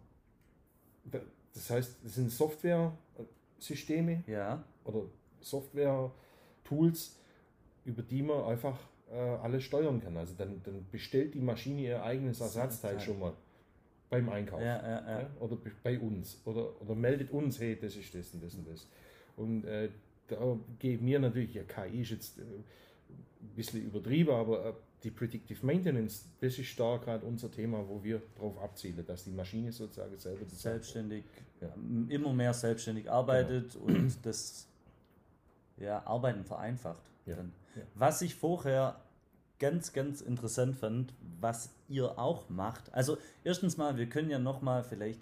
das 1.55 1.71
heißt, 1.71 2.05
das 2.05 2.15
sind 2.15 2.31
Software-Systeme 2.31 4.25
ja. 4.27 4.63
oder 4.85 5.03
Software-Tools, 5.41 7.17
über 7.85 8.03
die 8.03 8.23
man 8.23 8.45
einfach 8.45 8.79
äh, 9.11 9.17
alles 9.17 9.65
steuern 9.65 10.01
kann. 10.01 10.17
Also 10.17 10.35
dann, 10.37 10.63
dann 10.63 10.87
bestellt 10.91 11.35
die 11.35 11.41
Maschine 11.41 11.83
ihr 11.83 12.03
eigenes 12.03 12.41
Ersatzteil 12.41 13.01
schon 13.01 13.19
mal 13.19 13.33
beim 14.11 14.29
Einkauf. 14.29 14.61
Ja, 14.61 14.83
ja, 14.83 15.21
ja. 15.21 15.31
Oder 15.41 15.59
bei 15.83 15.99
uns. 15.99 16.41
Oder, 16.45 16.81
oder 16.81 16.95
meldet 16.95 17.31
uns, 17.31 17.61
hey, 17.61 17.79
das 17.81 17.97
ist 17.97 18.15
das 18.15 18.33
und 18.35 18.43
das 18.43 18.55
und 18.55 18.69
das. 18.69 18.87
Und 19.37 19.65
äh, 19.65 19.91
da 20.29 20.59
geht 20.79 21.03
mir 21.03 21.19
natürlich, 21.19 21.55
ja, 21.55 21.63
KI 21.65 22.03
ist 22.03 22.11
jetzt 22.11 22.39
äh, 22.39 22.43
ein 22.43 23.55
bisschen 23.55 23.85
übertrieben, 23.85 24.31
aber 24.31 24.67
äh, 24.67 24.73
die 25.05 25.11
Predictive 25.11 25.65
Maintenance, 25.65 26.25
das 26.41 26.59
ist 26.59 26.79
da 26.79 26.97
gerade 26.97 27.25
unser 27.25 27.51
Thema, 27.51 27.89
wo 27.89 28.03
wir 28.03 28.21
darauf 28.35 28.59
abzielen, 28.59 29.05
dass 29.07 29.25
die 29.25 29.31
Maschine 29.31 29.71
sozusagen 29.71 30.17
selber 30.17 30.45
selbstständig, 30.49 31.25
immer 32.09 32.33
mehr 32.33 32.53
selbstständig 32.53 33.09
arbeitet 33.09 33.75
genau. 33.75 33.85
und 33.85 34.27
das 34.27 34.67
ja, 35.77 36.05
Arbeiten 36.05 36.45
vereinfacht. 36.45 37.03
Was 37.95 38.23
ich 38.23 38.35
vorher 38.35 39.01
ganz, 39.59 39.93
ganz 39.93 40.21
interessant 40.21 40.77
fand, 40.77 41.13
was 41.41 41.71
ihr 41.89 42.19
auch 42.19 42.49
macht. 42.49 42.93
Also 42.95 43.19
erstens 43.45 43.77
mal, 43.77 43.97
wir 43.97 44.09
können 44.09 44.31
ja 44.31 44.39
nochmal 44.39 44.85
vielleicht 44.85 45.21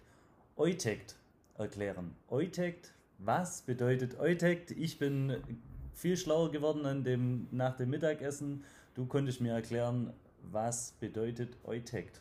Eutect 0.57 1.17
erklären. 1.57 2.15
Eutect, 2.29 2.93
was 3.19 3.63
bedeutet 3.63 4.19
Eutect? 4.19 4.71
Ich 4.73 4.99
bin 4.99 5.37
viel 5.95 6.17
schlauer 6.17 6.51
geworden 6.51 6.85
an 6.85 7.05
dem, 7.05 7.49
nach 7.51 7.77
dem 7.77 7.91
Mittagessen. 7.91 8.65
Du 8.95 9.07
konntest 9.07 9.41
mir 9.41 9.53
erklären, 9.53 10.13
was 10.43 10.93
bedeutet 10.93 11.57
Eutekt? 11.65 12.21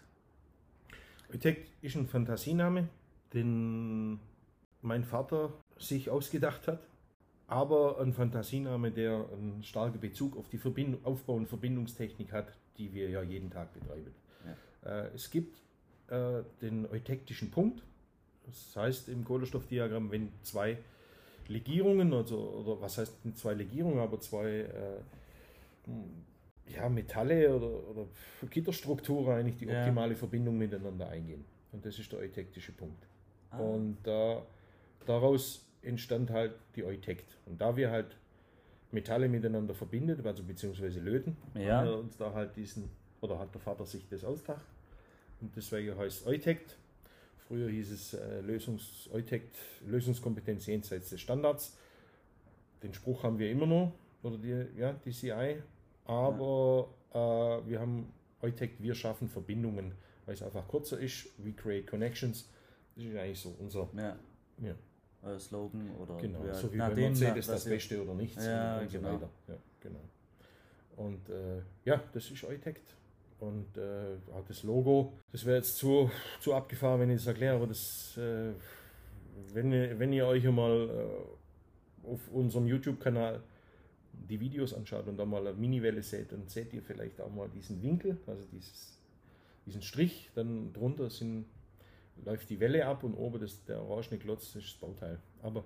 Eutekt 1.34 1.72
ist 1.82 1.96
ein 1.96 2.08
Fantasiename, 2.08 2.88
den 3.34 4.20
mein 4.82 5.04
Vater 5.04 5.52
sich 5.78 6.10
ausgedacht 6.10 6.68
hat, 6.68 6.88
aber 7.48 8.00
ein 8.00 8.14
Fantasiename, 8.14 8.92
der 8.92 9.26
einen 9.32 9.64
starken 9.64 10.00
Bezug 10.00 10.38
auf 10.38 10.50
die 10.50 10.58
Verbind 10.58 11.06
Aufbau- 11.06 11.36
und 11.36 11.48
Verbindungstechnik 11.48 12.32
hat, 12.32 12.48
die 12.78 12.94
wir 12.94 13.10
ja 13.10 13.22
jeden 13.22 13.50
Tag 13.50 13.74
betreiben. 13.74 14.14
Ja. 14.84 15.04
Äh, 15.04 15.10
es 15.14 15.30
gibt 15.30 15.62
äh, 16.08 16.44
den 16.62 16.88
eutektischen 16.90 17.52
Punkt, 17.52 17.84
das 18.46 18.76
heißt 18.76 19.10
im 19.10 19.24
Kohlenstoffdiagramm, 19.24 20.12
wenn 20.12 20.32
zwei 20.42 20.78
Legierungen, 21.48 22.14
also, 22.14 22.38
oder 22.38 22.82
was 22.82 22.98
heißt 22.98 23.18
zwei 23.36 23.54
Legierungen, 23.54 24.00
aber 24.00 24.20
zwei 24.20 24.48
äh, 24.48 25.00
ja, 26.74 26.90
Metalle 26.90 27.56
oder, 27.56 27.90
oder 27.90 28.08
Gitterstrukturen 28.50 29.38
eigentlich 29.38 29.58
die 29.58 29.68
optimale 29.68 30.14
ja. 30.14 30.18
Verbindung 30.18 30.58
miteinander 30.58 31.10
eingehen. 31.10 31.46
Und 31.72 31.86
das 31.86 32.00
ist 32.00 32.12
der 32.12 32.20
eutektische 32.20 32.72
Punkt. 32.72 33.06
Ah. 33.52 33.60
Und 33.60 33.98
da, 34.04 34.42
daraus 35.06 35.65
entstand 35.86 36.32
halt 36.32 36.54
die 36.76 36.84
Eutekt. 36.84 37.38
Und 37.46 37.62
da 37.62 37.76
wir 37.76 37.92
halt 37.92 38.18
Metalle 38.92 39.28
miteinander 39.28 39.74
verbindet, 39.74 40.26
also 40.26 40.44
beziehungsweise 40.44 41.00
löten, 41.00 41.38
ja. 41.54 41.78
haben 41.78 41.88
wir 41.88 41.98
uns 41.98 42.18
da 42.18 42.34
halt 42.34 42.56
diesen, 42.56 42.90
oder 43.22 43.40
hat 43.40 43.54
der 43.54 43.62
Vater 43.62 43.86
sich 43.86 44.08
das 44.10 44.24
ausgedacht. 44.24 44.66
Und 45.42 45.56
deswegen 45.56 45.98
heißt 45.98 46.26
Eutekt. 46.28 46.78
Früher 47.48 47.70
hieß 47.70 47.92
es 47.92 48.14
äh, 48.16 48.42
Lösungs 48.42 49.10
Eutekt, 49.14 49.56
Lösungskompetenz 49.86 50.66
jenseits 50.66 51.12
des 51.12 51.22
Standards. 51.22 51.78
Den 52.82 52.94
Spruch 52.94 53.24
haben 53.24 53.38
wir 53.38 53.52
immer 53.52 53.68
noch, 53.68 53.94
oder 54.24 54.38
die, 54.38 54.80
ja, 54.80 54.94
die 54.94 55.12
CI. 55.12 55.62
Aber 56.06 56.90
ja. 57.14 57.58
äh, 57.58 57.70
wir 57.70 57.80
haben 57.80 58.12
Eutekt, 58.42 58.82
wir 58.82 58.96
schaffen 58.96 59.28
Verbindungen, 59.28 59.94
weil 60.26 60.34
es 60.34 60.42
einfach 60.42 60.68
kurzer 60.68 61.00
ist. 61.00 61.28
We 61.38 61.54
create 61.54 61.88
connections. 61.88 62.50
Das 62.96 63.06
ist 63.06 63.16
eigentlich 63.16 63.40
so 63.40 63.56
unser 63.60 63.90
ja. 63.96 64.18
Ja. 64.62 64.74
Äh, 65.26 65.40
Slogan 65.40 65.90
oder 66.00 66.18
genau, 66.18 66.54
so 66.54 66.72
wie 66.72 66.78
bei 66.78 66.94
Mercedes 66.94 67.48
das 67.48 67.66
Beste 67.66 68.02
oder 68.02 68.14
nichts 68.14 68.46
ja, 68.46 68.80
und, 68.80 68.92
genau. 68.92 69.08
so 69.08 69.14
weiter. 69.16 69.30
Ja, 69.48 69.56
genau. 69.80 70.00
Und 70.98 71.30
äh, 71.30 71.62
ja, 71.84 72.02
das 72.14 72.30
ist 72.30 72.44
Eutekt. 72.44 72.96
Und 73.40 73.78
äh, 73.78 74.18
das 74.48 74.64
Logo, 74.64 75.14
das 75.32 75.46
wäre 75.46 75.58
jetzt 75.58 75.78
zu, 75.78 76.10
zu 76.40 76.54
abgefahren, 76.54 77.02
wenn 77.02 77.10
ich 77.10 77.18
das 77.18 77.28
erkläre, 77.28 77.56
aber 77.56 77.68
das, 77.68 78.18
äh, 78.18 78.54
wenn, 79.54 79.72
ihr, 79.72 80.00
wenn 80.00 80.14
ihr 80.14 80.26
euch 80.26 80.44
mal 80.46 80.90
äh, 80.90 82.08
auf 82.08 82.22
unserem 82.32 82.68
YouTube-Kanal 82.68 83.42
die 84.14 84.40
Videos 84.40 84.74
anschaut 84.74 85.08
und 85.08 85.18
da 85.18 85.26
mal 85.26 85.46
eine 85.46 85.58
Mini-Welle 85.58 86.02
seht, 86.02 86.32
dann 86.32 86.48
seht 86.48 86.74
ihr 86.74 86.82
vielleicht 86.82 87.20
auch 87.20 87.30
mal 87.30 87.50
diesen 87.50 87.82
Winkel, 87.84 88.18
also 88.26 88.44
dieses, 88.52 88.98
diesen 89.66 89.82
Strich, 89.82 90.32
dann 90.34 90.72
drunter 90.72 91.10
sind, 91.10 91.46
läuft 92.24 92.50
die 92.50 92.60
Welle 92.60 92.86
ab 92.86 93.04
und 93.04 93.14
oben 93.14 93.40
das, 93.40 93.64
der 93.66 93.82
orangene 93.82 94.18
Klotz 94.18 94.56
ist 94.56 94.68
das 94.68 94.74
Bauteil. 94.76 95.20
Aber 95.42 95.66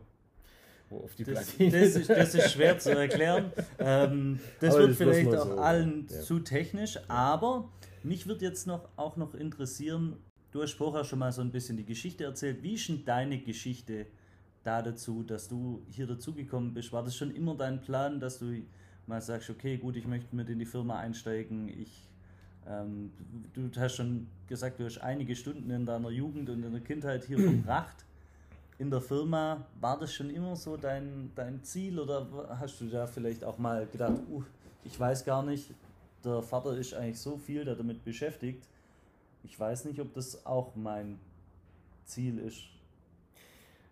wo 0.89 0.97
auf 1.01 1.15
die 1.15 1.23
das, 1.23 1.55
das, 1.57 1.95
ist, 1.95 2.09
das 2.09 2.35
ist 2.35 2.51
schwer 2.51 2.79
zu 2.79 2.89
erklären. 2.97 3.51
Ähm, 3.77 4.39
das 4.59 4.75
aber 4.75 4.87
wird 4.87 4.91
das 4.91 4.97
vielleicht 4.97 5.35
auch 5.35 5.45
so, 5.45 5.57
allen 5.57 6.07
ja. 6.09 6.19
zu 6.21 6.39
technisch, 6.39 6.99
aber 7.07 7.69
mich 8.03 8.27
wird 8.27 8.41
jetzt 8.41 8.65
noch 8.65 8.89
auch 8.95 9.17
noch 9.17 9.33
interessieren, 9.35 10.17
du 10.51 10.61
hast 10.61 10.73
vorher 10.73 11.03
schon 11.03 11.19
mal 11.19 11.31
so 11.31 11.41
ein 11.41 11.51
bisschen 11.51 11.77
die 11.77 11.85
Geschichte 11.85 12.23
erzählt. 12.23 12.63
Wie 12.63 12.73
ist 12.73 12.89
denn 12.89 13.05
deine 13.05 13.39
Geschichte 13.39 14.07
da 14.63 14.81
dazu, 14.81 15.23
dass 15.23 15.47
du 15.47 15.85
hier 15.89 16.07
dazugekommen 16.07 16.73
bist? 16.73 16.91
War 16.91 17.03
das 17.03 17.15
schon 17.15 17.31
immer 17.35 17.55
dein 17.55 17.81
Plan, 17.81 18.19
dass 18.19 18.39
du 18.39 18.63
mal 19.05 19.21
sagst, 19.21 19.49
okay, 19.49 19.77
gut, 19.77 19.95
ich 19.95 20.07
möchte 20.07 20.35
mit 20.35 20.49
in 20.49 20.59
die 20.59 20.65
Firma 20.65 20.99
einsteigen, 20.99 21.67
ich 21.67 22.09
ähm, 22.67 23.11
du 23.53 23.69
hast 23.77 23.95
schon 23.95 24.27
gesagt, 24.47 24.79
du 24.79 24.85
hast 24.85 24.97
einige 24.99 25.35
Stunden 25.35 25.69
in 25.69 25.85
deiner 25.85 26.09
Jugend 26.09 26.49
und 26.49 26.63
in 26.63 26.71
der 26.71 26.81
Kindheit 26.81 27.25
hier 27.25 27.39
verbracht 27.39 28.05
in 28.79 28.89
der 28.89 29.01
Firma, 29.01 29.65
war 29.81 29.99
das 29.99 30.13
schon 30.13 30.29
immer 30.29 30.55
so 30.55 30.77
dein, 30.77 31.31
dein 31.35 31.61
Ziel 31.63 31.99
oder 31.99 32.25
hast 32.59 32.79
du 32.79 32.85
da 32.85 33.05
vielleicht 33.05 33.43
auch 33.43 33.57
mal 33.57 33.85
gedacht, 33.85 34.21
uh, 34.31 34.41
ich 34.85 34.97
weiß 34.97 35.25
gar 35.25 35.43
nicht, 35.43 35.69
der 36.23 36.41
Vater 36.41 36.77
ist 36.77 36.93
eigentlich 36.93 37.19
so 37.19 37.37
viel 37.37 37.65
damit 37.65 38.03
beschäftigt, 38.05 38.63
ich 39.43 39.59
weiß 39.59 39.85
nicht, 39.85 39.99
ob 39.99 40.13
das 40.13 40.45
auch 40.45 40.75
mein 40.75 41.19
Ziel 42.05 42.39
ist. 42.39 42.61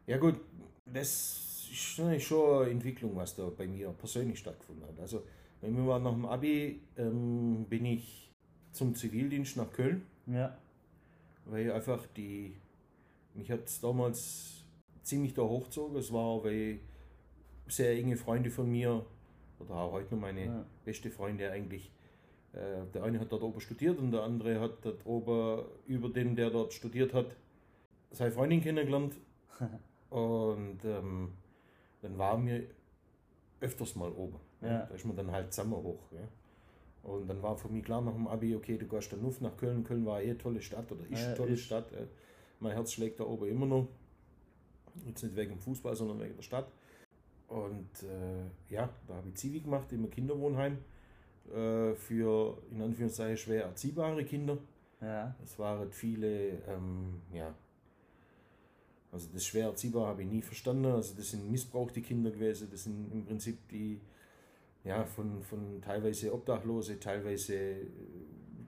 Ja 0.07 0.17
gut, 0.17 0.39
das 0.85 1.09
ist 1.69 1.75
schon 1.75 2.07
eine 2.07 2.71
Entwicklung, 2.71 3.13
was 3.15 3.35
da 3.35 3.49
bei 3.49 3.67
mir 3.67 3.89
persönlich 3.89 4.39
stattgefunden 4.39 4.87
hat. 4.87 4.99
Also 5.01 5.23
bei 5.61 5.69
mir 5.69 5.85
war 5.85 5.99
nach 5.99 6.13
dem 6.13 6.25
Abi, 6.25 6.79
ähm, 6.97 7.65
bin 7.69 7.85
ich 7.85 8.26
zum 8.77 8.95
Zivildienst 8.95 9.57
nach 9.57 9.71
Köln. 9.71 10.05
Ja. 10.27 10.57
Weil 11.45 11.71
einfach 11.71 12.05
die, 12.15 12.55
mich 13.33 13.51
hat 13.51 13.61
damals 13.83 14.63
ziemlich 15.03 15.33
da 15.33 15.41
hochgezogen. 15.41 15.97
Es 15.97 16.11
war, 16.11 16.43
weil 16.43 16.79
sehr 17.67 17.91
enge 17.97 18.17
Freunde 18.17 18.49
von 18.49 18.69
mir, 18.69 19.05
oder 19.59 19.75
auch 19.75 19.91
heute 19.93 20.13
noch 20.13 20.21
meine 20.21 20.45
ja. 20.45 20.65
beste 20.85 21.09
Freunde 21.09 21.51
eigentlich, 21.51 21.91
äh, 22.53 22.85
der 22.93 23.03
eine 23.03 23.19
hat 23.19 23.31
dort 23.31 23.43
oben 23.43 23.59
studiert 23.59 23.97
und 23.97 24.11
der 24.11 24.23
andere 24.23 24.59
hat 24.59 24.83
dort 24.83 25.05
oben 25.05 25.65
über 25.87 26.09
den, 26.09 26.35
der 26.35 26.49
dort 26.49 26.73
studiert 26.73 27.13
hat, 27.13 27.35
seine 28.11 28.31
Freundin 28.31 28.61
kennengelernt. 28.61 29.15
und 30.09 30.85
ähm, 30.85 31.33
dann 32.01 32.17
waren 32.17 32.45
wir 32.45 32.63
öfters 33.59 33.95
mal 33.95 34.11
oben. 34.11 34.39
Ja. 34.61 34.85
Da 34.85 34.95
ist 34.95 35.05
man 35.05 35.15
dann 35.15 35.31
halt 35.31 35.53
zusammen 35.53 35.75
hoch. 35.75 36.11
Ja. 36.11 36.27
Und 37.07 37.27
dann 37.29 37.41
war 37.41 37.55
für 37.55 37.69
mich 37.69 37.85
klar 37.85 38.01
nach 38.01 38.11
dem 38.11 38.27
Abi, 38.27 38.53
okay, 38.53 38.77
du 38.77 38.85
gehst 38.85 39.13
dann 39.13 39.21
nur 39.21 39.33
nach 39.39 39.55
Köln. 39.55 39.85
Köln 39.85 40.05
war 40.05 40.21
eh 40.21 40.25
eine 40.25 40.37
tolle 40.37 40.61
Stadt 40.61 40.91
oder 40.91 41.03
ist 41.09 41.23
eine 41.23 41.35
tolle 41.35 41.53
ist. 41.53 41.61
Stadt. 41.61 41.85
Mein 42.59 42.73
Herz 42.73 42.91
schlägt 42.91 43.21
da 43.21 43.23
oben 43.23 43.47
immer 43.47 43.65
noch. 43.65 43.87
Jetzt 45.05 45.23
nicht 45.23 45.35
wegen 45.37 45.51
dem 45.51 45.59
Fußball, 45.59 45.95
sondern 45.95 46.19
wegen 46.19 46.35
der 46.35 46.43
Stadt. 46.43 46.69
Und 47.47 48.03
äh, 48.03 48.73
ja, 48.73 48.89
da 49.07 49.15
habe 49.15 49.29
ich 49.29 49.35
Zivi 49.35 49.61
gemacht 49.61 49.89
im 49.93 50.09
Kinderwohnheim 50.09 50.79
äh, 51.49 51.93
für 51.93 52.57
in 52.71 52.81
Anführungszeichen 52.81 53.37
schwer 53.37 53.63
erziehbare 53.63 54.25
Kinder. 54.25 54.57
Ja. 54.99 55.33
Es 55.41 55.57
waren 55.57 55.89
viele, 55.93 56.61
ähm, 56.67 57.21
ja, 57.31 57.55
also 59.13 59.29
das 59.33 59.45
schwer 59.45 59.67
erziehbar 59.67 60.07
habe 60.07 60.23
ich 60.23 60.27
nie 60.29 60.41
verstanden. 60.41 60.87
Also 60.87 61.15
das 61.15 61.31
sind 61.31 61.49
missbrauchte 61.49 62.01
Kinder 62.01 62.31
gewesen, 62.31 62.67
das 62.69 62.83
sind 62.83 63.13
im 63.13 63.23
Prinzip 63.23 63.65
die, 63.69 64.01
ja, 64.83 65.05
von, 65.05 65.41
von 65.43 65.81
teilweise 65.81 66.33
Obdachlose, 66.33 66.99
teilweise 66.99 67.55
äh, 67.55 67.85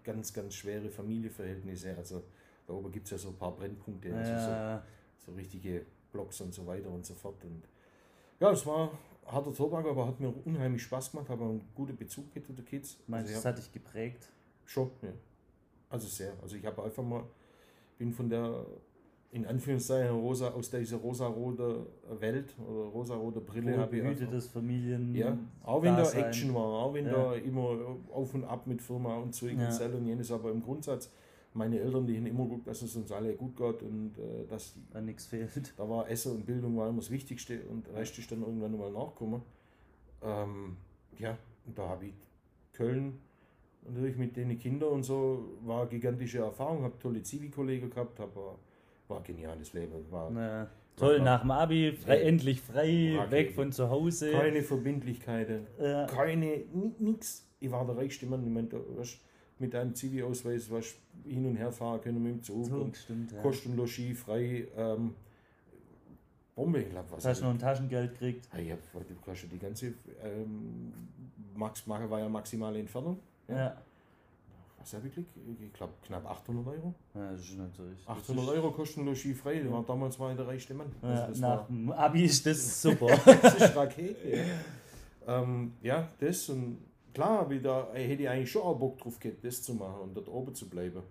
ganz, 0.04 0.34
ganz 0.34 0.56
schwere 0.56 0.90
Familienverhältnisse. 0.90 1.96
Also 1.96 2.24
da 2.68 2.74
oben 2.74 2.92
gibt 2.92 3.06
es 3.06 3.12
ja 3.12 3.18
so 3.18 3.30
ein 3.30 3.38
paar 3.38 3.56
Brennpunkte, 3.56 4.14
also 4.16 4.32
ja. 4.32 4.84
so, 5.18 5.32
so 5.32 5.38
richtige 5.38 5.86
Blogs 6.12 6.42
und 6.42 6.54
so 6.54 6.66
weiter 6.68 6.90
und 6.90 7.06
so 7.06 7.14
fort. 7.14 7.44
Und 7.44 7.64
ja, 8.40 8.52
es 8.52 8.66
war 8.66 8.92
harter 9.26 9.54
Tobak, 9.54 9.86
aber 9.86 10.08
hat 10.08 10.20
mir 10.20 10.34
unheimlich 10.46 10.84
Spaß 10.84 11.12
gemacht, 11.12 11.30
habe 11.30 11.44
einen 11.44 11.70
guten 11.76 11.96
Bezug 11.96 12.34
mit 12.34 12.48
den 12.48 12.66
Kids. 12.66 12.98
Meinst 13.08 13.30
du, 13.30 13.36
also, 13.36 13.44
das 13.44 13.46
hat 13.46 13.58
dich 13.58 13.72
geprägt? 13.72 14.30
Schon, 14.66 14.92
ja. 15.02 15.14
Also 15.90 16.08
sehr. 16.08 16.34
Also 16.42 16.56
ich 16.56 16.66
habe 16.66 16.84
einfach 16.84 17.04
mal, 17.04 17.24
bin 17.98 18.12
von 18.12 18.30
der, 18.30 18.66
in 19.32 19.46
Anführungszeichen, 19.46 20.16
rosa, 20.16 20.50
aus 20.50 20.72
dieser 20.72 20.98
rosa-rote 20.98 21.86
Welt 22.20 22.56
oder 22.68 22.90
rosa-rote 22.90 23.42
Brille 23.42 23.78
habe 23.78 23.98
ich 23.98 24.04
einfach, 24.04 24.30
des 24.30 24.48
Familien. 24.48 25.14
Ja, 25.14 25.38
auch 25.64 25.84
wenn 25.84 25.96
da 25.96 26.10
Action 26.12 26.54
war, 26.56 26.64
auch 26.64 26.94
wenn 26.94 27.06
ja. 27.06 27.12
da 27.12 27.34
immer 27.36 27.98
auf 28.12 28.34
und 28.34 28.44
ab 28.44 28.66
mit 28.66 28.82
Firma 28.82 29.18
und 29.18 29.34
Zeug 29.36 29.56
ja. 29.58 29.70
und 29.70 29.94
und 29.96 30.08
jenes, 30.08 30.32
aber 30.32 30.52
im 30.52 30.64
Grundsatz 30.64 31.12
meine 31.54 31.80
Eltern, 31.80 32.06
die 32.06 32.16
haben 32.18 32.26
immer 32.26 32.44
geguckt, 32.44 32.68
dass 32.68 32.82
es 32.82 32.96
uns 32.96 33.12
alle 33.12 33.34
gut 33.34 33.56
geht 33.56 33.82
und 33.84 34.18
äh, 34.18 34.46
dass 34.48 34.76
da 34.92 35.02
nichts 35.02 35.26
fehlt. 35.26 35.74
Da 35.78 35.90
war 35.90 36.10
Essen 36.10 36.34
und 36.34 36.46
Bildung 36.46 36.78
war 36.78 36.90
immer 36.90 37.00
das 37.00 37.10
Wichtigste 37.10 37.62
und 37.70 37.88
Rest 37.94 38.18
ist 38.20 38.32
dann 38.32 38.42
irgendwann 38.42 38.78
mal 38.78 38.92
nachgekommen. 38.92 39.42
Ähm, 40.22 40.78
ja, 41.18 41.38
und 41.66 41.78
da 41.78 41.90
habe 41.90 42.08
ich 42.08 42.14
Köln 42.74 43.20
natürlich 43.84 44.18
mit 44.18 44.36
den 44.36 44.58
Kindern 44.60 44.90
und 44.90 45.04
so 45.04 45.58
war 45.66 45.82
eine 45.82 45.90
gigantische 45.90 46.40
Erfahrung, 46.40 46.84
habe 46.84 46.98
tolle 47.00 47.24
Zivi-Kollegen 47.24 47.90
gehabt, 47.90 48.20
aber 48.20 48.58
war 49.10 49.22
geniales 49.22 49.74
Leben. 49.74 49.94
War, 50.10 50.30
naja, 50.30 50.70
toll, 50.96 51.18
war, 51.18 51.26
nach 51.26 51.42
dem 51.42 51.52
Abi, 51.52 51.94
frei, 51.94 52.22
endlich 52.22 52.62
frei, 52.62 53.20
weg 53.30 53.54
von 53.54 53.72
zu 53.72 53.90
Hause. 53.90 54.32
Keine 54.32 54.62
Verbindlichkeiten, 54.62 55.68
ja. 55.80 56.06
keine, 56.06 56.64
nichts. 57.00 57.46
Ich 57.60 57.72
war 57.72 57.86
der 57.86 57.98
reichste 57.98 58.26
Mann. 58.26 58.46
Ich 58.46 58.52
meine, 58.52 58.70
mit 59.60 59.76
einem 59.76 59.94
Zivi-Ausweis 59.94 60.72
was 60.72 60.96
hin 61.26 61.46
und 61.46 61.58
her 61.58 61.72
fahren 61.72 62.02
können 62.02 62.24
mit 62.24 62.34
dem 62.34 62.44
Zug. 62.44 62.66
Zug 62.66 62.96
stimmt, 62.96 63.32
ja. 63.32 63.42
Kost 63.42 63.66
und 63.66 63.76
Logis 63.76 64.20
frei. 64.20 64.68
Ähm, 64.76 65.16
Bombe, 66.56 66.82
ich 66.82 66.90
glaube, 66.90 67.12
was. 67.12 67.26
Hast 67.26 67.42
du 67.42 67.46
noch 67.46 67.52
ein 67.52 67.60
Taschengeld 67.60 68.14
gekriegt? 68.14 68.50
Ja, 68.54 68.60
ich 68.60 68.72
hab, 68.72 68.80
du 68.94 69.16
kannst 69.26 69.44
ja 69.44 69.50
die 69.50 69.60
ganze. 69.60 69.94
Ähm, 70.24 70.94
Max 71.56 71.86
Mache 71.88 72.10
war 72.10 72.20
ja 72.20 72.30
maximale 72.30 72.80
Entfernung. 72.80 73.20
Ja. 73.48 73.82
Ja. 74.80 74.82
Was 74.82 74.94
habe 74.94 75.08
ich 75.08 75.16
gekriegt? 75.16 75.38
Ich 75.62 75.74
glaube, 75.74 75.94
knapp 76.06 76.26
800 76.26 76.68
Euro. 76.68 76.94
Ja, 77.14 77.32
das 77.32 77.42
ist 77.42 77.58
natürlich. 77.58 78.08
800 78.08 78.48
Euro 78.50 78.72
kosten 78.72 79.06
Logis 79.06 79.40
frei. 79.40 79.60
Der 79.60 79.72
war 79.72 79.84
damals 79.84 80.20
war 80.20 80.34
der 80.34 80.48
reichste 80.48 80.74
Mann. 80.74 80.92
Ja, 81.02 81.26
also 81.26 81.42
nach 81.42 81.68
dem 81.68 81.92
Abi 81.92 82.26
ist 82.26 82.46
das 82.46 82.82
super. 82.82 83.08
das 83.08 83.56
ist 83.56 83.76
Rakete. 83.76 84.38
Ja. 84.38 85.42
Ähm, 85.42 85.74
ja, 85.82 86.08
das 86.20 86.50
und 86.50 86.78
klar, 87.14 87.50
wieder, 87.50 87.90
hätte 87.94 88.24
ich 88.24 88.30
eigentlich 88.30 88.52
schon 88.52 88.64
auch 88.64 88.78
Bock 88.78 88.98
drauf 88.98 89.20
gehabt, 89.20 89.44
das 89.44 89.62
zu 89.62 89.74
machen 89.74 90.02
und 90.02 90.16
dort 90.16 90.30
oben 90.30 90.56
zu 90.56 90.70
bleiben. 90.70 91.04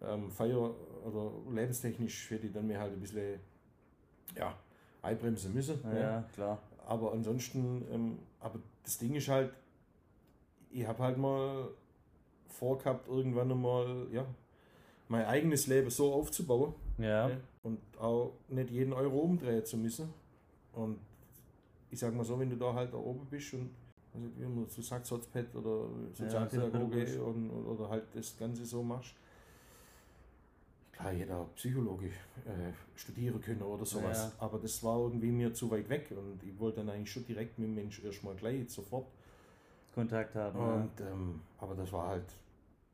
Ähm, 0.00 0.30
Feier- 0.30 0.74
oder 1.04 1.32
lebenstechnisch 1.52 2.30
hätte 2.30 2.46
ich 2.46 2.52
dann 2.52 2.66
mir 2.66 2.78
halt 2.78 2.92
ein 2.92 3.00
bisschen 3.00 3.40
ja, 4.36 4.54
einbremsen 5.02 5.54
müssen. 5.54 5.80
Ja, 5.84 5.98
ja 5.98 6.24
klar. 6.34 6.62
Aber 6.86 7.12
ansonsten, 7.12 7.84
ähm, 7.92 8.18
aber 8.40 8.60
das 8.82 8.98
Ding 8.98 9.14
ist 9.14 9.28
halt, 9.28 9.52
ich 10.70 10.86
habe 10.86 11.02
halt 11.02 11.18
mal 11.18 11.68
vorgehabt, 12.48 13.08
irgendwann 13.08 13.50
einmal, 13.50 14.06
ja, 14.12 14.24
mein 15.08 15.24
eigenes 15.24 15.66
Leben 15.66 15.90
so 15.90 16.12
aufzubauen. 16.12 16.74
Ja. 16.98 17.30
Und 17.62 17.80
auch 17.98 18.32
nicht 18.48 18.70
jeden 18.70 18.92
Euro 18.92 19.18
umdrehen 19.18 19.64
zu 19.64 19.76
müssen. 19.76 20.12
Und 20.72 20.98
ich 21.90 21.98
sag 21.98 22.14
mal 22.14 22.24
so, 22.24 22.38
wenn 22.38 22.50
du 22.50 22.56
da 22.56 22.74
halt 22.74 22.92
da 22.92 22.98
oben 22.98 23.26
bist 23.30 23.54
und 23.54 23.70
also 24.14 24.26
wie 24.36 24.44
man 24.44 24.66
so 24.68 24.82
sagt, 24.82 25.06
Sotzpet 25.06 25.54
oder 25.54 25.88
Sozialpädagoge 26.12 27.04
Ja, 27.04 27.22
und, 27.22 27.50
oder 27.50 27.88
halt 27.88 28.04
das 28.14 28.36
Ganze 28.36 28.64
so 28.64 28.82
machst. 28.82 29.14
Klar, 30.92 31.12
jeder 31.12 31.44
Psychologe 31.54 32.08
äh, 32.08 32.72
studieren 32.96 33.40
können 33.40 33.62
oder 33.62 33.84
sowas. 33.84 34.18
Ja. 34.18 34.44
Aber 34.44 34.58
das 34.58 34.82
war 34.82 34.98
irgendwie 34.98 35.30
mir 35.30 35.54
zu 35.54 35.70
weit 35.70 35.88
weg 35.88 36.10
und 36.10 36.42
ich 36.42 36.58
wollte 36.58 36.78
dann 36.78 36.90
eigentlich 36.90 37.12
schon 37.12 37.24
direkt 37.26 37.58
mit 37.58 37.68
dem 37.68 37.74
Mensch 37.74 38.02
erstmal 38.02 38.34
gleich 38.34 38.68
sofort. 38.68 39.06
Kontakt 39.94 40.34
haben. 40.34 40.58
ja. 40.58 40.74
Und, 40.74 41.00
ähm, 41.00 41.40
aber 41.58 41.74
das 41.74 41.92
war 41.92 42.08
halt, 42.08 42.24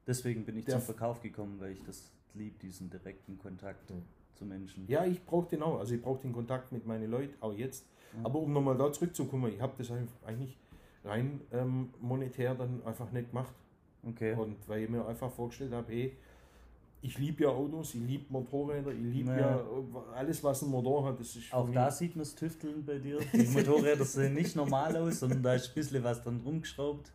Deswegen 0.07 0.45
bin 0.45 0.59
ich 0.59 0.67
zum 0.67 0.81
Verkauf 0.83 1.23
gekommen, 1.23 1.59
weil 1.61 1.73
ich 1.73 1.83
das 1.83 2.11
lieb, 2.35 2.59
diesen 2.61 2.91
direkten 2.91 3.39
Kontakt 3.39 3.89
Ja. 3.91 3.97
zu 4.35 4.45
Menschen. 4.45 4.87
ja, 4.87 5.05
ich 5.07 5.25
brauche 5.25 5.49
den 5.49 5.63
auch. 5.63 5.79
Also 5.79 5.95
ich 5.95 6.03
brauche 6.03 6.21
den 6.21 6.33
Kontakt 6.33 6.73
mit 6.73 6.87
meinen 6.87 7.11
Leuten, 7.11 7.35
auch 7.41 7.55
jetzt. 7.55 7.87
Mhm. 8.19 8.27
Aber 8.27 8.39
um 8.41 8.53
nochmal 8.53 8.77
da 8.77 8.93
zurückzukommen, 8.93 9.51
ich 9.53 9.61
habe 9.61 9.73
das 9.79 9.91
einfach 9.91 10.23
eigentlich 10.27 10.59
rein 11.05 11.41
ähm, 11.53 11.89
monetär 12.01 12.55
dann 12.55 12.83
einfach 12.85 13.11
nicht 13.13 13.31
gemacht. 13.31 13.55
Okay. 14.07 14.35
Und 14.35 14.57
weil 14.69 14.83
ich 14.83 14.91
mir 14.91 15.07
einfach 15.07 15.31
vorgestellt 15.31 15.73
habe, 15.73 15.91
hey, 15.91 16.17
ich 17.05 17.19
liebe 17.19 17.45
ja 17.45 17.51
Autos, 17.51 17.95
ich 17.95 18.01
liebe 18.01 18.25
Motorräder, 18.31 18.91
ich 18.91 18.99
liebe 19.03 19.31
Ja. 19.31 19.37
ja 19.37 19.57
äh, 19.61 20.15
alles, 20.15 20.43
was 20.43 20.63
ein 20.63 20.71
Motor 20.71 21.05
hat. 21.05 21.21
Das 21.21 21.37
ist 21.37 21.53
Auch 21.53 21.69
da 21.71 21.91
sieht 21.91 22.17
man 22.17 22.25
das 22.25 22.35
Tüfteln 22.35 22.85
bei 22.85 22.99
dir. 22.99 23.19
Die 23.35 23.47
Motorräder 23.47 24.05
sehen 24.07 24.33
nicht 24.33 24.57
normal 24.57 24.97
aus, 24.97 25.21
sondern 25.21 25.43
da 25.43 25.53
ist 25.55 25.69
ein 25.69 25.75
bisschen 25.75 26.03
was 26.03 26.23
dran 26.23 26.41
rumgeschraubt. 26.45 27.13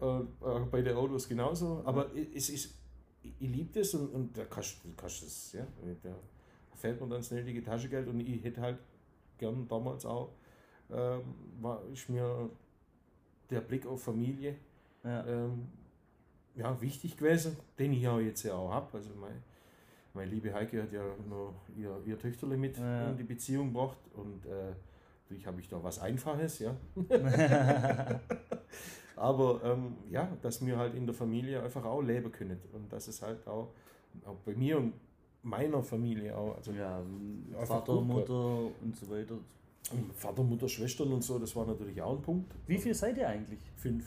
äh, 0.00 0.06
äh, 0.20 0.24
bei 0.70 0.80
den 0.80 0.96
Autos 0.96 1.28
genauso. 1.28 1.82
Aber 1.84 2.10
es 2.16 2.48
ist, 2.48 2.74
ich, 3.22 3.34
ich 3.38 3.48
liebe 3.50 3.78
das 3.78 3.92
und, 3.94 4.08
und 4.14 4.36
da 4.36 4.46
kannst 4.46 4.82
du 4.82 4.88
das, 4.96 5.52
ja, 5.52 5.66
da 6.02 6.14
fällt 6.74 6.98
mir 7.00 7.06
dann 7.08 7.18
das 7.18 7.30
nötige 7.30 7.62
Taschengeld 7.62 8.08
und 8.08 8.18
ich 8.20 8.42
hätte 8.42 8.62
halt 8.62 8.78
gern 9.36 9.68
damals 9.68 10.06
auch, 10.06 10.30
ähm, 10.90 11.20
war 11.60 11.82
ist 11.92 12.08
mir 12.08 12.48
der 13.50 13.60
Blick 13.60 13.86
auf 13.86 14.02
Familie 14.02 14.56
Ja. 15.04 15.26
ähm, 15.26 15.68
ja, 16.54 16.80
wichtig 16.80 17.16
gewesen, 17.16 17.56
den 17.78 17.92
ich 17.92 18.02
ja 18.02 18.18
jetzt 18.20 18.42
ja 18.42 18.54
auch 18.54 18.70
habe. 18.70 18.98
Also 18.98 19.10
meine, 19.20 19.42
meine 20.14 20.30
liebe 20.30 20.52
Heike 20.52 20.82
hat 20.82 20.92
ja 20.92 21.02
noch 21.28 21.54
ihr, 21.76 21.96
ihr 22.04 22.18
Töchterle 22.18 22.56
mit 22.56 22.76
Ja. 22.78 23.10
in 23.10 23.16
die 23.16 23.24
Beziehung 23.24 23.68
gebracht 23.72 23.98
und 24.14 24.46
äh, 24.46 24.72
natürlich 25.24 25.46
habe 25.46 25.60
ich 25.60 25.68
da 25.68 25.82
was 25.82 25.98
Einfaches, 25.98 26.58
ja. 26.58 26.76
Aber 29.16 29.60
ähm, 29.64 29.96
ja, 30.10 30.28
dass 30.42 30.64
wir 30.64 30.76
halt 30.76 30.94
in 30.94 31.06
der 31.06 31.14
Familie 31.14 31.62
einfach 31.62 31.84
auch 31.84 32.02
leben 32.02 32.32
können 32.32 32.58
und 32.72 32.92
dass 32.92 33.08
es 33.08 33.22
halt 33.22 33.46
auch, 33.46 33.68
auch 34.24 34.36
bei 34.44 34.54
mir 34.54 34.78
und 34.78 34.94
meiner 35.42 35.82
Familie 35.82 36.36
auch, 36.36 36.56
also 36.56 36.72
ja, 36.72 37.02
Vater, 37.64 38.00
Mutter 38.00 38.70
und 38.80 38.96
so 38.96 39.10
weiter. 39.10 39.34
Vater, 40.14 40.42
Mutter, 40.42 40.68
Schwestern 40.68 41.12
und 41.12 41.22
so, 41.22 41.38
das 41.38 41.54
war 41.56 41.66
natürlich 41.66 42.00
auch 42.00 42.16
ein 42.16 42.22
Punkt. 42.22 42.54
Wie 42.66 42.78
viel 42.78 42.94
seid 42.94 43.18
ihr 43.18 43.28
eigentlich? 43.28 43.60
Fünf. 43.76 44.04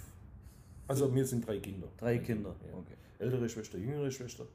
Also 0.88 1.13
wir 1.13 1.25
sind 1.25 1.45
drei 1.47 1.59
Kinder. 1.59 1.88
Drei 1.97 2.17
Kinder. 2.19 2.55
Ja. 2.67 2.77
Okay. 2.77 2.95
ältere 3.19 3.49
Schwester, 3.49 3.77
jüngere 3.77 4.11
Schwester. 4.11 4.45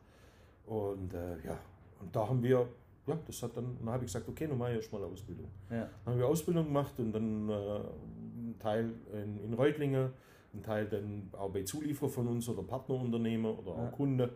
Und 0.66 1.12
äh, 1.14 1.36
ja, 1.44 1.58
und 2.00 2.14
da 2.14 2.28
haben 2.28 2.42
wir, 2.42 2.68
ja, 3.06 3.18
das 3.26 3.42
hat 3.42 3.56
dann, 3.56 3.76
dann 3.78 3.88
habe 3.90 4.04
ich 4.04 4.12
gesagt, 4.12 4.28
okay, 4.28 4.46
dann 4.46 4.58
mache 4.58 4.70
ich 4.70 4.76
erstmal 4.76 5.02
eine 5.02 5.12
Ausbildung. 5.12 5.48
Ja. 5.70 5.88
Dann 6.04 6.14
haben 6.14 6.18
wir 6.18 6.26
Ausbildung 6.28 6.66
gemacht 6.66 6.94
und 6.98 7.12
dann 7.12 7.48
äh, 7.48 7.52
ein 7.52 8.56
Teil 8.58 8.92
in, 9.12 9.44
in 9.44 9.54
Reutlingen, 9.54 10.10
ein 10.54 10.62
Teil 10.62 10.86
dann 10.86 11.28
auch 11.32 11.50
bei 11.50 11.62
Zulieferer 11.62 12.08
von 12.08 12.28
uns 12.28 12.48
oder 12.48 12.62
Partnerunternehmer 12.62 13.58
oder 13.58 13.70
auch 13.72 13.84
Ja. 13.84 13.90
Kunde. 13.90 14.30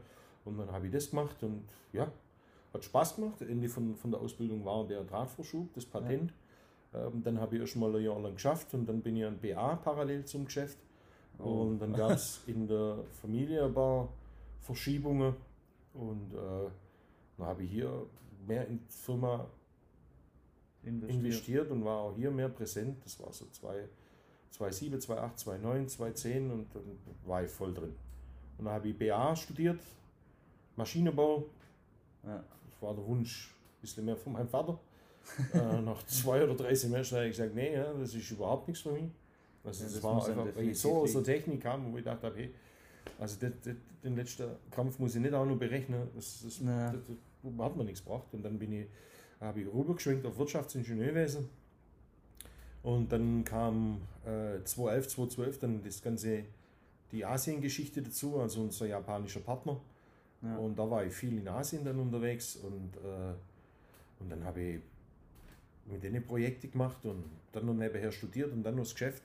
Und 0.44 0.58
dann 0.58 0.70
habe 0.70 0.86
ich 0.86 0.92
das 0.92 1.10
gemacht 1.10 1.42
und 1.42 1.64
ja, 1.92 2.10
hat 2.72 2.84
Spaß 2.84 3.16
gemacht. 3.16 3.40
Ende 3.42 3.68
von, 3.68 3.94
von 3.94 4.10
der 4.10 4.20
Ausbildung 4.20 4.64
war 4.64 4.86
der 4.86 5.04
Drahtvorschub, 5.04 5.72
das 5.74 5.86
Patent. 5.86 6.32
Ähm, 6.92 7.22
dann 7.22 7.40
habe 7.40 7.56
ich 7.56 7.62
erst 7.62 7.76
mal 7.76 7.94
ein 7.94 8.02
Jahr 8.02 8.20
lang 8.20 8.34
geschafft 8.34 8.74
und 8.74 8.86
dann 8.88 9.00
bin 9.00 9.16
ich 9.16 9.24
an 9.24 9.38
BA 9.38 9.76
parallel 9.76 10.24
zum 10.24 10.44
Geschäft. 10.44 10.78
Oh. 11.38 11.62
Und 11.62 11.78
dann 11.78 11.92
gab 11.92 12.12
es 12.12 12.42
in 12.46 12.66
der 12.66 12.98
Familie 13.20 13.64
ein 13.64 13.74
paar 13.74 14.08
Verschiebungen 14.60 15.34
und 15.92 16.32
äh, 16.32 16.70
dann 17.36 17.46
habe 17.46 17.62
ich 17.62 17.70
hier 17.70 18.06
mehr 18.46 18.66
in 18.66 18.78
die 18.78 18.92
Firma 18.92 19.46
Investiert. 20.82 21.24
investiert 21.24 21.70
und 21.70 21.84
war 21.84 21.98
auch 21.98 22.14
hier 22.14 22.30
mehr 22.30 22.48
präsent. 22.48 23.04
Das 23.04 23.18
war 23.20 23.32
so 23.32 23.46
2, 23.50 23.88
2007, 24.50 25.00
2008, 25.00 25.38
2009, 25.38 25.88
2010 25.88 26.50
und 26.50 26.74
dann 26.74 26.98
war 27.24 27.42
ich 27.42 27.50
voll 27.50 27.72
drin. 27.72 27.94
Und 28.58 28.66
dann 28.66 28.74
habe 28.74 28.88
ich 28.88 28.98
BA 28.98 29.34
studiert, 29.34 29.80
Maschinenbau. 30.76 31.44
Ja. 32.24 32.44
Das 32.70 32.82
war 32.82 32.94
der 32.94 33.06
Wunsch, 33.06 33.54
ein 33.78 33.80
bisschen 33.80 34.04
mehr 34.04 34.16
von 34.16 34.32
meinem 34.32 34.48
Vater. 34.48 34.78
äh, 35.54 35.80
nach 35.80 36.04
zwei 36.06 36.44
oder 36.44 36.54
drei 36.54 36.74
Semestern 36.74 37.18
habe 37.18 37.28
ich 37.28 37.36
gesagt, 37.36 37.54
nee, 37.54 37.72
ja, 37.72 37.92
das 37.94 38.14
ist 38.14 38.30
überhaupt 38.30 38.68
nichts 38.68 38.82
für 38.82 38.92
mich. 38.92 39.10
Also 39.64 39.84
das, 39.84 39.94
das 39.94 40.02
war 40.02 40.26
einfach, 40.26 40.46
weil 40.54 40.68
ich 40.68 40.78
so 40.78 40.98
aus 40.98 41.12
der 41.12 41.24
Technik 41.24 41.62
kam, 41.62 41.92
wo 41.92 41.96
ich 41.96 42.04
dachte, 42.04 42.32
hey, 42.34 42.50
also 43.18 43.36
das, 43.40 43.52
das, 43.62 43.74
den 44.02 44.16
letzten 44.16 44.48
Kampf 44.70 44.98
muss 44.98 45.14
ich 45.14 45.22
nicht 45.22 45.34
auch 45.34 45.46
noch 45.46 45.56
berechnen. 45.56 46.08
Das, 46.14 46.42
das, 46.44 46.60
Ja. 46.60 46.92
das, 46.92 47.00
das 47.42 47.52
hat 47.58 47.76
man 47.76 47.86
nichts 47.86 48.04
gebracht. 48.04 48.26
Und 48.32 48.44
dann 48.44 48.58
bin 48.58 48.72
ich, 48.72 48.86
habe 49.40 49.60
ich 49.60 49.66
rübergeschwenkt 49.66 50.26
auf 50.26 50.36
Wirtschaftsingenieurwesen. 50.38 51.48
Und 52.82 53.10
dann 53.10 53.44
kam 53.44 54.02
äh, 54.26 54.62
2011, 54.62 55.08
2012 55.08 55.58
dann 55.58 55.82
das 55.82 56.02
ganze, 56.02 56.44
die 57.12 57.24
Asien-Geschichte 57.24 58.02
dazu, 58.02 58.38
also 58.38 58.60
unser 58.60 58.86
japanischer 58.86 59.40
Partner. 59.40 59.80
Ja. 60.42 60.56
Und 60.58 60.78
da 60.78 60.90
war 60.90 61.04
ich 61.04 61.14
viel 61.14 61.38
in 61.38 61.48
Asien 61.48 61.82
dann 61.84 61.98
unterwegs 61.98 62.56
und, 62.56 62.96
äh, 62.98 63.32
und 64.20 64.30
dann 64.30 64.44
habe 64.44 64.60
ich 64.60 64.80
mit 65.86 66.02
denen 66.02 66.22
Projekte 66.26 66.68
gemacht 66.68 67.04
und 67.04 67.24
dann 67.52 67.64
noch 67.64 67.74
nebenher 67.74 68.12
studiert 68.12 68.52
und 68.52 68.62
dann 68.62 68.74
noch 68.74 68.82
das 68.82 68.92
Geschäft. 68.92 69.22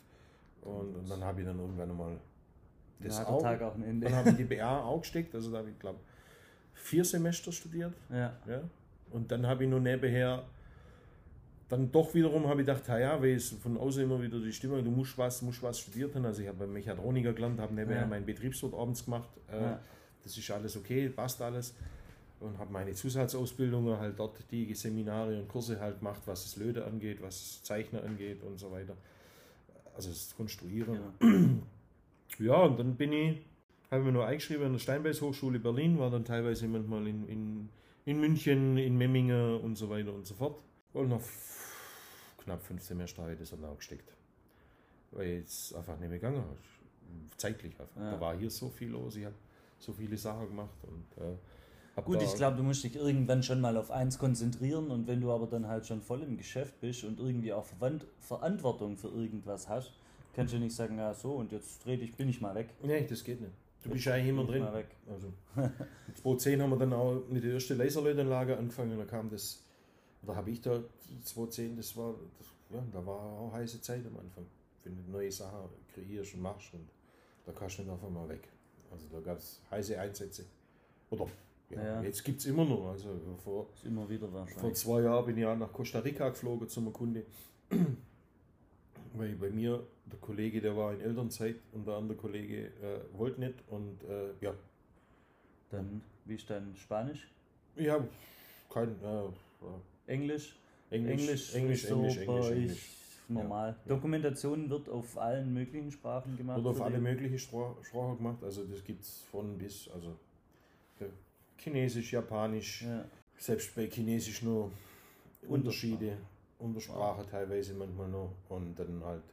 Und, 0.62 0.95
und 0.95 1.10
dann 1.10 1.24
habe 1.24 1.41
ich 1.41 1.47
dann 1.47 1.60
irgendwann 1.60 1.95
mal 1.97 2.18
Da 2.99 3.07
das 3.07 3.26
auch. 3.26 3.41
Tag 3.41 3.62
auch 3.62 3.76
ein 3.76 3.84
Ende. 3.84 4.07
Dann 4.07 4.16
habe 4.16 4.30
ich 4.32 4.36
die 4.38 4.43
BA 4.43 4.82
auch 4.84 5.01
gesteckt, 5.01 5.34
also 5.36 5.51
da 5.51 5.60
habe 5.60 5.70
ich 5.70 5.80
glaube 5.80 5.99
vier 6.74 7.03
Semester 7.05 7.51
studiert. 7.51 7.93
Ja. 8.10 8.38
Ja. 8.47 8.62
Und 9.12 9.32
dann 9.32 9.45
habe 9.47 9.64
ich 9.64 9.70
nur 9.70 9.80
nebenher, 9.80 10.43
dann 11.68 11.91
doch 11.91 12.14
wiederum 12.14 12.47
habe 12.47 12.62
ich 12.62 12.68
gedacht, 12.68 12.88
ja, 12.88 13.22
weil 13.22 13.36
es 13.36 13.49
von 13.49 13.78
außen 13.78 14.03
immer 14.03 14.22
wieder 14.22 14.39
die 14.39 14.51
Stimme, 14.53 14.82
du 14.84 14.89
musst 14.91 15.18
was, 15.18 15.41
musst 15.41 15.62
was 15.64 15.80
studiert 15.80 16.14
haben. 16.16 16.26
Also 16.26 16.41
ich 16.41 16.47
habe 16.47 16.66
Mechatroniker 16.68 17.34
gelernt, 17.34 17.60
habe 17.60 17.74
nebenher 17.74 18.01
Ja. 18.01 18.07
meinen 18.07 18.26
Betriebswirt 18.26 18.74
abends 18.74 19.03
gemacht. 19.05 19.30
Äh, 19.51 19.62
Ja. 19.62 19.80
Das 20.24 20.38
ist 20.38 20.51
alles 20.51 20.76
okay, 20.76 21.10
passt 21.10 21.41
alles. 21.41 21.74
Und 22.39 22.57
habe 22.57 22.72
meine 22.72 22.93
Zusatzausbildungen 22.93 23.97
halt 23.99 24.18
dort 24.20 24.38
die 24.51 24.74
Seminare 24.74 25.38
und 25.39 25.47
Kurse 25.47 25.80
halt 25.80 25.99
gemacht, 25.99 26.22
was 26.26 26.43
das 26.43 26.55
Löde 26.57 26.86
angeht, 26.86 27.22
was 27.22 27.62
Zeichner 27.64 28.03
angeht 28.03 28.43
und 28.43 28.57
so 28.60 28.72
weiter. 28.72 28.95
Also 30.00 30.12
das 30.12 30.34
Konstruieren. 30.38 30.93
Ja. 31.22 31.28
Ja, 32.38 32.56
und 32.62 32.80
dann 32.80 32.95
bin 32.95 33.12
ich, 33.12 33.41
habe 33.91 34.04
mir 34.04 34.14
nur 34.14 34.26
eingeschrieben 34.26 34.68
an 34.68 34.72
der 34.72 34.80
Steinbeis 34.80 35.20
Hochschule 35.20 35.60
Berlin, 35.60 36.00
war 36.00 36.10
dann 36.10 36.24
teilweise 36.24 36.70
manchmal 36.70 37.06
in, 37.06 37.28
in, 37.28 37.70
in 38.06 38.20
München, 38.22 38.78
in 38.78 38.97
Memmingen 38.97 39.60
und 39.60 39.76
so 39.76 39.89
weiter 39.89 40.14
und 40.14 40.26
so 40.26 40.36
fort. 40.36 40.64
Und 40.93 41.10
nach 41.10 41.20
knapp 42.38 42.62
fünf 42.64 42.82
Semester 42.82 43.24
habe 43.24 43.34
ich 43.34 43.39
das 43.39 43.50
dann 43.50 43.66
auch 43.66 43.76
gesteckt. 43.76 44.14
Weil 45.12 45.39
es 45.39 45.74
einfach 45.74 46.00
nicht 46.00 46.08
mehr 46.08 46.20
gegangen 46.20 46.45
ist. 46.54 47.39
Zeitlich 47.41 47.78
einfach. 47.78 48.02
Ja. 48.02 48.12
Da 48.12 48.22
war 48.22 48.38
hier 48.38 48.50
so 48.50 48.70
viel 48.70 48.89
los, 48.89 49.18
ich 49.18 49.26
habe 49.26 49.36
so 49.80 49.91
viele 49.91 50.16
Sachen 50.16 50.47
gemacht 50.47 50.78
und 50.84 51.22
äh, 51.22 51.36
hab 52.00 52.06
Gut, 52.06 52.22
ich 52.22 52.34
glaube, 52.36 52.58
du 52.58 52.64
musst 52.64 52.84
dich 52.84 52.95
irgendwann 52.95 53.43
schon 53.43 53.62
mal 53.62 53.76
auf 53.78 53.91
eins 53.91 54.18
konzentrieren 54.18 54.89
und 54.89 55.08
wenn 55.08 55.22
du 55.22 55.32
aber 55.32 55.47
dann 55.47 55.68
halt 55.68 55.86
schon 55.86 56.02
voll 56.02 56.24
im 56.24 56.38
Geschäft 56.38 56.80
bist 56.80 57.04
und 57.04 57.20
irgendwie 57.20 57.52
auch 57.54 57.66
Verwand 57.66 58.06
Verantwortung 58.20 58.97
für 58.97 59.10
irgendwas 59.10 59.68
hast, 59.68 59.91
kannst 60.34 60.54
du 60.54 60.60
nicht 60.60 60.76
sagen, 60.76 60.97
ja 60.97 61.14
so 61.14 61.34
und 61.34 61.52
jetzt 61.52 61.86
dreh 61.86 61.97
dich, 61.97 62.16
bin 62.16 62.30
ich 62.30 62.39
mal 62.39 62.56
weg. 62.56 62.70
Nee, 62.82 63.06
das 63.06 63.24
geht 63.24 63.41
nicht. 63.41 63.54
Du 63.84 63.89
bist 63.89 64.08
eigentlich 64.08 64.30
immer 64.30 64.43
ich 64.43 64.50
drin. 64.50 64.64
mal 64.64 64.74
weg. 64.74 64.88
Also, 65.10 65.28
in 65.58 66.16
2010 66.16 66.62
haben 66.62 66.70
wir 66.70 66.78
dann 66.78 66.93
auch 66.93 67.22
mit 67.30 67.43
der 67.43 67.54
ersten 67.54 67.78
Laserlötanlage 67.78 68.58
angefangen. 68.58 68.97
Da 68.97 69.06
kam 69.06 69.30
das, 69.30 69.64
da 70.22 70.36
habe 70.36 70.52
ich 70.52 70.62
da 70.62 70.82
2010, 71.24 71.78
das 71.78 71.95
war, 71.95 72.16
das, 72.38 72.47
ja, 72.76 72.84
da 72.91 73.06
war 73.06 73.20
auch 73.20 73.52
heiße 73.54 73.82
Zeit 73.82 74.06
am 74.06 74.18
Anfang. 74.18 74.45
Wenn 74.84 74.95
du 74.95 75.12
neue 75.12 75.32
Sachen 75.32 75.70
kreierst 75.93 76.34
und 76.34 76.41
machst 76.41 76.74
und 76.74 76.89
da 77.45 77.52
kannst 77.52 77.78
du 77.78 77.84
nicht 77.84 77.91
auf 77.91 78.04
einmal 78.04 78.28
weg. 78.30 78.47
Also 78.91 79.06
da 79.12 79.20
gab 79.20 79.38
es 79.38 79.62
heiße 79.72 80.00
Einsätze. 80.00 80.45
Oder 81.10 81.28
ja, 81.70 81.84
Ja. 81.84 82.01
jetzt 82.03 82.24
gibt 82.24 82.39
es 82.39 82.45
immer 82.47 82.65
noch. 82.65 82.89
Also 82.91 83.09
vor, 83.43 83.67
Ist 83.76 83.86
immer 83.86 84.07
wieder 84.09 84.28
vor 84.28 84.39
wahrscheinlich. 84.39 84.76
zwei 84.76 85.01
Jahren 85.01 85.26
bin 85.26 85.38
ich 85.38 85.45
auch 85.45 85.55
nach 85.57 85.72
Costa 85.72 85.99
Rica 85.99 86.30
geflogen 86.30 86.67
zum 86.67 86.91
Kunde. 86.93 87.24
Weil 89.15 89.36
bei 89.36 89.49
mir, 89.49 89.84
der 90.05 90.20
Kollege, 90.20 90.61
der 90.61 90.76
war 90.78 90.93
in 90.93 91.01
Elternzeit 91.01 91.55
und 91.74 91.88
der 91.88 91.95
andere 91.95 92.17
Kollege 92.17 92.67
äh, 92.67 92.99
wollte 93.17 93.39
nicht 93.41 93.55
und 93.70 94.03
äh, 94.03 94.30
ja. 94.41 94.53
Dann, 95.72 96.01
wie 96.26 96.36
ist 96.36 96.49
dein 96.49 96.76
Spanisch? 96.76 97.30
Ja, 97.76 98.03
kein. 98.72 98.89
Äh, 99.03 100.11
Englisch? 100.11 100.55
Englisch, 100.89 101.20
Englisch, 101.22 101.55
Englisch, 101.55 101.84
ist 101.84 101.89
so 101.89 101.95
Englisch, 101.95 102.17
Englisch, 102.17 102.45
euch 102.45 102.51
Englisch. 102.57 102.89
normal. 103.28 103.76
Ja. 103.86 103.95
Dokumentation 103.95 104.70
wird 104.70 104.89
auf 104.89 105.17
allen 105.20 105.53
möglichen 105.53 105.91
Sprachen 105.91 106.36
gemacht. 106.38 106.57
Wird 106.57 106.67
auf 106.67 106.82
alle 106.82 106.99
möglichen 106.99 107.38
Spra- 107.38 107.76
Sprachen 107.84 108.17
gemacht. 108.17 108.43
Also 108.43 108.63
das 108.65 108.84
gibt 108.84 109.03
es 109.03 109.22
von 109.32 109.57
bis, 109.57 109.88
also 109.89 110.15
äh, 110.99 111.05
Chinesisch, 111.62 112.14
Japanisch, 112.14 112.84
Ja. 112.84 113.05
selbst 113.38 113.76
bei 113.76 113.88
Chinesisch 113.88 114.41
nur 114.41 114.72
Unterschiede, 115.47 116.18
Untersprache 116.60 117.26
teilweise 117.30 117.74
manchmal 117.74 118.10
noch 118.10 118.32
und 118.49 118.76
dann 118.76 119.01
halt, 119.03 119.24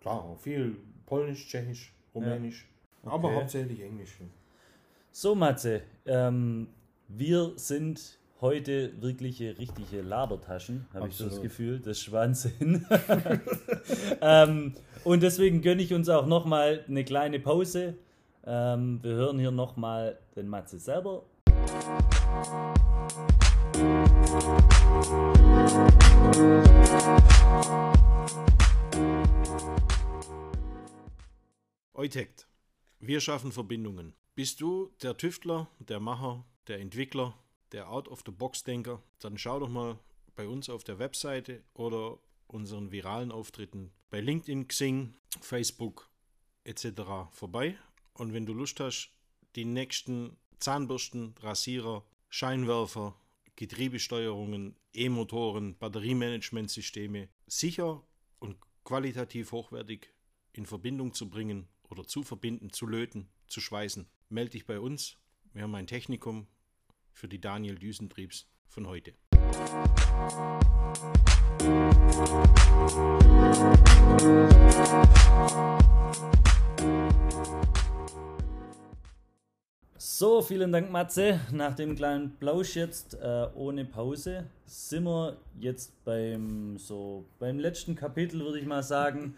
klar, 0.00 0.36
viel 0.40 0.76
Polnisch, 1.06 1.46
Tschechisch, 1.48 1.92
Rumänisch, 2.14 2.66
aber 3.04 3.28
Okay. 3.28 3.36
hauptsächlich 3.36 3.80
Englisch. 3.80 4.18
So, 5.12 5.34
Matze, 5.34 5.82
ähm, 6.06 6.68
wir 7.08 7.52
sind 7.56 8.18
heute 8.40 9.00
wirkliche, 9.00 9.56
richtige 9.58 10.02
Labertaschen, 10.02 10.86
habe 10.92 11.08
ich 11.08 11.14
so 11.16 11.28
das. 11.28 11.40
Gefühl. 11.40 11.78
Das 11.78 11.98
ist 11.98 12.12
Wahnsinn. 12.12 12.84
ähm, 14.20 14.74
und 15.04 15.22
deswegen 15.22 15.62
gönne 15.62 15.82
ich 15.82 15.94
uns 15.94 16.08
auch 16.08 16.26
nochmal 16.26 16.84
eine 16.88 17.04
kleine 17.04 17.38
Pause. 17.38 17.94
Ähm, 18.44 18.98
wir 19.02 19.12
hören 19.12 19.38
hier 19.38 19.50
nochmal 19.50 20.18
den 20.36 20.48
Matze 20.48 20.78
selber. 20.78 21.22
Eutect. 32.04 32.46
Wir 33.00 33.20
schaffen 33.20 33.50
Verbindungen. 33.50 34.14
Bist 34.34 34.60
du 34.60 34.90
der 35.02 35.16
Tüftler, 35.16 35.68
der 35.78 36.00
Macher, 36.00 36.44
der 36.68 36.80
Entwickler, 36.80 37.34
der 37.72 37.90
Out-of-the-Box-Denker? 37.90 39.02
Dann 39.20 39.38
schau 39.38 39.58
doch 39.58 39.70
mal 39.70 39.98
bei 40.36 40.46
uns 40.46 40.68
auf 40.68 40.84
der 40.84 40.98
Webseite 40.98 41.62
oder 41.72 42.18
unseren 42.46 42.92
viralen 42.92 43.32
Auftritten 43.32 43.90
bei 44.10 44.20
LinkedIn, 44.20 44.68
Xing, 44.68 45.14
Facebook 45.40 46.10
etc. 46.64 46.86
vorbei. 47.30 47.78
Und 48.12 48.32
wenn 48.32 48.44
du 48.44 48.52
Lust 48.52 48.80
hast, 48.80 49.10
die 49.56 49.64
nächsten 49.64 50.36
Zahnbürsten, 50.58 51.34
Rasierer, 51.40 52.04
Scheinwerfer, 52.28 53.14
Getriebesteuerungen, 53.56 54.76
E-Motoren, 54.92 55.76
Batteriemanagementsysteme 55.78 57.28
sicher 57.46 58.02
und 58.38 58.56
qualitativ 58.84 59.52
hochwertig 59.52 60.08
in 60.52 60.66
Verbindung 60.66 61.14
zu 61.14 61.28
bringen 61.28 61.68
oder 61.88 62.06
zu 62.06 62.22
verbinden, 62.22 62.72
zu 62.72 62.86
löten, 62.86 63.28
zu 63.46 63.60
schweißen, 63.60 64.06
melde 64.28 64.52
dich 64.52 64.66
bei 64.66 64.80
uns. 64.80 65.16
Wir 65.52 65.62
haben 65.62 65.74
ein 65.74 65.86
Technikum 65.86 66.46
für 67.12 67.28
die 67.28 67.40
Daniel 67.40 67.76
Düsentriebs 67.76 68.48
von 68.66 68.86
heute. 68.86 69.14
So, 80.06 80.42
vielen 80.42 80.70
Dank, 80.70 80.90
Matze. 80.90 81.40
Nach 81.50 81.74
dem 81.74 81.96
kleinen 81.96 82.36
Plausch 82.36 82.76
jetzt 82.76 83.14
äh, 83.14 83.48
ohne 83.54 83.86
Pause 83.86 84.44
sind 84.66 85.04
wir 85.04 85.38
jetzt 85.58 86.04
beim, 86.04 86.76
so, 86.76 87.24
beim 87.38 87.58
letzten 87.58 87.94
Kapitel, 87.94 88.40
würde 88.40 88.60
ich 88.60 88.66
mal 88.66 88.82
sagen. 88.82 89.34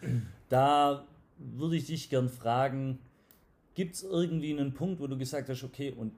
Da 0.48 1.06
würde 1.38 1.76
ich 1.76 1.86
dich 1.86 2.10
gern 2.10 2.28
fragen, 2.28 2.98
gibt 3.74 3.94
es 3.94 4.02
irgendwie 4.02 4.58
einen 4.58 4.74
Punkt, 4.74 5.00
wo 5.00 5.06
du 5.06 5.16
gesagt 5.16 5.48
hast, 5.48 5.62
okay, 5.62 5.94
und 5.96 6.12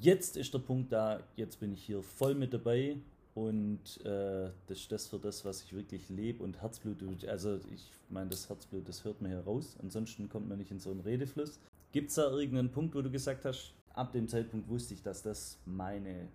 jetzt 0.00 0.36
ist 0.36 0.52
der 0.52 0.58
Punkt 0.58 0.92
da, 0.92 1.20
jetzt 1.36 1.58
bin 1.58 1.72
ich 1.72 1.82
hier 1.82 2.02
voll 2.02 2.34
mit 2.34 2.52
dabei 2.52 2.98
und 3.34 4.04
äh, 4.04 4.50
das 4.66 4.80
ist 4.80 4.92
das 4.92 5.06
für 5.06 5.18
das, 5.18 5.46
was 5.46 5.62
ich 5.62 5.74
wirklich 5.74 6.10
lebe 6.10 6.42
und 6.42 6.60
Herzblut, 6.60 6.98
also 7.26 7.58
ich 7.72 7.90
meine, 8.10 8.28
das 8.28 8.50
Herzblut, 8.50 8.86
das 8.86 9.02
hört 9.02 9.22
man 9.22 9.30
hier 9.30 9.40
raus, 9.40 9.78
ansonsten 9.82 10.28
kommt 10.28 10.46
man 10.46 10.58
nicht 10.58 10.70
in 10.70 10.78
so 10.78 10.90
einen 10.90 11.00
Redefluss. 11.00 11.58
Gibt 11.92 12.10
es 12.10 12.16
da 12.16 12.30
irgendeinen 12.30 12.70
Punkt, 12.70 12.94
wo 12.94 13.02
du 13.02 13.10
gesagt 13.10 13.44
hast, 13.44 13.72
ab 13.94 14.12
dem 14.12 14.28
Zeitpunkt 14.28 14.68
wusste 14.68 14.94
ich, 14.94 15.02
dass 15.02 15.22
das 15.22 15.58
meine 15.64 16.28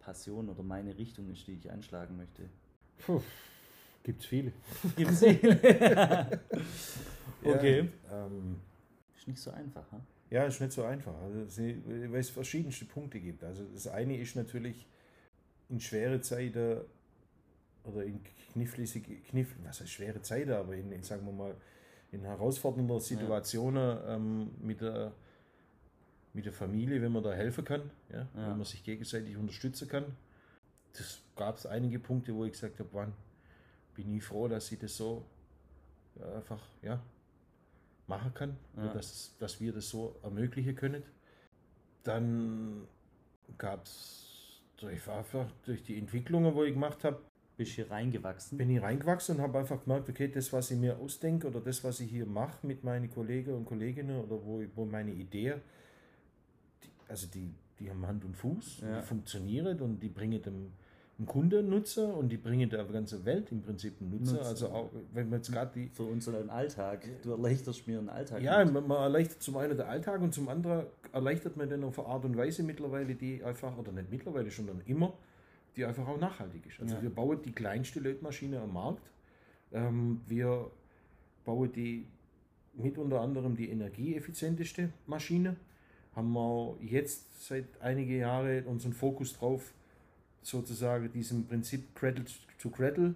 Passion 0.00 0.48
oder 0.48 0.62
meine 0.62 0.96
Richtung 0.98 1.30
ist, 1.30 1.46
die 1.46 1.54
ich 1.54 1.70
einschlagen 1.70 2.16
möchte? 2.16 2.48
Gibt 4.02 4.20
es 4.20 4.26
viele. 4.26 4.52
Gibt 4.96 5.12
es 5.12 5.22
okay. 7.44 7.88
Ja, 8.10 8.26
ähm, 8.26 8.60
Ist 9.16 9.28
nicht 9.28 9.40
so 9.40 9.50
einfach, 9.50 9.90
ha? 9.92 10.00
ja, 10.30 10.44
ist 10.44 10.60
nicht 10.60 10.72
so 10.72 10.84
einfach. 10.84 11.14
Also, 11.22 11.46
weil 11.56 12.20
es 12.20 12.30
verschiedenste 12.30 12.84
Punkte 12.84 13.20
gibt. 13.20 13.44
Also 13.44 13.64
das 13.72 13.86
eine 13.86 14.18
ist 14.18 14.36
natürlich 14.36 14.86
in 15.68 15.80
schwere 15.80 16.20
Zeiten 16.20 16.80
oder 17.84 18.04
in 18.04 18.20
knifflige, 18.52 19.00
kniff, 19.30 19.54
was 19.64 19.80
heißt 19.80 19.90
schwere 19.90 20.22
Zeiten, 20.22 20.52
aber 20.52 20.74
in, 20.74 20.92
in 20.92 21.02
sagen 21.02 21.26
wir 21.26 21.32
mal, 21.32 21.54
in 22.12 22.22
herausfordernder 22.22 23.00
Situationen 23.00 23.98
ähm, 24.06 24.50
mit, 24.60 24.80
der, 24.80 25.12
mit 26.34 26.44
der 26.46 26.52
Familie, 26.52 27.00
wenn 27.00 27.12
man 27.12 27.22
da 27.22 27.32
helfen 27.32 27.64
kann, 27.64 27.90
ja, 28.10 28.18
Ja. 28.18 28.28
wenn 28.34 28.58
man 28.58 28.64
sich 28.64 28.82
gegenseitig 28.84 29.36
unterstützen 29.36 29.88
kann. 29.88 30.04
Das 30.92 31.20
gab 31.36 31.56
es 31.56 31.66
einige 31.66 31.98
Punkte, 31.98 32.34
wo 32.34 32.44
ich 32.44 32.52
gesagt 32.52 32.78
habe, 32.80 32.88
wann 32.92 33.12
bin 33.94 34.14
ich 34.16 34.22
froh, 34.24 34.48
dass 34.48 34.70
ich 34.70 34.78
das 34.78 34.96
so 34.96 35.24
ja, 36.20 36.34
einfach 36.36 36.60
ja, 36.82 37.00
machen 38.06 38.34
kann, 38.34 38.56
Ja. 38.76 38.92
dass, 38.92 39.34
dass 39.38 39.60
wir 39.60 39.72
das 39.72 39.88
so 39.88 40.16
ermöglichen 40.22 40.76
können. 40.76 41.02
Dann 42.02 42.86
gab 43.58 43.84
es 43.86 44.60
durch, 44.76 45.08
einfach 45.08 45.46
durch 45.64 45.82
die 45.82 45.98
Entwicklungen, 45.98 46.54
wo 46.54 46.64
ich 46.64 46.74
gemacht 46.74 47.04
habe, 47.04 47.20
Bist 47.56 47.72
hier 47.72 47.90
reingewachsen? 47.90 48.58
bin 48.58 48.68
ich 48.70 48.82
reingewachsen 48.82 49.36
und 49.36 49.42
habe 49.42 49.58
einfach 49.58 49.82
gemerkt, 49.84 50.08
okay, 50.08 50.28
das, 50.28 50.52
was 50.52 50.70
ich 50.70 50.78
mir 50.78 50.98
ausdenke 50.98 51.46
oder 51.46 51.60
das, 51.60 51.84
was 51.84 52.00
ich 52.00 52.10
hier 52.10 52.26
mache 52.26 52.66
mit 52.66 52.82
meinen 52.84 53.10
Kollegen 53.10 53.54
und 53.54 53.64
Kolleginnen 53.64 54.18
oder 54.22 54.44
wo, 54.44 54.62
wo 54.74 54.84
meine 54.84 55.12
Idee, 55.12 55.54
die, 55.54 55.60
also 57.08 57.26
die, 57.26 57.50
die 57.78 57.90
haben 57.90 58.06
Hand 58.06 58.24
und 58.24 58.36
Fuß, 58.36 58.80
Ja. 58.82 59.00
die 59.00 59.06
funktionieren 59.06 59.80
und 59.80 60.00
die 60.02 60.08
bringen 60.08 60.40
dem, 60.42 60.72
dem 61.18 61.26
Kunden 61.26 61.68
Nutzer 61.68 62.16
und 62.16 62.28
die 62.30 62.36
bringen 62.36 62.68
der 62.70 62.84
ganzen 62.84 63.24
Welt 63.24 63.52
im 63.52 63.62
Prinzip 63.62 64.00
einen 64.00 64.10
Nutzer. 64.10 64.32
Nutzer. 64.34 64.46
Also 64.48 64.68
auch, 64.70 64.90
wenn 65.12 65.28
man 65.30 65.38
jetzt 65.38 65.52
gerade 65.52 65.70
die, 65.74 65.88
Für 65.88 66.02
unseren 66.04 66.50
Alltag. 66.50 67.06
Du 67.22 67.30
erleichterst 67.30 67.86
mir 67.86 67.98
den 68.00 68.08
Alltag. 68.08 68.42
ja, 68.42 68.64
man, 68.64 68.86
man 68.88 68.98
erleichtert 69.02 69.40
zum 69.42 69.56
einen 69.56 69.76
den 69.76 69.86
Alltag 69.86 70.20
und 70.22 70.34
zum 70.34 70.48
anderen 70.48 70.86
erleichtert 71.12 71.56
man 71.56 71.68
dann 71.70 71.84
auf 71.84 71.98
eine 72.00 72.08
Art 72.08 72.24
und 72.24 72.36
Weise 72.36 72.62
mittlerweile, 72.64 73.14
die 73.14 73.44
einfach, 73.44 73.76
oder 73.78 73.92
nicht 73.92 74.10
mittlerweile, 74.10 74.50
sondern 74.50 74.80
immer, 74.86 75.12
die 75.76 75.84
einfach 75.84 76.06
auch 76.08 76.18
nachhaltig 76.18 76.66
ist. 76.66 76.80
Also 76.80 76.96
Ja. 76.96 77.02
wir 77.02 77.10
bauen 77.10 77.40
die 77.44 77.52
kleinste 77.52 78.00
Lötmaschine 78.00 78.60
am 78.60 78.72
Markt. 78.72 79.02
Ähm, 79.72 80.20
wir 80.26 80.70
bauen 81.44 81.70
die 81.72 82.06
mit 82.76 82.98
unter 82.98 83.20
anderem 83.20 83.54
die 83.56 83.70
energieeffizienteste 83.70 84.90
Maschine. 85.06 85.54
Haben 86.14 86.32
wir 86.32 86.76
jetzt 86.80 87.46
seit 87.46 87.80
einige 87.80 88.16
Jahre 88.16 88.62
unseren 88.64 88.92
Fokus 88.92 89.34
drauf, 89.34 89.72
sozusagen 90.42 91.10
diesem 91.12 91.46
Prinzip 91.46 91.94
Cradle 91.94 92.24
to 92.58 92.70
Cradle 92.70 93.14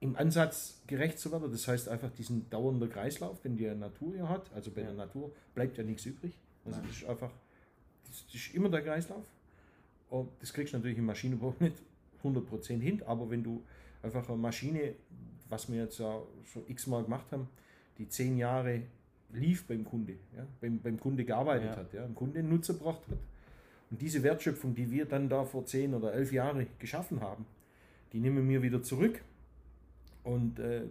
im 0.00 0.16
Ansatz 0.16 0.82
gerecht 0.86 1.18
zu 1.18 1.32
werden. 1.32 1.50
Das 1.50 1.66
heißt 1.66 1.88
einfach 1.88 2.10
diesen 2.10 2.48
dauernden 2.50 2.90
Kreislauf, 2.90 3.40
den 3.40 3.56
die 3.56 3.66
Natur 3.66 4.14
ja 4.14 4.28
hat. 4.28 4.52
Also 4.54 4.70
bei 4.70 4.82
der 4.82 4.92
Natur 4.92 5.32
bleibt 5.54 5.78
ja 5.78 5.84
nichts 5.84 6.04
übrig. 6.04 6.34
Also 6.64 6.78
Nein. 6.78 6.88
das 6.88 6.98
ist 6.98 7.08
einfach, 7.08 7.30
das 8.06 8.34
ist 8.34 8.54
immer 8.54 8.68
der 8.68 8.82
Kreislauf. 8.82 9.24
Und 10.10 10.28
das 10.40 10.52
kriegst 10.52 10.74
du 10.74 10.76
natürlich 10.76 10.98
im 10.98 11.06
Maschinenbau 11.06 11.54
nicht 11.60 11.76
100% 12.22 12.80
hin, 12.80 13.02
aber 13.06 13.30
wenn 13.30 13.42
du 13.42 13.62
einfach 14.02 14.28
eine 14.28 14.36
Maschine, 14.36 14.94
was 15.48 15.70
wir 15.70 15.84
jetzt 15.84 15.98
ja 15.98 16.20
schon 16.44 16.62
x-mal 16.68 17.02
gemacht 17.02 17.32
haben, 17.32 17.48
die 17.98 18.08
zehn 18.08 18.36
Jahre 18.36 18.82
lief 19.32 19.66
beim 19.66 19.84
Kunde, 19.84 20.14
ja, 20.36 20.46
beim, 20.60 20.78
beim 20.80 20.98
Kunde 21.00 21.24
gearbeitet 21.24 21.70
Ja. 21.70 21.76
hat, 21.76 21.92
ja, 21.92 22.04
einen 22.04 22.14
Kunde 22.14 22.38
einen 22.38 22.48
Nutzen 22.50 22.78
gebracht 22.78 23.00
hat. 23.08 23.18
Und 23.90 24.00
diese 24.00 24.22
Wertschöpfung, 24.22 24.74
die 24.74 24.90
wir 24.90 25.04
dann 25.06 25.28
da 25.28 25.44
vor 25.44 25.66
zehn 25.66 25.94
oder 25.94 26.12
elf 26.12 26.32
Jahren 26.32 26.66
geschaffen 26.78 27.20
haben, 27.20 27.44
die 28.12 28.20
nehmen 28.20 28.48
wir 28.48 28.62
wieder 28.62 28.82
zurück 28.82 29.22
und 30.22 30.58
äh, 30.58 30.82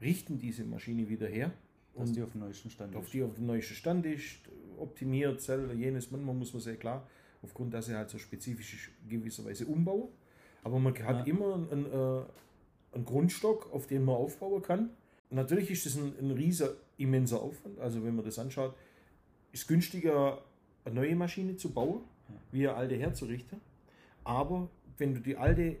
richten 0.00 0.38
diese 0.38 0.64
Maschine 0.64 1.08
wieder 1.08 1.26
her. 1.28 1.52
dass 1.94 2.08
Und 2.10 2.16
die 2.16 2.22
auf 2.22 2.32
dem 2.32 2.40
neuesten 2.42 2.70
Stand 2.70 2.94
auf 2.96 3.04
ist. 3.04 3.14
die 3.14 3.22
auf 3.22 3.34
dem 3.34 3.46
neuesten 3.46 3.74
Stand 3.74 4.06
ist, 4.06 4.36
optimiert, 4.78 5.40
Zell, 5.40 5.72
jenes, 5.72 6.10
manchmal 6.10 6.34
muss 6.34 6.52
man 6.52 6.60
sehr 6.60 6.76
klar, 6.76 7.06
aufgrund, 7.42 7.72
dass 7.72 7.88
er 7.88 7.98
halt 7.98 8.10
so 8.10 8.18
spezifisch 8.18 8.90
gewisserweise 9.08 9.64
umbauen. 9.66 10.08
Aber 10.62 10.78
man 10.78 10.92
hat 11.04 11.26
Ja. 11.26 11.32
immer 11.32 11.54
einen, 11.70 11.86
äh, 11.86 12.24
einen 12.96 13.04
Grundstock, 13.04 13.72
auf 13.72 13.86
den 13.86 14.04
man 14.04 14.16
aufbauen 14.16 14.62
kann. 14.62 14.90
Natürlich 15.30 15.70
ist 15.70 15.86
das 15.86 15.96
ein, 15.96 16.14
ein 16.18 16.30
riesiger, 16.30 16.72
immenser 16.98 17.42
Aufwand. 17.42 17.78
Also 17.78 18.04
wenn 18.04 18.14
man 18.14 18.24
das 18.24 18.38
anschaut, 18.38 18.74
ist 19.52 19.66
günstiger, 19.66 20.42
eine 20.84 20.94
neue 20.94 21.16
Maschine 21.16 21.56
zu 21.56 21.70
bauen, 21.70 22.02
wie 22.52 22.66
eine 22.68 22.76
alte 22.76 22.96
herzurichten. 22.96 23.60
Aber 24.24 24.68
wenn 24.98 25.14
du 25.14 25.20
die 25.20 25.36
alte 25.36 25.76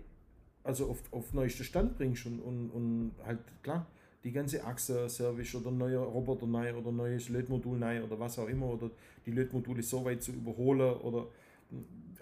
also 0.64 0.90
auf, 0.90 1.02
auf 1.12 1.32
neuesten 1.32 1.64
Stand 1.64 1.96
bringst 1.96 2.26
und, 2.26 2.40
und, 2.40 2.70
und 2.70 3.12
halt 3.24 3.38
klar, 3.62 3.86
die 4.24 4.32
ganze 4.32 4.64
Achse 4.64 5.08
Service 5.08 5.54
oder 5.54 5.70
neuer 5.70 6.02
Roboter 6.02 6.46
neu 6.46 6.74
oder 6.74 6.90
neues 6.90 7.28
Lötmodul 7.28 7.78
neu 7.78 8.02
oder 8.02 8.18
was 8.18 8.38
auch 8.38 8.48
immer 8.48 8.66
oder 8.66 8.90
die 9.24 9.30
Lötmodule 9.30 9.82
so 9.82 10.04
weit 10.04 10.22
zu 10.22 10.32
überholen 10.32 10.96
oder 10.96 11.26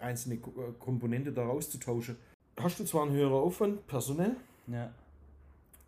einzelne 0.00 0.36
Komponente 0.78 1.32
da 1.32 1.44
rauszutauschen. 1.46 2.16
Hast 2.58 2.78
du 2.78 2.84
zwar 2.84 3.04
einen 3.04 3.12
höheren 3.12 3.32
Aufwand 3.32 3.86
personell, 3.86 4.36
Ja. 4.66 4.92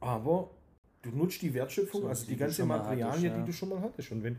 aber 0.01 0.51
du 1.11 1.17
nutzt 1.17 1.41
die 1.43 1.53
Wertschöpfung, 1.55 2.03
So, 2.03 2.09
also 2.09 2.25
die 2.25 2.33
die 2.33 2.37
ganze 2.37 2.63
hattest, 2.63 2.69
ja. 3.29 3.39
die 3.39 3.47
du 3.47 3.53
schon 3.53 3.69
mal 3.71 3.81
hattest. 3.81 4.11
Und 4.13 4.23
wenn, 4.23 4.37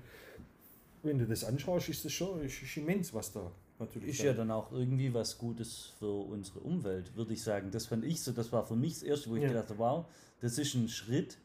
wenn 1.03 1.18
du 1.20 1.26
das 1.26 1.43
anschaust, 1.43 1.89
ist 1.89 2.05
das 2.05 2.11
schon 2.13 2.41
ist, 2.41 2.61
ist 2.61 2.78
immens, 2.78 3.13
was 3.13 3.32
da 3.32 3.51
natürlich 3.80 4.09
Ist 4.09 4.20
da- 4.22 4.26
ja 4.26 4.34
dann 4.34 4.51
auch 4.51 4.72
irgendwie 4.72 5.13
was 5.13 5.38
Gutes 5.38 5.93
für 5.99 6.11
unsere 6.11 6.59
Umwelt, 6.59 7.15
würde 7.15 7.34
ich 7.34 7.41
sagen. 7.43 7.70
Das 7.72 7.86
fand 7.88 8.03
ich 8.05 8.22
so, 8.22 8.32
das 8.32 8.51
war 8.51 8.65
für 8.65 8.76
mich 8.76 8.93
das 8.95 9.03
Erste, 9.03 9.30
wo 9.30 9.36
ich 9.36 9.43
Ja. 9.43 9.49
gedacht 9.49 9.70
habe, 9.70 9.80
wow, 9.80 10.05
das 10.41 10.57
ist 10.57 10.74
ein 10.76 10.89
Schritt, 10.89 11.38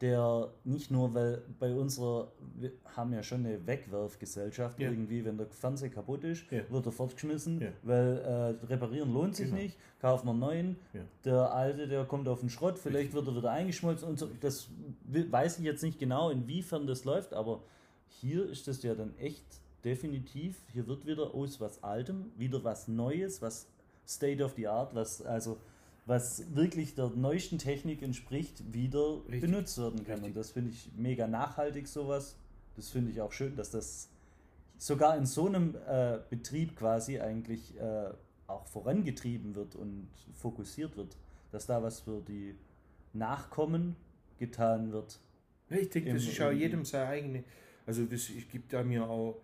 der 0.00 0.48
nicht 0.64 0.90
nur, 0.92 1.12
weil 1.12 1.42
bei 1.58 1.72
unserer, 1.74 2.28
wir 2.56 2.70
haben 2.96 3.12
ja 3.12 3.22
schon 3.22 3.44
eine 3.44 3.66
Wegwerfgesellschaft, 3.66 4.78
Ja. 4.78 4.90
irgendwie, 4.90 5.24
wenn 5.24 5.36
der 5.38 5.46
Fernseher 5.48 5.88
kaputt 5.90 6.22
ist, 6.24 6.44
Ja. 6.50 6.60
wird 6.70 6.86
er 6.86 6.92
fortgeschmissen, 6.92 7.60
Ja. 7.60 7.68
weil 7.82 8.18
äh, 8.18 8.66
reparieren 8.66 9.12
lohnt 9.12 9.34
sich 9.34 9.46
Genau. 9.50 9.60
nicht, 9.62 9.76
kaufen 10.00 10.26
wir 10.26 10.30
einen 10.30 10.40
neuen, 10.40 10.76
der 11.24 11.52
alte, 11.52 11.88
der 11.88 12.04
kommt 12.04 12.28
auf 12.28 12.40
den 12.40 12.48
Schrott, 12.50 12.78
vielleicht 12.78 13.12
wird 13.12 13.26
er 13.26 13.34
wieder 13.36 13.50
eingeschmolzen 13.50 14.08
und 14.08 14.18
so. 14.18 14.28
Das 14.40 14.68
weiß 15.08 15.58
ich 15.58 15.64
jetzt 15.64 15.82
nicht 15.82 15.98
genau, 15.98 16.30
inwiefern 16.30 16.86
das 16.86 17.04
läuft, 17.04 17.34
aber 17.34 17.60
hier 18.08 18.48
ist 18.48 18.68
das 18.68 18.82
ja 18.84 18.94
dann 18.94 19.16
echt 19.18 19.44
definitiv, 19.84 20.56
hier 20.72 20.86
wird 20.86 21.06
wieder 21.06 21.34
aus 21.34 21.60
was 21.60 21.82
Altem, 21.82 22.26
wieder 22.36 22.62
was 22.62 22.86
Neues, 22.88 23.42
was 23.42 23.66
State 24.06 24.42
of 24.44 24.52
the 24.56 24.68
Art, 24.68 24.94
was 24.94 25.22
also 25.22 25.56
was 26.08 26.54
wirklich 26.56 26.94
der 26.94 27.10
neuesten 27.10 27.58
Technik 27.58 28.02
entspricht, 28.02 28.72
wieder 28.72 29.18
Richtig. 29.26 29.42
benutzt 29.42 29.76
werden 29.78 30.04
kann. 30.04 30.14
Richtig. 30.14 30.24
Und 30.28 30.36
das 30.36 30.50
finde 30.52 30.70
ich 30.70 30.90
mega 30.96 31.26
nachhaltig, 31.28 31.86
sowas. 31.86 32.36
Das 32.76 32.88
finde 32.88 33.10
ich 33.12 33.20
auch 33.20 33.30
schön, 33.32 33.54
dass 33.56 33.70
das 33.70 34.08
sogar 34.78 35.16
in 35.18 35.26
so 35.26 35.46
einem 35.46 35.74
äh, 35.86 36.18
Betrieb 36.30 36.76
quasi 36.76 37.20
eigentlich 37.20 37.76
äh, 37.78 38.10
auch 38.46 38.66
vorangetrieben 38.66 39.54
wird 39.54 39.74
und 39.76 40.08
fokussiert 40.34 40.96
wird, 40.96 41.14
dass 41.52 41.66
da 41.66 41.82
was 41.82 42.00
für 42.00 42.22
die 42.22 42.54
Nachkommen 43.12 43.94
getan 44.38 44.92
wird. 44.92 45.18
Ich 45.68 45.90
denke, 45.90 46.14
das 46.14 46.22
Im- 46.24 46.28
ist 46.30 46.38
ja 46.38 46.50
im- 46.50 46.58
jedem 46.58 46.84
seine 46.86 47.06
eigene. 47.08 47.44
Also 47.86 48.04
das 48.06 48.30
ich 48.30 48.48
gibt 48.48 48.72
da 48.72 48.82
mir 48.82 49.08
auch 49.10 49.40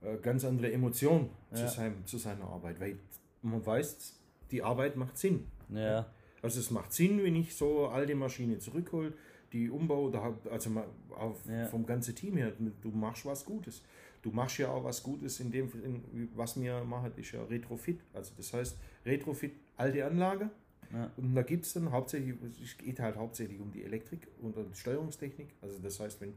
äh, 0.00 0.16
ganz 0.22 0.42
andere 0.44 0.72
Emotionen 0.72 1.28
Ja. 1.50 1.56
zu, 1.58 1.68
seinem, 1.68 2.06
zu 2.06 2.16
seiner 2.16 2.44
Arbeit, 2.44 2.80
weil 2.80 2.96
man 3.42 3.64
weiß, 3.66 4.14
die 4.50 4.62
Arbeit 4.62 4.96
macht 4.96 5.18
Sinn. 5.18 5.44
Ja, 5.70 6.06
Also 6.42 6.60
es 6.60 6.70
macht 6.70 6.92
Sinn, 6.92 7.22
wenn 7.24 7.34
ich 7.34 7.54
so 7.56 7.88
alte 7.88 8.14
Maschine 8.14 8.58
zurückhole, 8.58 9.12
die 9.52 9.68
Umbau, 9.70 10.10
da 10.10 10.22
hab- 10.22 10.46
also 10.52 10.70
mal 10.70 10.86
auf, 11.10 11.38
Ja. 11.48 11.66
vom 11.66 11.84
ganzen 11.86 12.14
Team 12.14 12.36
her, 12.36 12.52
du 12.82 12.90
machst 12.90 13.24
was 13.26 13.44
Gutes. 13.44 13.82
Du 14.22 14.30
machst 14.30 14.58
ja 14.58 14.68
auch 14.70 14.84
was 14.84 15.02
Gutes 15.02 15.40
in 15.40 15.50
dem, 15.50 15.70
in, 15.84 16.28
was 16.34 16.60
wir 16.60 16.84
machen, 16.84 17.12
ist 17.16 17.32
ja 17.32 17.42
Retrofit. 17.44 18.00
Also 18.12 18.32
das 18.36 18.52
heißt, 18.52 18.76
Retrofit, 19.04 19.52
alte 19.76 20.04
Anlage. 20.04 20.50
Ja. 20.92 21.10
Und 21.16 21.34
da 21.34 21.42
gibt 21.42 21.64
es 21.64 21.72
dann 21.72 21.90
hauptsächlich, 21.90 22.34
es 22.62 22.76
geht 22.78 23.00
halt 23.00 23.16
hauptsächlich 23.16 23.58
um 23.60 23.72
die 23.72 23.82
Elektrik 23.84 24.28
und 24.40 24.56
um 24.56 24.70
die 24.70 24.76
Steuerungstechnik. 24.78 25.48
Also 25.62 25.78
das 25.82 25.98
heißt, 25.98 26.20
wenn 26.20 26.34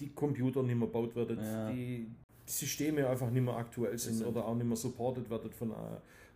die 0.00 0.10
Computer 0.10 0.62
nicht 0.62 0.76
mehr 0.76 0.86
gebaut 0.86 1.14
werden, 1.16 1.38
Ja. 1.40 1.70
die 1.72 2.06
Systeme 2.46 3.08
einfach 3.08 3.30
nicht 3.30 3.42
mehr 3.42 3.56
aktuell 3.56 3.96
sind 3.98 4.14
sind- 4.14 4.26
oder 4.26 4.44
auch 4.46 4.54
nicht 4.54 4.66
mehr 4.66 4.76
supported 4.76 5.28
werden 5.30 5.50
von, 5.52 5.70
äh, 5.70 5.74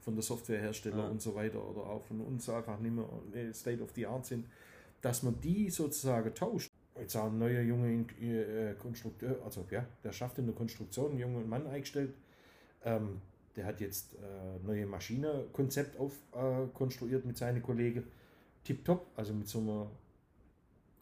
von 0.09 0.15
der 0.15 0.23
Softwarehersteller 0.23 1.05
Ja. 1.05 1.09
und 1.09 1.21
so 1.21 1.35
weiter 1.35 1.63
oder 1.63 1.83
auch 1.83 2.03
von 2.03 2.23
uns 2.23 2.49
einfach 2.49 2.81
nicht 2.81 2.95
mehr 2.95 3.05
äh, 3.35 3.53
State 3.53 3.83
of 3.83 3.91
the 3.95 4.07
Art 4.07 4.25
sind, 4.25 4.47
dass 5.03 5.23
man 5.23 5.39
die 5.43 5.69
sozusagen 5.69 6.35
tauscht. 6.35 6.71
Jetzt 6.99 7.15
auch 7.15 7.27
ein 7.27 7.39
neuer 7.39 7.61
junge 7.61 8.07
äh, 8.23 8.75
Konstrukteur, 8.79 9.37
also 9.45 9.67
ja, 9.71 9.85
der 10.03 10.13
schafft 10.13 10.39
in 10.39 10.47
der 10.47 10.55
Konstruktion 10.55 11.11
einen 11.11 11.21
jungen 11.21 11.47
Mann 11.47 11.67
eingestellt. 11.67 12.15
Ähm, 12.87 13.21
der 13.55 13.67
hat 13.67 13.83
jetzt 13.83 14.15
äh, 14.15 14.67
neue 14.67 14.87
Maschine-Konzept 14.87 15.99
auf, 15.99 16.15
äh, 16.35 16.67
konstruiert 16.73 17.27
mit 17.27 17.37
seinen 17.37 17.61
Kollegen. 17.63 18.05
Tipptopp, 18.65 19.09
also 19.15 19.35
mit 19.35 19.47
so 19.47 19.59
einer 19.61 19.91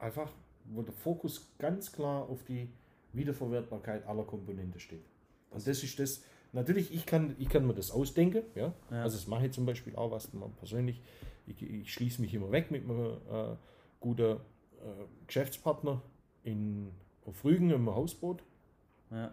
einfach, 0.00 0.32
wo 0.64 0.82
der 0.82 0.94
Fokus 0.94 1.46
ganz 1.60 1.92
klar 1.92 2.28
auf 2.28 2.42
die 2.42 2.68
Wiederverwertbarkeit 3.12 4.04
aller 4.08 4.24
Komponenten 4.24 4.80
steht. 4.80 5.04
Und 5.52 5.64
das 5.64 5.82
ist 5.84 5.96
das, 6.00 6.22
natürlich, 6.56 6.92
ich 6.92 7.06
kann, 7.06 7.36
ich 7.38 7.48
kann 7.48 7.66
mir 7.66 7.74
das 7.74 7.90
ausdenken, 7.92 8.42
ja. 8.54 8.72
Ja. 8.90 9.02
Also 9.02 9.16
das 9.16 9.26
mache 9.28 9.46
ich 9.46 9.52
zum 9.52 9.64
Beispiel 9.66 9.94
auch, 9.96 10.10
was 10.10 10.32
man 10.32 10.50
persönlich, 10.52 11.00
ich, 11.46 11.62
ich 11.62 11.92
schließe 11.92 12.20
mich 12.20 12.34
immer 12.34 12.50
weg 12.50 12.70
mit 12.72 12.82
einem 12.84 12.98
äh, 13.30 13.54
guten 14.00 14.32
äh, 14.32 14.36
Geschäftspartner 15.26 16.02
in 16.42 16.88
auf 17.24 17.44
Rügen 17.44 17.70
im 17.70 17.88
Hausboot. 17.94 18.42
ja. 19.10 19.30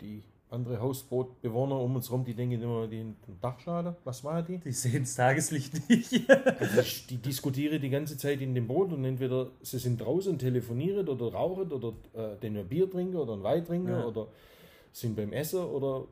Die 0.00 0.22
andere 0.50 0.78
Hausbootbewohner 0.80 1.80
um 1.80 1.96
uns 1.96 2.08
herum, 2.08 2.24
die 2.24 2.34
denken 2.34 2.62
immer, 2.62 2.86
die 2.86 2.98
den 2.98 3.16
Dachschaden, 3.40 3.96
was 4.04 4.22
war 4.22 4.42
die? 4.42 4.58
Die 4.58 4.70
sehen 4.72 5.02
das 5.02 5.16
Tageslicht 5.16 5.88
nicht. 5.88 6.30
Also 6.30 6.80
ich, 6.80 7.06
die 7.08 7.16
diskutieren 7.16 7.80
die 7.80 7.90
ganze 7.90 8.16
Zeit 8.16 8.40
in 8.40 8.54
dem 8.54 8.68
Boot 8.68 8.92
und 8.92 9.04
entweder 9.04 9.50
sie 9.62 9.78
sind 9.78 10.00
draußen 10.00 10.32
und 10.32 10.38
telefonieren 10.38 11.08
oder 11.08 11.32
rauchen 11.32 11.72
oder 11.72 11.94
äh, 12.14 12.36
den 12.40 12.56
ein 12.56 12.68
Bier 12.68 12.88
trinken 12.88 13.16
oder 13.16 13.32
ein 13.32 13.42
Wein 13.42 13.64
trinken 13.64 13.88
Ja. 13.88 14.04
oder 14.06 14.28
sind 14.96 15.14
beim 15.14 15.32
Essen 15.32 15.60
oder 15.62 16.04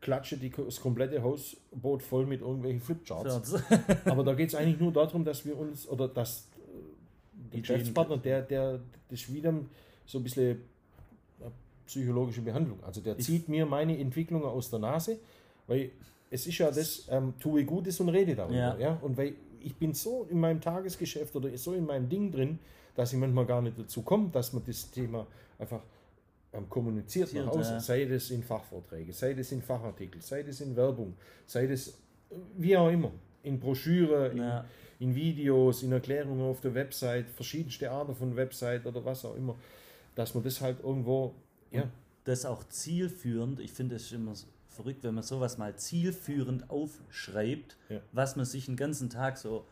klatschen 0.00 0.40
die, 0.40 0.50
das 0.50 0.80
komplette 0.80 1.22
Hausboot 1.22 2.02
voll 2.02 2.24
mit 2.24 2.40
irgendwelchen 2.40 2.80
Flipcharts. 2.80 3.54
Aber 4.06 4.24
da 4.24 4.32
geht 4.34 4.48
es 4.48 4.54
eigentlich 4.54 4.80
nur 4.80 4.92
darum, 4.92 5.24
dass 5.24 5.44
wir 5.44 5.58
uns 5.58 5.86
oder 5.86 6.08
dass 6.08 6.48
äh, 6.56 7.52
die 7.54 7.60
Geschäftspartner, 7.60 8.16
der, 8.16 8.40
der 8.42 8.80
das 9.10 9.30
wieder 9.30 9.52
so 10.06 10.18
ein 10.18 10.24
bisschen 10.24 10.52
äh, 11.40 11.50
psychologische 11.86 12.40
Behandlung. 12.40 12.82
Also 12.82 13.02
der 13.02 13.18
Ich- 13.18 13.26
zieht 13.26 13.48
mir 13.50 13.66
meine 13.66 13.98
Entwicklungen 13.98 14.46
aus 14.46 14.70
der 14.70 14.78
Nase, 14.78 15.18
weil 15.66 15.90
es 16.30 16.46
ist 16.46 16.56
ja 16.56 16.70
das, 16.70 17.06
ähm, 17.10 17.34
tue 17.38 17.64
Gutes 17.66 18.00
und 18.00 18.08
rede 18.08 18.34
darüber. 18.34 18.56
Ja. 18.56 18.78
Ja. 18.78 18.98
Und 19.02 19.18
weil 19.18 19.34
ich 19.60 19.76
bin 19.76 19.92
so 19.92 20.26
in 20.30 20.40
meinem 20.40 20.62
Tagesgeschäft 20.62 21.36
oder 21.36 21.54
so 21.58 21.74
in 21.74 21.84
meinem 21.84 22.08
Ding 22.08 22.30
drin, 22.32 22.58
dass 22.94 23.12
ich 23.12 23.18
manchmal 23.18 23.44
gar 23.44 23.60
nicht 23.60 23.78
dazu 23.78 24.00
komme, 24.00 24.30
dass 24.32 24.54
man 24.54 24.62
das 24.66 24.90
Thema 24.90 25.26
einfach 25.58 25.80
kommuniziert 26.68 27.32
nach 27.34 27.46
außen, 27.48 27.74
ja. 27.74 27.80
sei 27.80 28.04
das 28.06 28.30
in 28.30 28.42
Fachvorträgen, 28.42 29.12
sei 29.12 29.34
das 29.34 29.52
in 29.52 29.62
Fachartikeln, 29.62 30.20
sei 30.22 30.42
das 30.42 30.60
in 30.60 30.74
Werbung, 30.76 31.14
sei 31.46 31.66
das 31.66 31.94
wie 32.56 32.76
auch 32.76 32.90
immer, 32.90 33.12
in 33.42 33.58
Broschüre, 33.58 34.28
in, 34.28 34.38
Ja. 34.38 34.64
in 34.98 35.14
Videos, 35.14 35.82
in 35.82 35.92
Erklärungen 35.92 36.42
auf 36.42 36.60
der 36.60 36.74
Website, 36.74 37.30
verschiedenste 37.30 37.90
Arten 37.90 38.14
von 38.14 38.34
Website 38.36 38.84
oder 38.86 39.04
was 39.04 39.24
auch 39.24 39.36
immer, 39.36 39.56
dass 40.14 40.34
man 40.34 40.42
das 40.44 40.60
halt 40.60 40.80
irgendwo, 40.80 41.34
ja, 41.70 41.88
das 42.24 42.44
auch 42.44 42.64
zielführend, 42.68 43.60
ich 43.60 43.72
finde 43.72 43.96
es 43.96 44.10
immer 44.12 44.34
verrückt, 44.68 45.02
wenn 45.04 45.14
man 45.14 45.24
sowas 45.24 45.56
mal 45.58 45.74
zielführend 45.76 46.68
aufschreibt, 46.70 47.76
Ja. 47.88 48.00
was 48.12 48.36
man 48.36 48.44
sich 48.44 48.66
den 48.66 48.76
ganzen 48.76 49.08
Tag 49.08 49.38
so 49.38 49.64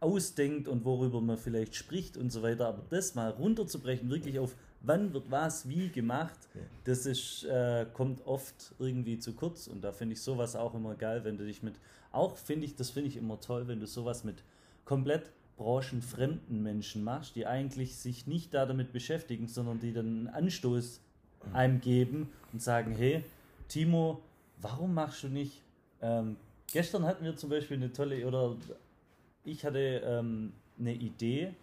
ausdenkt 0.00 0.68
und 0.68 0.84
worüber 0.84 1.20
man 1.20 1.36
vielleicht 1.36 1.74
spricht 1.74 2.16
und 2.16 2.30
so 2.30 2.42
weiter, 2.42 2.68
aber 2.68 2.82
das 2.90 3.14
mal 3.14 3.30
runterzubrechen, 3.30 4.08
wirklich 4.10 4.38
auf 4.38 4.54
wann 4.80 5.12
wird 5.12 5.30
was 5.30 5.68
wie 5.68 5.88
gemacht, 5.88 6.38
Ja. 6.54 6.60
das 6.84 7.06
ist, 7.06 7.44
äh, 7.44 7.86
kommt 7.92 8.26
oft 8.26 8.74
irgendwie 8.78 9.18
zu 9.18 9.32
kurz 9.34 9.66
und 9.66 9.82
da 9.82 9.92
finde 9.92 10.14
ich 10.14 10.22
sowas 10.22 10.56
auch 10.56 10.74
immer 10.74 10.94
geil, 10.94 11.24
wenn 11.24 11.36
du 11.36 11.44
dich 11.44 11.62
mit, 11.62 11.74
auch 12.12 12.36
finde 12.36 12.66
ich, 12.66 12.74
das 12.76 12.90
finde 12.90 13.08
ich 13.08 13.16
immer 13.16 13.40
toll, 13.40 13.68
wenn 13.68 13.80
du 13.80 13.86
sowas 13.86 14.24
mit 14.24 14.42
komplett 14.84 15.30
branchenfremden 15.56 16.62
Menschen 16.62 17.02
machst, 17.04 17.34
die 17.36 17.46
eigentlich 17.46 17.96
sich 17.96 18.26
nicht 18.26 18.54
da 18.54 18.64
damit 18.66 18.92
beschäftigen, 18.92 19.48
sondern 19.48 19.80
die 19.80 19.92
dann 19.92 20.06
einen 20.06 20.28
Anstoß 20.28 21.00
einem 21.52 21.80
geben 21.80 22.30
und 22.52 22.62
sagen, 22.62 22.92
hey, 22.94 23.24
Timo, 23.68 24.22
warum 24.60 24.94
machst 24.94 25.22
du 25.24 25.28
nicht? 25.28 25.62
Ähm, 26.00 26.36
gestern 26.72 27.04
hatten 27.04 27.24
wir 27.24 27.36
zum 27.36 27.50
Beispiel 27.50 27.76
eine 27.76 27.92
tolle, 27.92 28.26
oder 28.26 28.56
ich 29.44 29.64
hatte 29.64 29.78
ähm, 30.04 30.52
eine 30.78 30.94
Idee 30.94 31.54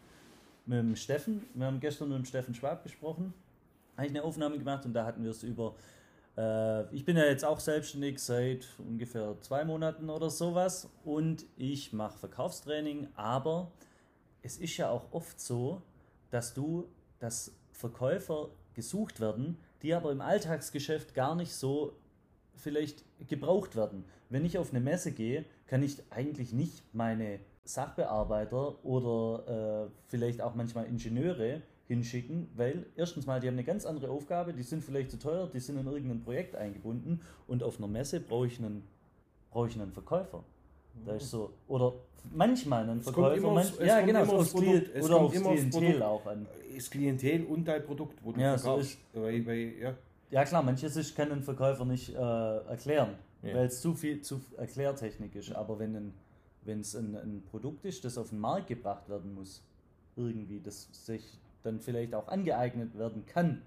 mit 0.66 0.80
dem 0.80 0.96
Steffen. 0.96 1.46
Wir 1.54 1.66
haben 1.66 1.80
gestern 1.80 2.10
mit 2.10 2.18
dem 2.18 2.26
Steffen 2.26 2.56
Schwab 2.56 2.84
gesprochen, 2.84 3.34
habe 3.96 4.08
ich 4.08 4.12
eine 4.12 4.24
Aufnahme 4.24 4.58
gemacht 4.58 4.86
und 4.86 4.94
da 4.94 5.06
hatten 5.06 5.24
wir 5.24 5.32
es 5.32 5.44
über. 5.44 5.76
Äh, 6.38 6.94
ich 6.94 7.06
bin 7.06 7.18
ja 7.18 7.26
jetzt 7.26 7.46
auch 7.46 7.60
selbstständig 7.60 8.20
seit 8.20 8.68
ungefähr 8.80 9.38
zwei 9.42 9.64
Monaten 9.64 10.10
oder 10.10 10.30
sowas 10.30 10.90
und 11.04 11.46
ich 11.58 11.94
mache 11.94 12.18
Verkaufstraining, 12.18 13.08
aber 13.16 13.72
es 14.42 14.58
ist 14.58 14.78
ja 14.78 14.90
auch 14.90 15.12
oft 15.12 15.40
so, 15.40 15.82
dass 16.30 16.54
du, 16.54 16.88
dass 17.20 17.56
Verkäufer 17.72 18.50
gesucht 18.74 19.20
werden, 19.20 19.58
die 19.82 19.94
aber 19.94 20.12
im 20.12 20.22
Alltagsgeschäft 20.22 21.14
gar 21.14 21.36
nicht 21.36 21.54
so 21.54 21.94
vielleicht 22.56 23.04
gebraucht 23.28 23.76
werden. 23.76 24.06
Wenn 24.30 24.46
ich 24.46 24.58
auf 24.58 24.72
eine 24.72 24.80
Messe 24.80 25.12
gehe, 25.12 25.46
kann 25.68 25.84
ich 25.84 26.02
eigentlich 26.10 26.54
nicht 26.54 26.84
meine 26.94 27.40
Sachbearbeiter 27.66 28.84
oder 28.86 29.86
äh, 29.88 29.92
vielleicht 30.08 30.42
auch 30.42 30.56
manchmal 30.56 30.86
Ingenieure 30.86 31.62
hinschicken, 31.88 32.48
weil 32.56 32.86
erstens 32.96 33.26
mal, 33.26 33.40
die 33.40 33.48
haben 33.48 33.56
eine 33.56 33.64
ganz 33.64 33.86
andere 33.86 34.10
Aufgabe, 34.10 34.54
die 34.54 34.64
sind 34.64 34.84
vielleicht 34.84 35.12
zu 35.12 35.20
teuer, 35.20 35.48
die 35.54 35.60
sind 35.60 35.78
in 35.80 35.86
irgendein 35.86 36.22
Projekt 36.22 36.56
eingebunden 36.56 37.22
und 37.48 37.62
auf 37.64 37.78
einer 37.78 37.88
Messe 37.88 38.20
brauche 38.20 38.48
ich 38.48 38.60
einen, 38.60 38.84
brauche 39.52 39.68
ich 39.68 39.76
einen 39.80 39.92
Verkäufer. 39.92 40.44
Da 41.06 41.16
ist 41.16 41.30
so, 41.30 41.52
oder 41.68 41.94
manchmal 42.34 42.90
ein 42.90 43.00
Es 43.00 43.06
kommt 43.06 43.18
Verkäufer, 43.28 43.60
es 43.62 43.78
ja 43.86 44.02
genau, 44.02 44.22
aufs 44.22 44.54
Klient, 44.54 44.86
Produkt, 44.86 44.96
es 44.96 45.06
oder 45.06 45.16
aufs 45.18 45.42
Klientel 45.42 46.04
auch 46.04 46.26
an. 46.26 46.48
Das 46.74 46.90
Klientel 46.90 47.44
und 47.46 47.66
dein 47.68 47.84
Produkt, 47.86 48.18
wo 48.24 48.32
du 48.32 48.40
Ja, 48.40 48.58
so 48.58 48.68
verkaufst. 48.70 48.98
weil, 49.14 49.46
weil, 49.46 49.74
ja. 49.80 49.94
Ja 50.32 50.44
klar, 50.46 50.64
manches 50.64 50.96
ist, 50.96 51.16
kann 51.16 51.32
ein 51.32 51.44
Verkäufer 51.44 51.86
nicht 51.86 52.10
äh, 52.16 52.18
erklären, 52.18 53.10
Ja. 53.44 53.54
weil 53.56 53.66
es 53.68 53.82
zu 53.82 53.94
viel 53.94 54.22
zu 54.22 54.42
Erklärtechnik 54.58 55.36
ist. 55.36 55.54
Aber 55.54 55.78
wenn 55.78 55.96
ein 55.96 56.14
wenn 56.66 56.82
es 56.82 56.96
ein, 56.96 57.16
ein 57.16 57.44
Produkt 57.50 57.86
ist, 57.86 58.04
das 58.06 58.18
auf 58.18 58.30
den 58.30 58.40
Markt 58.40 58.68
gebracht 58.68 59.08
werden 59.10 59.34
muss, 59.34 59.64
irgendwie, 60.16 60.60
das 60.60 60.88
sich 60.92 61.24
dann 61.64 61.80
vielleicht 61.80 62.14
auch 62.14 62.28
angeeignet 62.28 62.98
werden 62.98 63.26
kann. 63.26 63.62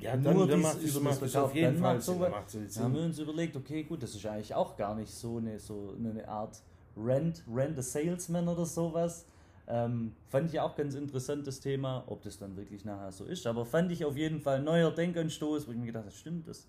Ja, 0.00 0.16
Nur 0.16 0.46
dann, 0.46 0.48
dann 0.48 0.60
dies- 0.60 0.62
macht 0.62 0.82
über 0.82 1.10
das 1.26 1.36
auf 1.36 1.54
jeden 1.54 1.74
dann 1.74 1.82
Fall 1.82 2.00
Sinn. 2.00 2.14
so 2.14 2.22
dann 2.22 2.30
macht 2.30 2.54
Da 2.54 2.58
haben 2.58 2.92
wir 2.94 3.00
Sinn. 3.00 3.08
uns 3.10 3.18
überlegt, 3.18 3.56
okay, 3.56 3.82
gut, 3.82 4.02
das 4.02 4.14
ist 4.14 4.24
eigentlich 4.26 4.54
auch 4.54 4.76
gar 4.76 4.94
nicht 4.94 5.12
so 5.12 5.38
eine, 5.38 5.58
so 5.58 5.94
eine 5.98 6.26
Art 6.28 6.62
Rent, 6.96 7.42
Rent 7.52 7.78
a 7.78 7.82
Salesman 7.82 8.46
oder 8.48 8.64
sowas. 8.64 9.26
Ähm, 9.66 10.12
fand 10.28 10.50
ich 10.52 10.60
auch 10.60 10.74
ganz 10.76 10.94
interessant, 10.94 11.46
das 11.46 11.60
Thema, 11.60 12.04
ob 12.06 12.22
das 12.22 12.38
dann 12.38 12.56
wirklich 12.56 12.84
nachher 12.84 13.12
so 13.12 13.24
ist. 13.24 13.46
Aber 13.46 13.66
fand 13.66 13.90
ich 13.92 14.04
auf 14.04 14.16
jeden 14.16 14.40
Fall 14.40 14.58
ein 14.58 14.64
neuer 14.64 14.90
Denkanstoß, 14.92 15.66
wo 15.66 15.72
ich 15.72 15.76
mir 15.76 15.86
gedacht 15.86 16.04
habe, 16.04 16.14
stimmt, 16.14 16.46
das 16.48 16.66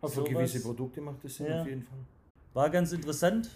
Aber 0.00 0.08
für 0.10 0.20
sowas- 0.20 0.30
gewisse 0.32 0.62
Produkte 0.62 1.00
macht 1.00 1.24
es 1.24 1.36
Sinn, 1.36 1.46
Ja. 1.48 1.60
auf 1.62 1.66
jeden 1.66 1.82
Fall. 1.82 1.98
war 2.54 2.70
ganz 2.70 2.92
interessant. 2.92 3.50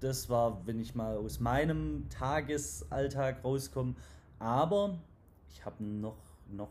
Das 0.00 0.28
war, 0.28 0.66
wenn 0.66 0.78
ich 0.78 0.94
mal 0.94 1.16
aus 1.16 1.40
meinem 1.40 2.08
Tagesalltag 2.08 3.44
rauskomme. 3.44 3.94
Aber 4.38 4.98
ich 5.50 5.64
habe 5.64 5.82
noch, 5.82 6.18
noch 6.48 6.70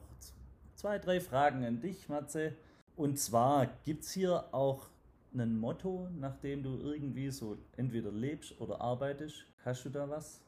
zwei, 0.75 0.97
drei 0.99 1.19
Fragen 1.19 1.65
an 1.65 1.81
dich, 1.81 2.07
Matze. 2.07 2.53
Und 2.95 3.19
zwar 3.19 3.67
gibt 3.83 4.03
es 4.03 4.11
hier 4.11 4.53
auch 4.53 4.89
ein 5.33 5.57
Motto, 5.57 6.07
nach 6.17 6.37
dem 6.37 6.63
du 6.63 6.77
irgendwie 6.77 7.29
so 7.29 7.57
entweder 7.75 8.11
lebst 8.11 8.59
oder 8.61 8.81
arbeitest? 8.81 9.45
Hast 9.65 9.85
du 9.85 9.89
da 9.89 10.09
was? 10.09 10.41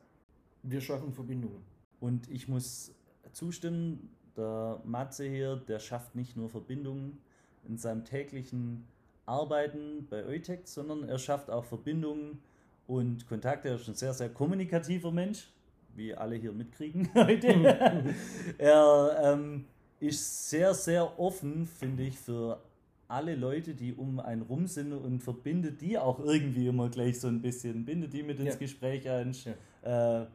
Wir 0.64 0.82
schaffen 0.82 1.14
Verbindungen. 1.14 1.64
Und 2.00 2.30
ich 2.30 2.48
muss 2.48 2.96
zustimmen, 3.34 4.16
der 4.38 4.82
Matze 4.86 5.28
hier, 5.28 5.58
der 5.58 5.80
schafft 5.80 6.16
nicht 6.16 6.38
nur 6.38 6.50
Verbindungen 6.50 7.20
in 7.68 7.78
seinem 7.78 8.06
täglichen 8.06 8.88
Arbeiten 9.26 10.08
bei 10.10 10.26
Eutech, 10.26 10.62
sondern 10.64 11.08
er 11.08 11.20
schafft 11.20 11.50
auch 11.50 11.66
Verbindungen 11.66 12.42
und 12.90 13.28
Kontakte. 13.28 13.70
Er 13.70 13.76
ist 13.76 13.88
ein 13.88 13.94
sehr, 13.94 14.14
sehr 14.14 14.30
kommunikativer 14.30 15.12
Mensch, 15.12 15.48
wie 15.96 16.14
alle 16.14 16.36
hier 16.36 16.52
mitkriegen 16.52 17.08
heute. 17.16 17.48
er 18.58 19.20
ähm, 19.24 19.66
ist 20.00 20.50
sehr, 20.50 20.74
sehr 20.74 21.20
offen, 21.20 21.68
finde 21.68 22.04
ich, 22.04 22.18
für 22.18 22.60
alle 23.08 23.36
Leute, 23.36 23.76
die 23.76 23.94
um 23.94 24.20
einen 24.20 24.42
rum 24.42 24.66
sind 24.68 24.92
und 24.94 25.22
verbindet 25.22 25.82
die 25.82 25.98
auch 26.00 26.20
irgendwie 26.20 26.68
immer 26.68 26.90
gleich 26.90 27.20
so 27.20 27.28
ein 27.28 27.42
bisschen, 27.42 27.86
bindet 27.86 28.14
die 28.14 28.24
mit 28.24 28.40
ins 28.40 28.54
Ja. 28.54 28.56
Gespräch 28.60 29.08
ein. 29.08 29.36
Äh, 29.84 30.26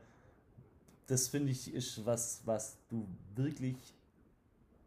das 1.07 1.29
finde 1.29 1.51
ich 1.51 1.75
ist 1.75 2.07
was, 2.07 2.41
was 2.45 2.79
du 2.89 3.07
wirklich 3.35 3.77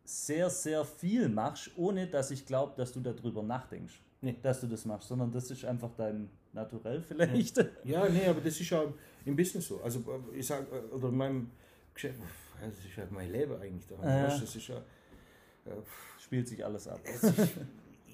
sehr, 0.05 0.49
sehr 0.49 0.86
viel 0.86 1.28
machst, 1.28 1.72
ohne 1.76 2.07
dass 2.07 2.32
ich 2.32 2.45
glaube, 2.45 2.74
dass 2.78 2.93
du 2.93 3.01
darüber 3.01 3.43
nachdenkst, 3.43 4.01
Nee. 4.22 4.36
dass 4.41 4.61
du 4.61 4.68
das 4.68 4.86
machst, 4.86 5.09
sondern 5.09 5.32
das 5.32 5.51
ist 5.51 5.63
einfach 5.65 5.91
dein 5.97 6.30
Naturell 6.58 7.01
vielleicht. 7.01 7.58
Ja, 7.84 8.10
nee, 8.10 8.26
aber 8.26 8.41
das 8.41 8.60
ist 8.60 8.70
ja 8.70 8.84
im 9.26 9.36
Business 9.36 9.68
so. 9.68 9.80
Also 9.84 10.03
ich 10.34 10.45
sag, 10.45 10.62
äh, 10.72 10.93
oder 10.95 11.10
in 11.10 11.18
meinem 11.18 11.51
Geschäft, 11.93 12.20
das 12.60 12.74
ist 12.86 12.95
ja 12.97 13.05
mein 13.12 13.32
Leben 13.32 13.55
eigentlich 13.62 13.86
da. 13.88 13.95
Ja. 13.95 14.24
weißt 14.26 14.38
du, 14.38 14.45
Das 14.45 14.55
ist 14.55 14.68
ja, 14.68 14.82
Spielt 16.20 16.47
sich 16.47 16.64
alles 16.66 16.88
ab. 16.88 16.99
ist, 17.05 17.34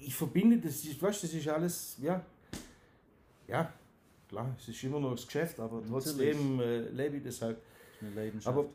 ich 0.00 0.14
verbinde 0.14 0.58
das, 0.58 0.84
ich, 0.84 1.00
weißt, 1.00 1.22
du, 1.22 1.26
das 1.26 1.34
ist 1.36 1.48
alles, 1.48 1.96
ja, 2.00 2.24
ja, 3.48 3.72
klar, 4.28 4.54
es 4.58 4.68
ist 4.68 4.82
immer 4.84 5.00
noch 5.00 5.12
das 5.12 5.24
Geschäft, 5.26 5.58
aber 5.60 5.82
trotzdem 5.88 6.60
äh, 6.60 6.80
lebe 6.90 7.16
ich 7.16 7.24
das 7.24 7.40
halt. 7.42 7.58
Leidenschaft. 8.14 8.46
Aber 8.56 8.68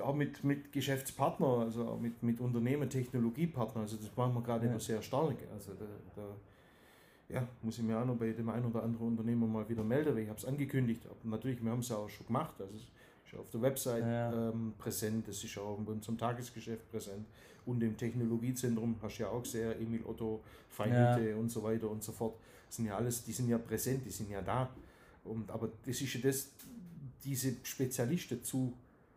auch 0.00 0.14
mit, 0.14 0.42
mit 0.44 0.72
Geschäftspartner, 0.72 1.46
also 1.60 1.86
auch 1.88 1.98
mit, 2.00 2.22
mit 2.22 2.38
Unternehmen, 2.40 2.90
Technologiepartner, 2.90 3.82
also 3.82 3.96
das 3.96 4.14
machen 4.16 4.34
wir 4.34 4.42
gerade 4.42 4.66
Ja. 4.66 4.70
immer 4.72 4.80
sehr 4.80 5.00
stark. 5.00 5.36
Also 5.52 5.72
da, 5.74 5.86
da 6.16 6.22
ja, 7.34 7.48
muss 7.62 7.78
ich 7.78 7.84
mir 7.84 7.98
auch 7.98 8.04
noch 8.04 8.16
bei 8.16 8.30
dem 8.32 8.48
einen 8.48 8.66
oder 8.66 8.82
anderen 8.82 9.08
Unternehmer 9.08 9.46
mal 9.46 9.68
wieder 9.68 9.82
melden, 9.82 10.14
weil 10.14 10.22
ich 10.22 10.28
habe 10.28 10.38
es 10.38 10.44
angekündigt. 10.44 11.02
Aber 11.06 11.16
natürlich, 11.24 11.62
wir 11.62 11.70
haben 11.70 11.80
es 11.80 11.88
ja 11.88 11.96
auch 11.96 12.08
schon 12.08 12.26
gemacht. 12.26 12.54
Also 12.60 12.74
es 12.74 12.82
ist 12.82 13.38
auf 13.38 13.50
der 13.50 13.60
Website 13.62 14.04
Ja. 14.04 14.50
ähm, 14.50 14.74
präsent, 14.78 15.26
es 15.28 15.42
ist 15.42 15.58
auch 15.58 15.76
bei 15.78 15.92
unserem 15.92 16.16
Tagesgeschäft 16.16 16.88
präsent. 16.90 17.26
Und 17.66 17.82
im 17.82 17.96
Technologiezentrum 17.96 18.96
hast 19.02 19.18
du 19.18 19.22
ja 19.24 19.30
auch 19.30 19.42
gesehen, 19.42 19.72
Emil 19.80 20.04
Otto, 20.04 20.40
Feinhütte 20.68 21.36
und 21.36 21.50
so 21.50 21.62
weiter 21.62 21.90
und 21.90 22.02
so 22.02 22.12
fort. 22.12 22.36
Das 22.66 22.76
sind 22.76 22.86
ja 22.86 22.96
alles, 22.96 23.24
die 23.24 23.32
sind 23.32 23.48
ja 23.48 23.58
präsent, 23.58 24.04
die 24.04 24.10
sind 24.10 24.30
ja 24.30 24.40
da. 24.42 24.70
Und, 25.24 25.50
aber 25.50 25.70
das 25.84 26.00
ist 26.00 26.14
ja 26.14 26.20
das, 26.20 26.50
diese 27.24 27.56
Spezialisten 27.62 28.42
zu 28.44 28.74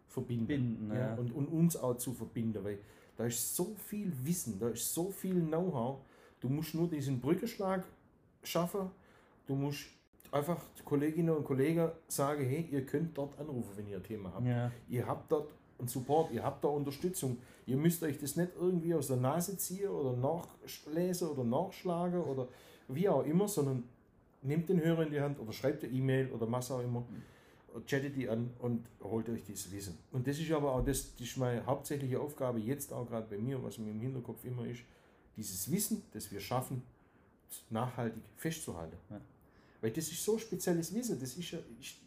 verbinden. 0.08 0.48
Binden, 0.48 0.92
ja. 0.96 1.14
Und, 1.16 1.32
und 1.34 1.48
uns 1.48 1.76
auch 1.76 1.98
zu 1.98 2.14
verbinden, 2.14 2.64
weil 2.64 2.80
da 3.18 3.26
ist 3.26 3.56
so 3.56 3.76
viel 3.88 4.12
Wissen, 4.24 4.60
da 4.60 4.70
ist 4.70 4.94
so 4.94 5.12
viel 5.12 5.40
Know-how. 5.42 6.00
Du 6.40 6.50
musst 6.50 6.74
nur 6.74 6.88
diesen 6.88 7.20
Brückenschlag 7.20 7.84
schaffen. 8.48 8.90
Du 9.48 9.56
musst 9.56 9.86
einfach 10.32 10.62
Kolleginnen 10.84 11.36
und 11.36 11.46
Kollegen 11.46 11.90
sagen, 12.08 12.46
hey, 12.46 12.68
ihr 12.72 12.86
könnt 12.86 13.18
dort 13.18 13.40
anrufen, 13.40 13.72
wenn 13.76 13.88
ihr 13.88 13.98
ein 13.98 14.04
Thema 14.04 14.34
habt. 14.34 14.46
ja. 14.46 14.72
Ihr 14.90 15.08
habt 15.08 15.32
dort 15.32 15.50
einen 15.80 15.88
Support, 15.88 16.32
ihr 16.32 16.44
habt 16.44 16.64
da 16.64 16.70
Unterstützung. 16.70 17.38
Ihr 17.66 17.78
müsst 17.78 18.02
euch 18.04 18.18
das 18.18 18.36
nicht 18.36 18.52
irgendwie 18.60 18.94
aus 18.94 19.08
der 19.08 19.18
Nase 19.18 19.58
ziehen 19.58 19.90
oder 19.90 20.18
nachlesen 20.18 21.30
oder 21.30 21.44
nachschlagen 21.44 22.22
oder 22.22 22.48
wie 22.88 23.08
auch 23.08 23.26
immer, 23.26 23.48
sondern 23.48 23.84
nehmt 24.42 24.70
den 24.70 24.82
Hörer 24.82 25.04
in 25.04 25.12
die 25.12 25.22
Hand 25.22 25.40
oder 25.40 25.52
schreibt 25.52 25.84
eine 25.84 25.94
E-Mail 25.94 26.32
oder 26.32 26.52
was 26.52 26.72
auch 26.72 26.82
immer, 26.82 27.06
chattet 27.86 28.16
die 28.16 28.30
an 28.30 28.52
und 28.60 28.86
holt 29.04 29.30
euch 29.30 29.44
dieses 29.44 29.72
Wissen. 29.72 29.98
Und 30.12 30.28
das 30.28 30.40
ist 30.40 30.52
aber 30.52 30.74
auch 30.74 30.84
das, 30.84 31.14
das 31.16 31.28
ist 31.28 31.38
meine 31.38 31.66
hauptsächliche 31.66 32.20
Aufgabe 32.20 32.60
jetzt 32.60 32.92
auch 32.94 33.06
gerade 33.08 33.28
bei 33.30 33.38
mir, 33.38 33.62
was 33.62 33.78
mir 33.78 33.92
im 33.92 34.00
Hinterkopf 34.00 34.44
immer 34.46 34.66
ist, 34.66 34.82
dieses 35.36 35.72
Wissen, 35.72 36.04
das 36.14 36.32
wir 36.32 36.40
schaffen, 36.40 36.82
nachhaltig 37.70 38.22
festzuhalten. 38.36 38.98
Ja. 39.10 39.20
Weil 39.82 39.92
das 39.92 40.08
ist 40.08 40.24
so 40.24 40.38
spezielles 40.38 40.94
Wissen, 40.94 41.20
das 41.20 41.36
ist 41.38 41.52
ja, 41.52 41.60
ich, 41.80 42.00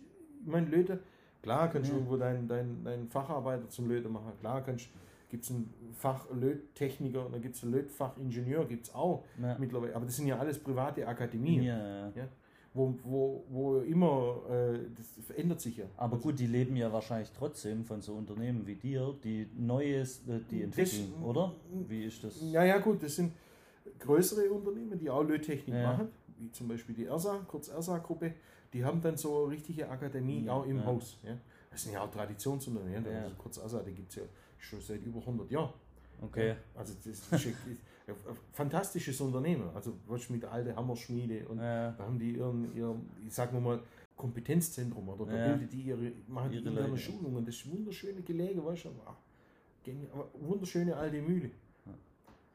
meine, 0.45 0.68
Leute, 0.68 0.99
klar 1.43 1.70
kannst 1.70 1.91
du 1.91 1.95
irgendwo 1.95 2.16
deinen 2.16 2.49
dein, 2.49 2.82
dein 2.84 3.09
Facharbeiter 3.09 3.68
zum 3.68 3.88
Löte 3.88 4.09
machen, 4.09 4.32
klar 4.41 4.62
kannst 4.62 4.88
gibt 5.30 5.45
es 5.45 5.51
einen 5.51 5.72
Fachlöttechniker, 5.97 7.28
dann 7.30 7.41
gibt 7.41 7.55
es 7.55 7.62
einen 7.62 7.72
Lötfachingenieur, 7.72 8.66
gibt 8.66 8.86
es 8.86 8.95
auch 8.95 9.24
Ja. 9.41 9.57
mittlerweile, 9.59 9.95
aber 9.95 10.07
das 10.07 10.16
sind 10.16 10.26
ja 10.26 10.38
alles 10.38 10.59
private 10.59 11.07
Akademien, 11.07 11.62
Ja, 11.62 12.09
ja. 12.09 12.28
wo, 12.74 12.95
wo, 13.05 13.45
wo 13.49 13.78
immer, 13.78 14.41
äh, 14.51 14.78
das 14.97 15.24
verändert 15.26 15.61
sich 15.61 15.76
ja. 15.76 15.84
Aber 15.97 16.18
gut, 16.18 16.38
die 16.38 16.47
leben 16.47 16.76
ja 16.76 16.93
wahrscheinlich 16.93 17.30
trotzdem 17.36 17.84
von 17.84 18.01
so 18.01 18.14
Unternehmen 18.14 18.66
wie 18.66 18.74
dir, 18.76 19.14
die 19.22 19.49
Neues, 19.57 20.26
äh, 20.28 20.41
die 20.51 20.66
Das- 20.66 20.78
entwickeln, 20.78 21.22
oder? 21.22 21.53
Wie 21.88 22.05
ist 22.05 22.24
das? 22.24 22.41
Ja, 22.51 22.64
ja, 22.64 22.78
gut, 22.78 23.03
das 23.03 23.16
sind 23.16 23.32
größere 24.01 24.51
Unternehmen, 24.51 24.98
die 24.98 25.09
auch 25.11 25.22
Löttechnik 25.22 25.74
Ja. 25.74 25.92
machen, 25.92 26.09
wie 26.38 26.51
zum 26.53 26.68
Beispiel 26.68 26.94
die 26.94 27.05
ERSA, 27.05 27.44
kurz 27.46 27.68
ERSA-Gruppe, 27.68 28.34
die 28.72 28.84
haben 28.84 29.01
dann 29.01 29.16
so 29.16 29.44
eine 29.44 29.53
richtige 29.53 29.88
Akademie 29.88 30.48
auch 30.48 30.64
im. 30.66 30.84
Haus. 30.84 31.18
Ja. 31.22 31.36
Das 31.70 31.82
sind 31.84 31.92
ja 31.92 32.03
auch 32.03 32.11
Traditionsunternehmen, 32.11 33.07
also 33.07 33.34
kurz 33.36 33.59
ERSA, 33.59 33.82
die 33.82 33.92
gibt 33.92 34.11
es 34.11 34.16
ja 34.16 34.22
schon 34.59 34.80
seit 34.80 35.03
über 35.05 35.20
100 35.20 35.51
Jahren. 35.51 35.72
Okay. 36.22 36.55
Also 36.74 36.94
das 36.94 37.07
ist 37.07 37.32
ein 37.32 37.55
ein 38.09 38.14
fantastisches 38.53 39.20
Unternehmen, 39.20 39.70
also 39.74 39.94
was 40.07 40.28
mit 40.30 40.44
alte 40.44 40.74
Hammerschmiede 40.74 41.46
und 41.48 41.59
Ja. 41.59 41.92
da 41.92 42.05
haben 42.05 42.18
die 42.18 42.32
ihren, 42.32 42.74
ihren 42.76 43.09
ich 43.26 43.32
sag 43.32 43.53
mal, 43.53 43.80
Kompetenzzentrum 44.16 45.09
oder 45.09 45.26
da 45.26 45.36
Ja. 45.36 45.48
bilden 45.57 45.68
die 45.70 45.82
ihre, 45.82 46.12
machen 46.28 46.51
die 46.51 46.59
Ihre 46.59 46.68
interne 46.68 46.88
Leute. 46.88 47.01
Schulungen, 47.01 47.44
das 47.46 47.55
ist 47.55 47.70
wunderschöne 47.70 48.20
Gelege, 48.22 48.64
weißt 48.64 48.86
du, 48.86 48.88
aber 48.88 49.16
wunderschöne 50.40 50.94
alte 50.96 51.22
Mühle. 51.22 51.51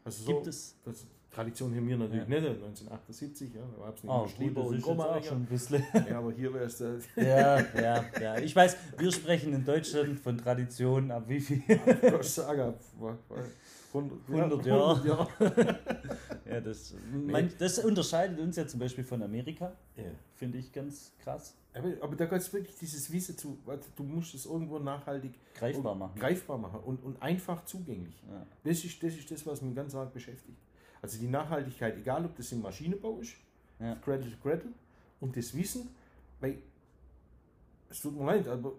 Also 0.04 0.24
so, 0.24 0.34
Gibt 0.36 0.48
es? 0.48 0.76
das 0.84 1.08
Tradition 1.36 1.76
haben 1.76 1.88
wir 1.88 1.98
natürlich 1.98 2.28
Ja. 2.30 2.40
nicht, 2.40 2.48
1978, 2.48 3.54
ja, 3.54 3.62
da 3.78 3.86
gab 3.86 3.98
es 3.98 4.04
nicht 4.04 4.12
Oh, 4.14 4.28
Strieber 4.28 4.62
das 4.62 4.84
und 4.86 5.00
auch 5.02 5.24
schon 5.24 5.38
ein 5.42 5.46
bisschen. 5.46 5.84
Ja, 6.10 6.20
aber 6.20 6.32
hier 6.32 6.54
wäre 6.54 6.64
es 6.66 6.78
der 6.78 6.98
Ja, 7.18 7.60
ja, 7.82 8.06
ja. 8.22 8.38
Ich 8.38 8.56
weiß, 8.56 8.78
wir 8.98 9.12
sprechen 9.12 9.54
in 9.54 9.66
Deutschland 9.66 10.18
von 10.20 10.38
Tradition 10.38 11.12
ab 11.12 11.26
wie 11.28 11.42
viel? 11.42 11.62
ich 11.68 12.30
sage, 12.30 12.74
war 13.00 13.18
100, 13.94 14.18
100 14.30 14.66
ja, 14.66 14.76
Jahre. 14.78 15.28
100 15.40 15.58
Jahre. 15.58 15.80
Ja, 16.50 16.62
das, 16.62 16.94
man, 17.12 17.52
das 17.58 17.80
unterscheidet 17.80 18.40
uns 18.40 18.56
ja 18.56 18.66
zum 18.68 18.80
Beispiel 18.80 19.04
von 19.04 19.22
Amerika, 19.22 19.74
Ja. 19.98 20.04
finde 20.36 20.58
ich 20.58 20.72
ganz 20.72 21.12
krass. 21.20 21.56
Aber, 21.74 21.90
aber 22.02 22.16
da 22.16 22.26
geht 22.26 22.40
es 22.40 22.54
wirklich 22.54 22.76
dieses 22.78 23.12
Wissen 23.12 23.38
zu, 23.38 23.58
du 23.98 24.04
musst 24.04 24.34
es 24.36 24.46
irgendwo 24.46 24.80
nachhaltig 24.80 25.34
Greifbar 25.54 25.96
machen. 25.96 26.18
greifbar 26.18 26.58
machen 26.58 26.80
und, 26.86 27.04
und 27.04 27.22
einfach 27.22 27.66
zugänglich. 27.66 28.24
Ja. 28.30 28.46
Das 28.64 28.84
ist, 28.86 29.02
das 29.04 29.14
ist 29.16 29.30
das, 29.30 29.46
was 29.46 29.62
mich 29.62 29.76
ganz 29.76 29.94
arg 29.96 30.14
beschäftigt. 30.14 30.58
Also 31.06 31.20
die 31.20 31.28
Nachhaltigkeit, 31.28 31.96
egal 31.98 32.26
ob 32.26 32.36
das 32.36 32.52
im 32.52 32.62
Maschinenbau 32.64 33.20
ist, 33.20 33.36
Ja. 33.80 33.94
Cradle 33.96 34.32
to 34.32 34.38
Cradle, 34.42 34.72
und 35.20 35.36
das 35.38 35.56
Wissen, 35.56 35.90
weil 36.40 36.58
es 37.90 38.00
tut 38.02 38.18
mir 38.18 38.26
leid, 38.26 38.48
aber 38.48 38.72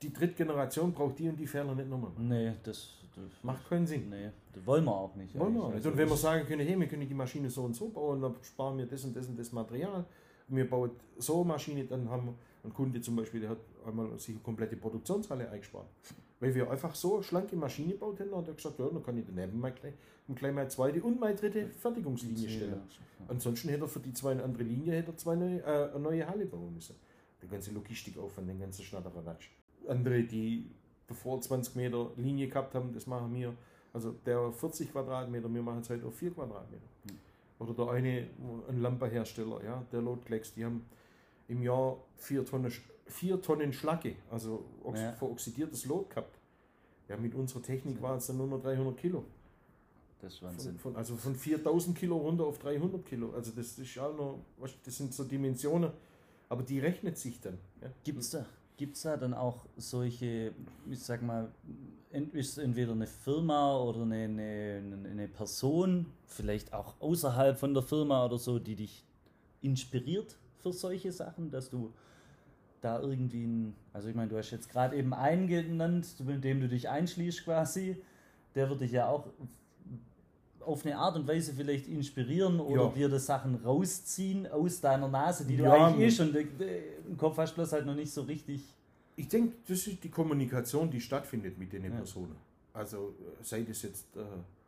die 0.00 0.12
dritte 0.12 0.34
Generation 0.34 0.92
braucht 0.92 1.18
die 1.18 1.28
und 1.28 1.36
die 1.36 1.46
Fehler 1.46 1.74
nicht 1.74 1.88
nochmal. 1.88 2.12
Nee, 2.18 2.52
das, 2.62 2.90
das 3.16 3.42
Macht 3.42 3.68
keinen 3.68 3.86
Sinn. 3.86 4.08
Nee, 4.08 4.30
das 4.52 4.64
wollen 4.64 4.84
wir 4.84 4.94
auch 4.94 5.14
nicht. 5.16 5.36
Wollen 5.36 5.54
wir 5.54 5.60
eigentlich. 5.60 5.62
auch 5.64 5.68
nicht. 5.68 5.76
Also 5.76 5.90
Und 5.90 5.96
wenn 5.96 6.08
wir 6.08 6.16
sagen 6.16 6.46
können, 6.46 6.64
hey, 6.66 6.78
wir 6.78 6.86
können 6.86 7.08
die 7.08 7.14
Maschine 7.14 7.50
so 7.50 7.64
und 7.64 7.74
so 7.74 7.88
bauen, 7.88 8.22
dann 8.22 8.36
sparen 8.42 8.78
wir 8.78 8.86
das 8.86 9.04
und 9.04 9.16
das 9.16 9.26
und 9.26 9.36
das 9.38 9.50
Material 9.52 10.04
wir 10.48 10.68
bauen 10.68 10.90
so 11.18 11.42
eine 11.42 11.44
Maschine, 11.44 11.84
dann 11.84 12.08
haben 12.08 12.26
wir 12.26 12.34
einen 12.64 12.72
Kunde 12.72 13.00
zum 13.00 13.16
Beispiel, 13.16 13.40
der 13.40 13.50
hat 13.50 13.58
einmal 13.86 14.18
sich 14.18 14.34
eine 14.34 14.42
komplette 14.42 14.76
Produktionshalle 14.76 15.50
eingespart. 15.50 15.86
Weil 16.40 16.54
wir 16.54 16.70
einfach 16.70 16.94
so 16.94 17.20
schlanke 17.22 17.56
Maschine 17.56 17.94
gebaut 17.94 18.20
haben, 18.20 18.30
und 18.30 18.46
er 18.46 18.50
hat 18.50 18.56
gesagt, 18.56 18.78
ja, 18.78 18.86
dann 18.86 19.02
kann 19.02 19.18
ich 19.18 19.24
daneben 19.26 19.58
mal 19.58 19.72
gleich, 19.72 19.94
gleich 20.34 20.52
meine 20.52 20.68
zweite 20.68 21.02
und 21.02 21.18
meine 21.18 21.34
dritte 21.34 21.68
Fertigungslinie 21.68 22.48
stellen. 22.48 22.82
Ansonsten 23.26 23.68
hätte 23.68 23.84
er 23.84 23.88
für 23.88 24.00
die 24.00 24.12
zwei 24.12 24.32
andere 24.32 24.62
Linie 24.62 24.94
hätte 24.94 25.10
er 25.10 25.16
zwei 25.16 25.34
neue, 25.34 25.60
äh, 25.60 25.90
eine 25.90 25.98
neue 25.98 26.26
Halle 26.26 26.46
bauen 26.46 26.72
müssen. 26.74 26.94
Der 27.42 27.48
ganze 27.48 27.72
Logistikaufwand, 27.72 28.48
den 28.48 28.60
ganzen 28.60 28.84
Schnatterratsch. 28.84 29.50
Andere, 29.88 30.22
die 30.22 30.70
bevor 31.08 31.40
20 31.40 31.74
Meter 31.74 32.10
Linie 32.16 32.48
gehabt 32.48 32.74
haben, 32.74 32.92
das 32.92 33.06
machen 33.06 33.34
wir, 33.34 33.54
also 33.92 34.12
der 34.26 34.52
40 34.52 34.92
Quadratmeter, 34.92 35.52
wir 35.52 35.62
machen 35.62 35.80
es 35.80 35.90
halt 35.90 36.04
auf 36.04 36.14
4 36.14 36.32
Quadratmeter. 36.32 36.84
Mhm. 37.04 37.18
Oder 37.58 37.74
der 37.74 37.88
eine, 37.88 38.26
ein 38.68 38.80
Lampenhersteller, 38.80 39.64
ja, 39.64 39.84
der 39.90 40.02
Lotklecks, 40.02 40.54
die 40.54 40.64
haben 40.64 40.84
im 41.48 41.62
Jahr 41.62 41.96
4 42.16 42.44
Tonnen, 42.44 42.72
4 43.08 43.42
Tonnen 43.42 43.72
Schlacke, 43.72 44.16
also 44.30 44.64
ox 44.84 45.00
ja. 45.00 45.12
veroxidiertes 45.12 45.86
Lot 45.86 46.10
gehabt. 46.10 46.38
Ja, 47.08 47.16
mit 47.16 47.34
unserer 47.34 47.62
Technik 47.62 48.00
waren 48.02 48.18
es 48.18 48.26
dann 48.26 48.36
nur 48.36 48.46
noch 48.46 48.60
300 48.60 48.96
Kilo. 48.96 49.24
Das 50.20 50.34
ist 50.34 50.42
Wahnsinn. 50.42 50.78
Von, 50.78 50.92
von, 50.92 50.96
also 50.96 51.16
von 51.16 51.34
4000 51.34 51.96
Kilo 51.96 52.16
runter 52.16 52.44
auf 52.44 52.58
300 52.58 53.04
Kilo. 53.06 53.32
Also 53.32 53.52
das 53.54 53.78
ist 53.78 53.98
auch 53.98 54.16
noch, 54.16 54.40
das 54.84 54.96
sind 54.96 55.14
so 55.14 55.24
Dimensionen, 55.24 55.90
aber 56.48 56.62
die 56.62 56.80
rechnet 56.80 57.16
sich 57.18 57.40
dann. 57.40 57.58
Ja. 57.80 57.88
Gibt 58.04 58.20
es 58.20 58.30
da, 58.30 58.44
gibt's 58.76 59.02
da 59.02 59.16
dann 59.16 59.32
auch 59.32 59.66
solche, 59.76 60.52
ich 60.90 60.98
sag 60.98 61.22
mal, 61.22 61.50
entweder 62.10 62.92
eine 62.92 63.06
Firma 63.06 63.78
oder 63.78 64.02
eine, 64.02 64.16
eine, 64.16 65.08
eine 65.08 65.28
Person, 65.28 66.06
vielleicht 66.26 66.72
auch 66.72 66.94
außerhalb 67.00 67.58
von 67.58 67.74
der 67.74 67.82
Firma 67.82 68.24
oder 68.24 68.38
so, 68.38 68.58
die 68.58 68.76
dich 68.76 69.04
inspiriert 69.60 70.36
für 70.58 70.72
solche 70.72 71.12
Sachen, 71.12 71.50
dass 71.50 71.70
du 71.70 71.92
da 72.80 73.00
irgendwie 73.00 73.44
ein, 73.44 73.74
also 73.92 74.08
ich 74.08 74.14
meine, 74.14 74.28
du 74.28 74.36
hast 74.36 74.50
jetzt 74.50 74.70
gerade 74.70 74.96
eben 74.96 75.12
einen 75.14 75.46
genannt, 75.46 76.06
mit 76.24 76.44
dem 76.44 76.60
du 76.60 76.68
dich 76.68 76.88
einschließt 76.88 77.44
quasi, 77.44 78.02
der 78.54 78.68
würde 78.68 78.84
dich 78.84 78.92
ja 78.92 79.08
auch 79.08 79.26
auf 80.60 80.84
eine 80.84 80.98
Art 80.98 81.16
und 81.16 81.26
Weise 81.26 81.54
vielleicht 81.54 81.88
inspirieren 81.88 82.60
oder 82.60 82.84
ja. 82.84 82.88
dir 82.90 83.08
das 83.08 83.26
Sachen 83.26 83.56
rausziehen 83.56 84.46
aus 84.46 84.80
deiner 84.80 85.08
Nase, 85.08 85.46
die 85.46 85.56
du 85.56 85.64
ja, 85.64 85.86
eigentlich 85.86 86.08
eh 86.08 86.10
schon 86.10 86.34
im 86.34 87.16
Kopf 87.16 87.38
hast, 87.38 87.54
bloß 87.54 87.72
halt 87.72 87.86
noch 87.86 87.94
nicht 87.94 88.12
so 88.12 88.22
richtig. 88.22 88.62
Ich 89.16 89.28
denke, 89.28 89.56
das 89.66 89.86
ist 89.86 90.04
die 90.04 90.10
Kommunikation, 90.10 90.90
die 90.90 91.00
stattfindet 91.00 91.58
mit 91.58 91.72
den 91.72 91.84
ja. 91.84 91.90
Personen. 91.90 92.36
Also 92.74 93.14
sei 93.40 93.62
das 93.62 93.82
jetzt 93.82 94.16
äh, 94.16 94.20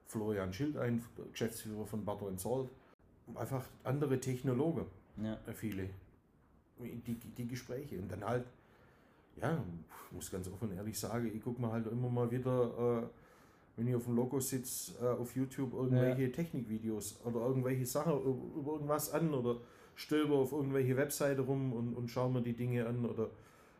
Florian 0.06 0.52
Schild 0.52 0.76
ein, 0.76 1.04
Geschäftsführer 1.32 1.86
von 1.86 2.04
Butter 2.04 2.26
Salt, 2.36 2.70
einfach 3.34 3.64
andere 3.84 4.18
Technologen. 4.18 4.86
Äh, 5.22 5.52
viele, 5.52 5.90
die, 6.80 7.14
die 7.14 7.48
Gespräche 7.48 7.98
und 7.98 8.10
dann 8.10 8.24
halt, 8.24 8.44
ja, 9.36 9.62
ich 10.06 10.12
muss 10.12 10.30
ganz 10.30 10.48
offen 10.48 10.72
ehrlich 10.72 10.98
sagen, 10.98 11.30
ich 11.34 11.42
gucke 11.42 11.60
mir 11.60 11.70
halt 11.70 11.86
immer 11.86 12.08
mal 12.08 12.30
wieder 12.30 13.02
äh, 13.02 13.06
wenn 13.80 13.88
ich 13.88 13.94
auf 13.94 14.04
dem 14.04 14.16
Logo 14.16 14.40
sitze, 14.40 14.92
äh, 15.00 15.06
auf 15.06 15.34
YouTube 15.34 15.72
irgendwelche 15.72 16.24
ja. 16.24 16.28
Technikvideos 16.28 17.18
oder 17.24 17.40
irgendwelche 17.40 17.86
Sachen 17.86 18.12
über 18.12 18.72
irgendwas 18.72 19.10
an 19.10 19.32
oder 19.32 19.56
stöber 19.94 20.36
auf 20.36 20.52
irgendwelche 20.52 20.96
Webseite 20.98 21.40
rum 21.40 21.72
und, 21.72 21.94
und 21.94 22.10
schaue 22.10 22.30
mir 22.30 22.42
die 22.42 22.52
Dinge 22.52 22.86
an 22.86 23.06
oder 23.06 23.30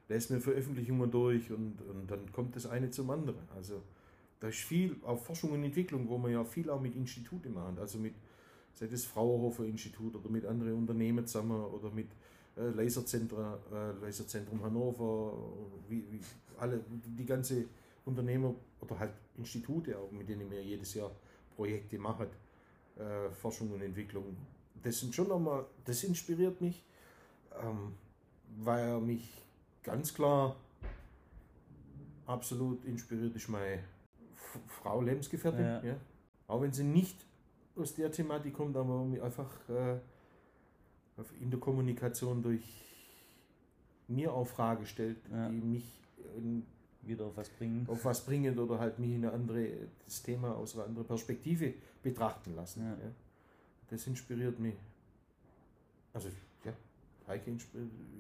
lese 0.08 0.32
mir 0.32 0.40
Veröffentlichungen 0.40 1.10
durch 1.10 1.50
und, 1.50 1.82
und 1.82 2.10
dann 2.10 2.32
kommt 2.32 2.56
das 2.56 2.66
eine 2.66 2.90
zum 2.90 3.10
anderen. 3.10 3.46
Also 3.54 3.82
da 4.40 4.48
ist 4.48 4.60
viel, 4.60 4.96
auch 5.04 5.18
Forschung 5.18 5.52
und 5.52 5.62
Entwicklung, 5.64 6.08
wo 6.08 6.16
man 6.16 6.32
ja 6.32 6.44
viel 6.44 6.70
auch 6.70 6.80
mit 6.80 6.96
Instituten 6.96 7.52
macht, 7.52 7.78
also 7.78 7.98
mit, 7.98 8.14
sei 8.72 8.86
das 8.86 9.04
Fraunhofer 9.04 9.64
Institut 9.64 10.16
oder 10.16 10.30
mit 10.30 10.46
anderen 10.46 10.72
Unternehmen 10.72 11.26
zusammen 11.26 11.62
oder 11.62 11.90
mit 11.90 12.08
äh, 12.56 12.68
Laserzentrum, 12.70 13.54
äh, 13.72 13.92
Laserzentrum 14.04 14.62
Hannover, 14.62 15.32
wie, 15.88 16.04
wie 16.10 16.20
alle, 16.58 16.80
die 16.88 17.26
ganze 17.26 17.64
Unternehmer 18.04 18.54
oder 18.80 18.98
halt 18.98 19.12
Institute, 19.36 19.96
auch 19.96 20.10
mit 20.10 20.28
denen 20.28 20.50
wir 20.50 20.62
jedes 20.62 20.94
Jahr 20.94 21.10
Projekte 21.56 21.98
machen, 21.98 22.26
äh, 22.96 23.30
Forschung 23.30 23.70
und 23.72 23.82
Entwicklung. 23.82 24.36
Das 24.82 25.00
sind 25.00 25.14
schon 25.14 25.28
nochmal, 25.28 25.64
das 25.84 26.04
inspiriert 26.04 26.60
mich, 26.60 26.82
ähm, 27.62 27.94
weil 28.58 28.88
er 28.88 29.00
mich 29.00 29.30
ganz 29.82 30.14
klar 30.14 30.56
absolut 32.26 32.84
inspiriert 32.84 33.34
ist 33.34 33.48
meine 33.48 33.80
Frau 34.66 35.02
Lebensgefährtin. 35.02 35.64
Ja. 35.64 35.82
ja. 35.82 35.96
Auch 36.46 36.62
wenn 36.62 36.72
sie 36.72 36.84
nicht 36.84 37.16
aus 37.76 37.94
der 37.94 38.10
Thematik 38.10 38.54
kommt, 38.54 38.76
aber 38.76 39.06
einfach 39.22 39.50
äh, 39.68 39.98
in 41.40 41.50
der 41.50 41.60
Kommunikation 41.60 42.42
durch 42.42 42.62
mir 44.08 44.32
auch 44.32 44.46
Fragen 44.46 44.86
stellt, 44.86 45.18
ja. 45.30 45.48
die 45.48 45.60
mich 45.60 45.84
wieder 47.02 47.26
auf 47.26 47.36
was 47.36 47.48
bringen. 47.48 47.86
Auf 47.88 48.04
was 48.04 48.24
bringen 48.24 48.58
oder 48.58 48.78
halt 48.78 48.98
mich 48.98 49.10
in 49.10 49.24
eine 49.24 49.32
andere, 49.32 49.68
das 50.04 50.22
Thema 50.22 50.54
aus 50.54 50.74
einer 50.74 50.84
anderen 50.84 51.06
Perspektive 51.06 51.74
betrachten 52.02 52.54
lassen. 52.54 52.82
Ja. 52.84 52.90
Ja. 52.90 53.12
Das 53.88 54.06
inspiriert 54.06 54.58
mich. 54.58 54.74
Also, 56.12 56.28
ja, 56.64 56.72
Heike 57.26 57.50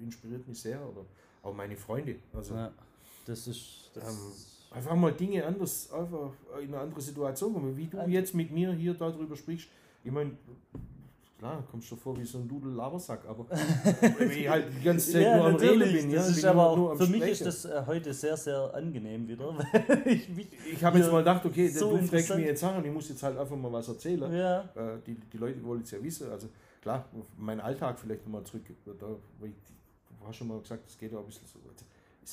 inspiriert 0.00 0.46
mich 0.46 0.60
sehr 0.60 0.80
oder 0.88 1.04
auch 1.42 1.54
meine 1.54 1.76
Freunde. 1.76 2.16
Also, 2.32 2.68
das 3.26 3.46
ist. 3.46 3.90
Das 3.94 4.08
ähm, 4.08 4.76
einfach 4.76 4.94
mal 4.94 5.12
Dinge 5.12 5.44
anders, 5.44 5.92
einfach 5.92 6.32
in 6.60 6.68
eine 6.68 6.80
andere 6.80 7.00
Situation 7.00 7.52
kommen. 7.52 7.76
Wie 7.76 7.86
du 7.86 7.98
jetzt 8.06 8.34
mit 8.34 8.50
mir 8.50 8.72
hier 8.72 8.94
darüber 8.94 9.36
sprichst. 9.36 9.68
Ich 10.02 10.10
meine, 10.10 10.32
klar, 11.40 11.64
kommst 11.70 11.90
du 11.90 11.96
vor 11.96 12.16
wie 12.18 12.24
so 12.24 12.38
ein 12.38 12.46
Dudel-Labersack, 12.46 13.26
aber 13.26 13.46
wenn 14.18 14.30
ich 14.30 14.48
halt 14.48 14.66
die 14.78 14.84
ganze 14.84 15.12
Zeit 15.12 15.22
ja, 15.22 15.36
nur 15.38 15.46
am 15.46 15.56
Reden 15.56 15.92
bin. 15.92 16.10
Ja, 16.10 16.22
ist 16.26 16.44
aber 16.44 16.66
auch, 16.68 16.96
für 16.96 17.06
mich 17.06 17.22
ist 17.22 17.46
das 17.46 17.64
äh, 17.64 17.82
heute 17.86 18.12
sehr, 18.12 18.36
sehr 18.36 18.72
angenehm 18.74 19.26
wieder. 19.26 19.54
ich 20.04 20.28
ich 20.70 20.84
habe 20.84 20.98
jetzt 20.98 21.10
mal 21.10 21.18
gedacht, 21.18 21.44
okay, 21.46 21.68
so 21.68 21.96
du 21.96 22.04
fragst 22.04 22.36
mir 22.36 22.46
jetzt 22.46 22.60
Sachen, 22.60 22.84
ich 22.84 22.92
muss 22.92 23.08
jetzt 23.08 23.22
halt 23.22 23.38
einfach 23.38 23.56
mal 23.56 23.72
was 23.72 23.88
erzählen. 23.88 24.32
Ja. 24.32 24.60
Äh, 24.74 24.98
die, 25.06 25.14
die 25.14 25.38
Leute 25.38 25.64
wollen 25.64 25.80
es 25.80 25.90
ja 25.90 26.02
wissen. 26.02 26.30
Also 26.30 26.48
klar, 26.82 27.06
mein 27.38 27.60
Alltag 27.60 27.98
vielleicht 27.98 28.24
nochmal 28.24 28.44
zurück. 28.44 28.64
Da, 28.84 28.92
ich, 28.92 29.52
du 30.20 30.26
hast 30.26 30.36
schon 30.36 30.48
mal 30.48 30.60
gesagt, 30.60 30.88
es 30.88 30.98
geht 30.98 31.10
ja 31.10 31.18
ein 31.18 31.24
bisschen 31.24 31.46
so. 31.46 31.58
Also, 31.66 31.84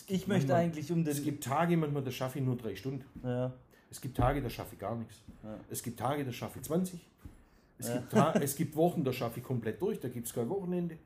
ich 0.07 0.27
möchte 0.27 0.47
manchmal, 0.49 0.57
eigentlich 0.57 0.91
um 0.91 1.05
den. 1.05 1.13
Es 1.13 1.23
gibt 1.23 1.43
Tage, 1.45 1.77
manchmal, 1.77 2.03
da 2.03 2.11
schaffe 2.11 2.39
ich 2.39 2.45
nur 2.45 2.57
drei 2.57 2.75
Stunden. 2.75 3.05
Ja. 3.23 3.53
Es 3.89 4.01
gibt 4.01 4.17
Tage, 4.17 4.41
da 4.41 4.49
schaffe 4.49 4.73
ich 4.73 4.79
gar 4.79 4.97
nichts. 4.97 5.15
Ja. 5.43 5.57
Es 5.69 5.81
gibt 5.81 5.97
Tage, 5.97 6.25
da 6.25 6.31
schaffe 6.33 6.59
ich 6.59 6.65
20. 6.65 6.99
Es, 7.79 7.89
ja. 7.89 7.97
gibt, 7.97 8.43
es 8.43 8.55
gibt 8.55 8.75
Wochen, 8.75 9.03
da 9.03 9.13
schaffe 9.13 9.39
ich 9.39 9.45
komplett 9.45 9.81
durch, 9.81 9.99
da 9.99 10.09
gibt 10.09 10.27
es 10.27 10.33
kein 10.33 10.49
Wochenende. 10.49 10.97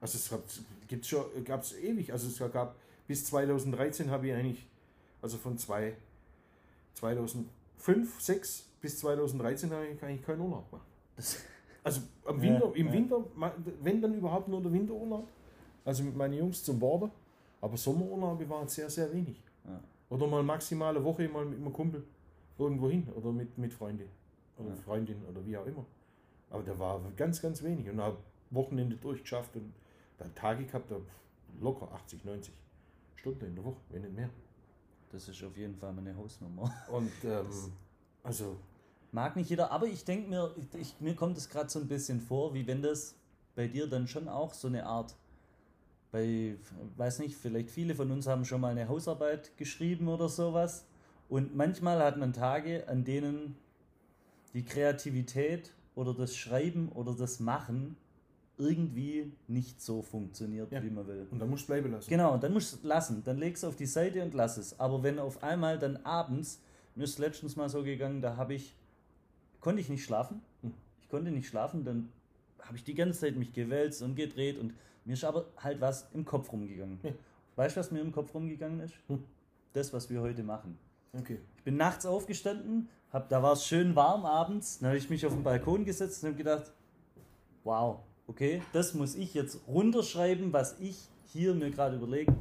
Also 0.00 0.18
es 0.18 0.58
gibt 0.86 1.06
schon, 1.06 1.24
gab 1.44 1.62
es 1.62 1.76
ewig. 1.78 2.12
Also 2.12 2.28
es 2.28 2.52
gab 2.52 2.76
bis 3.06 3.24
2013 3.26 4.10
habe 4.10 4.28
ich 4.28 4.34
eigentlich, 4.34 4.66
also 5.22 5.38
von 5.38 5.58
zwei, 5.58 5.96
2005, 6.94 7.48
2006 8.18 8.68
bis 8.80 8.98
2013 8.98 9.70
habe 9.72 9.86
ich 9.86 10.02
eigentlich 10.02 10.22
keinen 10.22 10.40
Urlaub 10.40 10.70
gemacht. 10.70 10.86
also 11.82 12.00
im 12.28 12.42
Winter, 12.42 12.66
ja, 12.66 12.74
im 12.74 12.86
ja. 12.86 12.92
Winter, 12.92 13.24
wenn 13.82 14.02
dann 14.02 14.14
überhaupt 14.14 14.48
nur 14.48 14.62
der 14.62 14.72
Winterurlaub. 14.72 15.26
Also 15.84 16.02
mit 16.02 16.16
meinen 16.16 16.34
Jungs 16.34 16.62
zum 16.62 16.78
Border. 16.78 17.10
Aber 17.60 17.76
Sommerurlaube 17.76 18.48
waren 18.48 18.68
sehr, 18.68 18.90
sehr 18.90 19.12
wenig. 19.12 19.42
Ja. 19.64 19.80
Oder 20.10 20.26
mal 20.26 20.42
maximale 20.42 21.02
Woche 21.02 21.28
mal 21.28 21.44
mit 21.44 21.58
einem 21.58 21.72
Kumpel 21.72 22.04
irgendwo 22.58 22.90
hin 22.90 23.08
oder 23.14 23.32
mit, 23.32 23.56
mit 23.58 23.72
Freunden 23.72 24.08
oder 24.58 24.74
Freundin 24.76 25.16
oder 25.30 25.44
wie 25.46 25.56
auch 25.56 25.66
immer. 25.66 25.84
Aber 26.54 26.62
da 26.62 26.78
war 26.78 27.00
ganz, 27.16 27.42
ganz 27.42 27.64
wenig. 27.64 27.88
Und 27.90 28.00
habe 28.00 28.16
Wochenende 28.50 28.94
durchgeschafft 28.94 29.56
und 29.56 29.74
dann 30.18 30.32
Tage 30.36 30.64
gehabt, 30.64 30.88
da 30.88 30.96
locker 31.60 31.90
80, 31.92 32.24
90 32.24 32.54
Stunden 33.16 33.44
in 33.46 33.56
der 33.56 33.64
Woche, 33.64 33.80
wenn 33.90 34.02
nicht 34.02 34.14
mehr. 34.14 34.30
Das 35.10 35.28
ist 35.28 35.42
auf 35.42 35.56
jeden 35.56 35.74
Fall 35.74 35.92
meine 35.92 36.16
Hausnummer. 36.16 36.72
Und 36.92 37.10
ähm, 37.24 37.46
also. 38.22 38.56
Mag 39.10 39.34
nicht 39.34 39.50
jeder, 39.50 39.72
aber 39.72 39.86
ich 39.86 40.04
denke 40.04 40.28
mir, 40.28 40.54
ich, 40.78 40.94
mir 41.00 41.16
kommt 41.16 41.36
es 41.36 41.48
gerade 41.48 41.68
so 41.68 41.80
ein 41.80 41.88
bisschen 41.88 42.20
vor, 42.20 42.54
wie 42.54 42.66
wenn 42.66 42.82
das 42.82 43.16
bei 43.56 43.66
dir 43.66 43.88
dann 43.88 44.06
schon 44.06 44.28
auch 44.28 44.54
so 44.54 44.68
eine 44.68 44.86
Art, 44.86 45.16
bei, 46.12 46.56
weiß 46.96 47.18
nicht, 47.18 47.36
vielleicht 47.36 47.70
viele 47.70 47.96
von 47.96 48.12
uns 48.12 48.28
haben 48.28 48.44
schon 48.44 48.60
mal 48.60 48.70
eine 48.70 48.86
Hausarbeit 48.88 49.56
geschrieben 49.56 50.06
oder 50.06 50.28
sowas. 50.28 50.86
Und 51.28 51.56
manchmal 51.56 52.00
hat 52.00 52.16
man 52.16 52.32
Tage, 52.32 52.88
an 52.88 53.04
denen 53.04 53.56
die 54.52 54.64
Kreativität 54.64 55.72
oder 55.94 56.14
das 56.14 56.36
Schreiben 56.36 56.88
oder 56.90 57.14
das 57.14 57.40
Machen 57.40 57.96
irgendwie 58.56 59.32
nicht 59.48 59.80
so 59.80 60.02
funktioniert, 60.02 60.70
ja. 60.70 60.82
wie 60.82 60.90
man 60.90 61.06
will. 61.06 61.26
Und 61.30 61.40
dann 61.40 61.50
musst 61.50 61.64
du 61.64 61.66
bleiben 61.68 61.90
lassen. 61.90 62.08
Genau, 62.08 62.36
dann 62.36 62.52
musst 62.52 62.72
du 62.72 62.76
es 62.76 62.82
lassen. 62.84 63.22
Dann 63.24 63.38
legst 63.38 63.62
du 63.62 63.68
auf 63.68 63.76
die 63.76 63.86
Seite 63.86 64.22
und 64.22 64.34
lass 64.34 64.56
es. 64.58 64.78
Aber 64.78 65.02
wenn 65.02 65.18
auf 65.18 65.42
einmal 65.42 65.78
dann 65.78 65.96
abends, 65.98 66.60
mir 66.94 67.04
ist 67.04 67.18
letztens 67.18 67.56
mal 67.56 67.68
so 67.68 67.82
gegangen, 67.82 68.22
da 68.22 68.36
habe 68.36 68.54
ich, 68.54 68.76
konnte 69.60 69.80
ich 69.80 69.88
nicht 69.88 70.04
schlafen. 70.04 70.40
Hm. 70.62 70.72
Ich 71.00 71.08
konnte 71.08 71.30
nicht 71.30 71.48
schlafen, 71.48 71.84
dann 71.84 72.08
habe 72.60 72.76
ich 72.76 72.84
die 72.84 72.94
ganze 72.94 73.20
Zeit 73.20 73.36
mich 73.36 73.52
gewälzt 73.52 74.02
und 74.02 74.14
gedreht 74.14 74.58
und 74.58 74.74
mir 75.04 75.14
ist 75.14 75.24
aber 75.24 75.46
halt 75.58 75.80
was 75.80 76.08
im 76.14 76.24
Kopf 76.24 76.50
rumgegangen. 76.52 76.98
Ja. 77.02 77.10
Weißt 77.56 77.76
du, 77.76 77.80
was 77.80 77.90
mir 77.90 78.00
im 78.00 78.12
Kopf 78.12 78.34
rumgegangen 78.34 78.80
ist? 78.80 78.94
Hm. 79.08 79.22
Das, 79.72 79.92
was 79.92 80.08
wir 80.08 80.20
heute 80.20 80.42
machen. 80.44 80.78
Okay. 81.12 81.40
Ich 81.56 81.64
bin 81.64 81.76
nachts 81.76 82.06
aufgestanden, 82.06 82.88
hab, 83.14 83.28
da 83.28 83.42
war 83.42 83.52
es 83.52 83.64
schön 83.64 83.94
warm 83.94 84.26
abends. 84.26 84.80
Dann 84.80 84.88
habe 84.88 84.98
ich 84.98 85.08
mich 85.08 85.24
auf 85.24 85.32
den 85.32 85.44
Balkon 85.44 85.84
gesetzt 85.84 86.22
und 86.22 86.30
habe 86.30 86.36
gedacht, 86.36 86.72
wow, 87.62 88.00
okay, 88.26 88.60
das 88.72 88.92
muss 88.92 89.14
ich 89.14 89.32
jetzt 89.34 89.60
runterschreiben, 89.68 90.52
was 90.52 90.78
ich 90.80 91.08
hier 91.32 91.54
mir 91.54 91.70
gerade 91.70 91.96
überlege. 91.96 92.34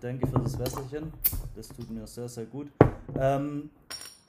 Danke 0.00 0.26
für 0.26 0.38
das 0.38 0.58
Wässerchen, 0.58 1.12
das 1.54 1.68
tut 1.68 1.90
mir 1.90 2.06
sehr, 2.06 2.28
sehr 2.28 2.46
gut. 2.46 2.68
Ähm, 3.14 3.70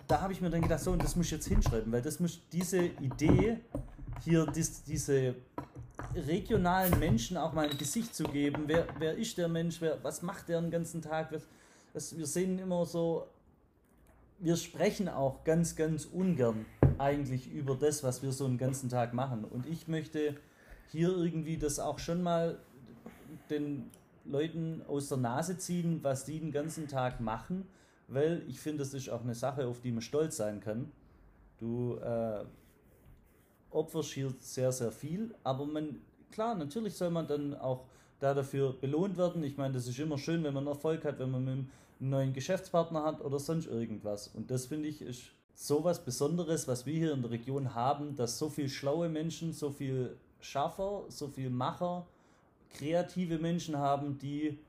da 0.07 0.21
habe 0.21 0.33
ich 0.33 0.41
mir 0.41 0.49
dann 0.49 0.61
gedacht, 0.61 0.79
so, 0.79 0.91
und 0.91 1.03
das 1.03 1.15
muss 1.15 1.25
ich 1.25 1.31
jetzt 1.33 1.47
hinschreiben, 1.47 1.91
weil 1.91 2.01
das 2.01 2.19
muss 2.19 2.39
diese 2.51 2.85
Idee, 2.85 3.59
hier 4.23 4.45
dies, 4.45 4.83
diese 4.83 5.35
regionalen 6.15 6.97
Menschen 6.99 7.38
auch 7.38 7.53
mal 7.53 7.69
ein 7.69 7.77
Gesicht 7.77 8.15
zu 8.15 8.23
geben. 8.23 8.63
Wer, 8.67 8.88
wer 8.99 9.17
ist 9.17 9.38
der 9.38 9.47
Mensch? 9.47 9.81
Wer, 9.81 10.01
was 10.03 10.21
macht 10.21 10.47
der 10.47 10.61
den 10.61 10.71
ganzen 10.71 11.01
Tag? 11.01 11.33
Was, 11.93 12.17
wir 12.17 12.25
sehen 12.25 12.59
immer 12.59 12.85
so, 12.85 13.27
wir 14.39 14.55
sprechen 14.55 15.09
auch 15.09 15.43
ganz, 15.43 15.75
ganz 15.75 16.05
ungern 16.05 16.65
eigentlich 16.97 17.51
über 17.51 17.75
das, 17.75 18.03
was 18.03 18.21
wir 18.21 18.31
so 18.31 18.45
einen 18.45 18.57
ganzen 18.57 18.89
Tag 18.89 19.13
machen. 19.13 19.43
Und 19.43 19.65
ich 19.65 19.88
möchte 19.88 20.35
hier 20.91 21.09
irgendwie 21.09 21.57
das 21.57 21.79
auch 21.79 21.99
schon 21.99 22.21
mal 22.21 22.59
den 23.49 23.89
Leuten 24.25 24.81
aus 24.88 25.09
der 25.09 25.17
Nase 25.17 25.57
ziehen, 25.57 25.99
was 26.03 26.25
die 26.25 26.39
den 26.39 26.51
ganzen 26.51 26.88
Tag 26.88 27.19
machen, 27.19 27.67
weil 28.07 28.43
ich 28.47 28.59
finde, 28.59 28.79
das 28.79 28.93
ist 28.93 29.09
auch 29.09 29.21
eine 29.21 29.35
Sache, 29.35 29.67
auf 29.67 29.81
die 29.81 29.91
man 29.91 30.01
stolz 30.01 30.38
sein 30.38 30.59
kann. 30.59 30.91
Du 31.59 31.95
äh, 31.95 32.45
opferst 33.71 34.11
hier 34.11 34.33
sehr, 34.39 34.71
sehr 34.71 34.91
viel, 34.91 35.33
aber 35.43 35.65
man, 35.65 36.01
klar, 36.31 36.55
natürlich 36.55 36.95
soll 36.95 37.09
man 37.09 37.27
dann 37.27 37.55
auch 37.55 37.85
da 38.19 38.33
dafür 38.33 38.73
belohnt 38.73 39.17
werden. 39.17 39.43
Ich 39.43 39.57
meine, 39.57 39.73
das 39.73 39.88
ist 39.88 39.99
immer 39.99 40.17
schön, 40.17 40.43
wenn 40.43 40.53
man 40.53 40.67
Erfolg 40.67 41.05
hat, 41.05 41.19
wenn 41.19 41.31
man 41.31 41.45
mit 41.45 41.65
einem 42.00 42.10
neuen 42.10 42.34
Geschäftspartner 42.34 43.04
hat 43.04 43.22
oder 43.22 43.39
sonst 43.39 43.68
irgendwas. 43.68 44.28
Und 44.28 44.52
das 44.52 44.68
finde 44.68 44.89
ich 44.89 45.02
ist 45.02 45.32
so 45.54 45.84
was 45.84 46.04
Besonderes, 46.04 46.68
was 46.68 46.86
wir 46.86 46.93
hier 46.93 47.14
in 47.14 47.22
der 47.22 47.32
Region 47.32 47.74
haben, 47.74 48.16
dass 48.16 48.38
so 48.38 48.50
viele 48.50 48.70
schlaue 48.70 49.10
Menschen, 49.10 49.54
so 49.54 49.72
viel 49.72 50.16
Schaffer, 50.39 51.06
so 51.10 51.28
viel 51.28 51.50
Macher, 51.50 52.06
kreative 52.70 53.39
Menschen 53.39 53.78
haben, 53.78 54.20
die 54.20 54.60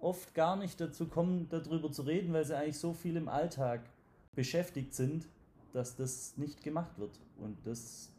oft 0.00 0.34
gar 0.34 0.56
nicht 0.56 0.80
dazu 0.80 1.06
kommen, 1.06 1.48
darüber 1.50 1.92
zu 1.92 2.02
reden, 2.02 2.32
weil 2.32 2.44
sie 2.44 2.56
eigentlich 2.56 2.78
so 2.78 2.92
viel 2.92 3.16
im 3.16 3.28
Alltag 3.28 3.82
beschäftigt 4.34 4.94
sind, 4.94 5.26
dass 5.72 5.96
das 5.96 6.36
nicht 6.36 6.62
gemacht 6.62 6.98
wird. 6.98 7.18
Und 7.38 7.58
das 7.64 8.10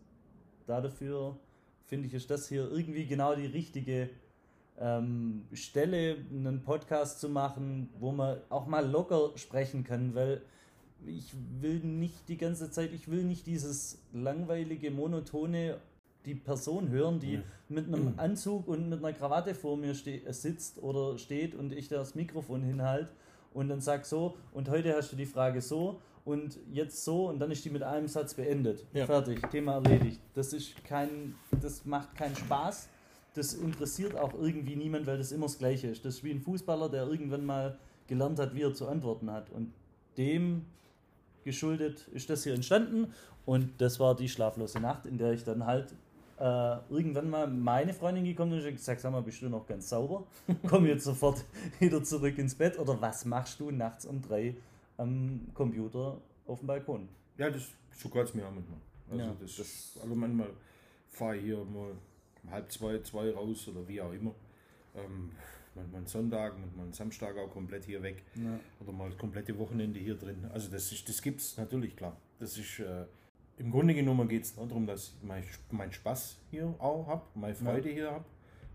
dafür 0.68 1.36
finde 1.86 2.08
ich, 2.08 2.14
ist 2.14 2.30
das 2.30 2.48
hier 2.48 2.70
irgendwie 2.70 3.06
genau 3.06 3.36
die 3.36 3.48
richtige 3.48 4.10
ähm, 4.80 5.46
Stelle, 5.54 6.18
einen 6.32 6.64
Podcast 6.64 7.20
zu 7.20 7.30
machen, 7.30 7.90
wo 8.00 8.12
man 8.12 8.38
auch 8.50 8.68
mal 8.68 8.86
locker 8.90 9.32
sprechen 9.36 9.84
kann, 9.84 10.16
weil 10.16 10.42
ich 11.06 11.34
will 11.60 11.80
nicht 11.80 12.28
die 12.28 12.38
ganze 12.38 12.72
Zeit, 12.72 12.92
ich 12.94 13.10
will 13.10 13.24
nicht 13.24 13.48
dieses 13.48 14.02
langweilige, 14.14 14.92
monotone 14.92 15.78
die 16.26 16.36
Person 16.36 16.90
hören, 16.90 17.20
die 17.20 17.36
ja. 17.36 17.42
mit 17.70 17.88
einem 17.88 18.14
Anzug 18.18 18.68
und 18.68 18.90
mit 18.90 19.00
einer 19.00 19.14
Krawatte 19.14 19.56
vor 19.56 19.78
mir 19.78 19.94
sitzt 19.96 20.82
oder 20.82 21.18
steht 21.18 21.56
und 21.56 21.72
ich 21.72 21.88
das 21.88 22.16
Mikrofon 22.16 22.62
hinhalte 22.62 23.10
und 23.54 23.70
dann 23.70 23.82
sag 23.82 24.06
so 24.06 24.38
und 24.52 24.70
heute 24.70 24.96
hast 24.96 25.12
du 25.12 25.16
die 25.16 25.26
Frage 25.26 25.62
so 25.62 26.02
und 26.26 26.60
jetzt 26.72 27.04
so 27.04 27.30
und 27.30 27.40
dann 27.40 27.52
ist 27.52 27.64
die 27.66 27.70
mit 27.70 27.84
einem 27.84 28.08
Satz 28.08 28.34
beendet. 28.34 28.86
Ja. 28.94 29.06
Fertig, 29.06 29.42
Thema 29.50 29.76
erledigt. 29.76 30.20
Das 30.34 30.54
ist 30.54 30.84
kein, 30.84 31.36
das 31.62 31.86
macht 31.86 32.16
keinen 32.16 32.36
Spaß. 32.36 32.90
Das 33.34 33.54
interessiert 33.54 34.16
auch 34.16 34.34
irgendwie 34.34 34.76
niemand, 34.76 35.08
weil 35.08 35.18
das 35.18 35.32
immer 35.32 35.46
das 35.46 35.58
Gleiche 35.58 35.88
ist. 35.88 36.04
Das 36.04 36.16
ist 36.16 36.24
wie 36.24 36.32
ein 36.32 36.42
Fußballer, 36.42 36.90
der 36.90 37.08
irgendwann 37.08 37.46
mal 37.46 37.78
gelernt 38.08 38.40
hat, 38.40 38.56
wie 38.56 38.64
er 38.64 38.74
zu 38.74 38.88
antworten 38.88 39.32
hat. 39.32 39.50
Und 39.52 39.72
dem 40.18 40.66
geschuldet 41.44 42.08
ist 42.14 42.30
das 42.30 42.44
hier 42.44 42.54
entstanden. 42.54 43.14
Und 43.46 43.80
das 43.80 44.00
war 44.00 44.16
die 44.16 44.30
schlaflose 44.30 44.80
Nacht, 44.80 45.06
in 45.06 45.18
der 45.18 45.34
ich 45.34 45.44
dann 45.44 45.66
halt 45.66 45.94
äh, 46.40 46.78
irgendwann 46.90 47.30
mal 47.30 47.48
meine 47.48 47.94
Freundin 47.94 48.24
gekommen 48.24 48.54
ist 48.58 48.66
und 48.66 48.74
gesagt, 48.74 49.02
sag 49.02 49.12
mal, 49.12 49.22
bist 49.22 49.42
du 49.42 49.50
noch 49.50 49.66
ganz 49.66 49.90
sauber? 49.90 50.26
Komm 50.68 50.86
jetzt 50.86 51.04
sofort 51.04 51.44
wieder 51.80 52.04
zurück 52.04 52.38
ins 52.38 52.56
Bett 52.56 52.80
oder 52.80 53.00
was 53.02 53.26
machst 53.26 53.60
du 53.60 53.72
nachts 53.72 54.06
um 54.06 54.22
drei 54.22 54.56
am 54.98 55.42
Computer 55.54 56.18
auf 56.48 56.60
dem 56.60 56.68
Balkon? 56.68 57.10
Ja, 57.38 57.50
das 57.50 57.64
so 57.98 58.10
geht 58.10 58.24
es 58.24 58.34
mir 58.34 58.46
auch 58.46 58.52
manchmal. 58.52 58.80
Also, 59.12 59.24
ja, 59.24 59.36
das, 59.42 59.56
das, 59.58 59.98
also 60.02 60.16
manchmal 60.16 60.50
fahre 61.10 61.38
ich 61.38 61.44
hier 61.44 61.58
mal 61.58 61.92
halb 62.50 62.72
zwei, 62.72 63.00
zwei 63.00 63.32
raus 63.32 63.68
oder 63.68 63.88
wie 63.88 64.02
auch 64.02 64.14
immer. 64.14 64.34
Ähm, 64.96 65.32
manchmal 65.76 66.08
Sonntag, 66.08 66.60
manchmal 66.60 66.94
Samstag 66.94 67.38
auch 67.38 67.52
komplett 67.52 67.86
hier 67.86 68.02
weg. 68.02 68.24
Ja. 68.36 68.60
Oder 68.80 68.92
mal 68.92 69.10
das 69.10 69.18
komplette 69.18 69.58
Wochenende 69.58 70.00
hier 70.00 70.16
drin. 70.16 70.50
Also 70.52 70.70
das, 70.70 70.90
das 71.06 71.22
gibt 71.22 71.42
es 71.42 71.58
natürlich, 71.58 71.96
klar. 71.96 72.18
Das 72.40 72.58
ist 72.58 72.80
äh, 72.80 73.06
im 73.58 73.72
Grunde 73.72 73.94
genommen 73.94 74.28
geht 74.28 74.44
es 74.44 74.56
darum, 74.56 74.88
dass 74.88 75.10
ich 75.10 75.28
meinen 75.28 75.46
mein 75.72 75.92
Spaß 75.92 76.38
hier 76.50 76.74
auch 76.80 77.08
habe, 77.08 77.24
meine 77.36 77.56
Freude 77.56 77.90
ja. 77.90 77.96
hier 77.96 78.12
habe. 78.12 78.26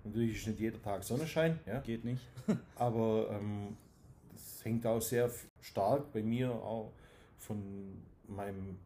Natürlich 0.05 0.37
ist 0.37 0.47
nicht 0.47 0.61
jeder 0.61 0.81
Tag 0.83 1.03
Sonnenschein. 1.03 1.59
Ja? 1.67 1.81
Geht 1.81 2.05
nicht. 2.05 2.23
Aber 2.77 3.31
ähm, 3.31 3.77
das 4.33 4.63
hängt 4.65 4.87
auch 4.87 5.01
sehr 5.01 5.31
stark 5.63 6.13
bei 6.13 6.23
mir 6.23 6.51
auch 6.51 6.93
von 7.39 8.03
meinem 8.29 8.79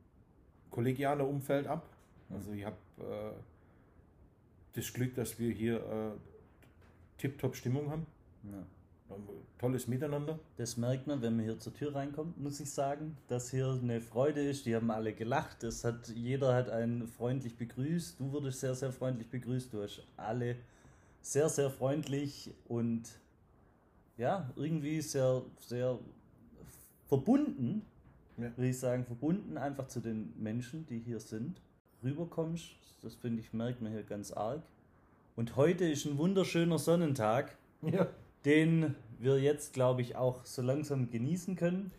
kollegialen 0.71 1.23
Umfeld 1.23 1.67
ab. 1.67 1.89
Also 2.31 2.53
ich 2.53 2.65
habe 2.65 2.77
äh, 2.99 3.33
das 4.75 4.93
Glück, 4.93 5.15
dass 5.15 5.39
wir 5.39 5.53
hier 5.53 5.77
äh, 5.79 7.21
tiptop 7.21 7.57
Stimmung 7.57 7.91
haben. 7.91 8.07
Ja 8.45 8.65
tolles 9.59 9.89
Miteinander. 9.89 10.39
Das 10.57 10.77
merkt 10.77 11.07
man, 11.07 11.21
wenn 11.23 11.37
man 11.37 11.45
hier 11.45 11.59
zur 11.59 11.75
Tür 11.75 11.95
reinkommt, 11.95 12.39
muss 12.39 12.61
ich 12.61 12.71
sagen, 12.71 13.17
dass 13.29 13.51
hier 13.51 13.79
eine 13.83 14.01
Freude 14.01 14.41
ist. 14.43 14.67
Die 14.67 14.75
haben 14.75 14.91
alle 14.91 15.13
gelacht. 15.13 15.65
Es 15.65 15.85
hat, 15.85 16.09
jeder 16.09 16.55
hat 16.55 16.71
einen 16.71 17.07
freundlich 17.09 17.57
begrüßt. 17.57 18.21
Du 18.21 18.33
wurdest 18.33 18.61
sehr, 18.61 18.75
sehr 18.75 18.93
freundlich 18.93 19.29
begrüßt. 19.29 19.73
Du 19.73 19.83
hast 19.83 20.03
alle 20.17 20.57
sehr, 21.21 21.49
sehr 21.49 21.71
freundlich 21.71 22.55
und 22.69 23.03
ja, 24.17 24.51
irgendwie 24.57 25.01
sehr, 25.01 25.43
sehr 25.61 25.99
verbunden, 27.07 27.83
ja. 28.37 28.57
würde 28.57 28.69
ich 28.69 28.79
sagen, 28.79 29.05
verbunden 29.05 29.59
einfach 29.59 29.89
zu 29.89 30.01
den 30.01 30.33
Menschen, 30.41 30.87
die 30.87 30.99
hier 30.99 31.21
sind, 31.21 31.61
rüberkommst. 32.03 32.77
Das 33.03 33.15
finde 33.15 33.41
ich, 33.41 33.53
merkt 33.53 33.81
man 33.81 33.93
hier 33.93 34.03
ganz 34.03 34.33
arg. 34.33 34.63
Und 35.37 35.57
heute 35.57 35.85
ist 35.85 36.05
ein 36.05 36.19
wunderschöner 36.19 36.79
Sonnentag. 36.79 37.57
Ja 37.83 38.09
den 38.45 38.95
wir 39.19 39.41
jetzt, 39.41 39.73
glaube 39.73 40.03
ich, 40.03 40.17
auch 40.17 40.45
so 40.45 40.63
langsam 40.63 41.11
genießen 41.11 41.57
können. 41.57 41.91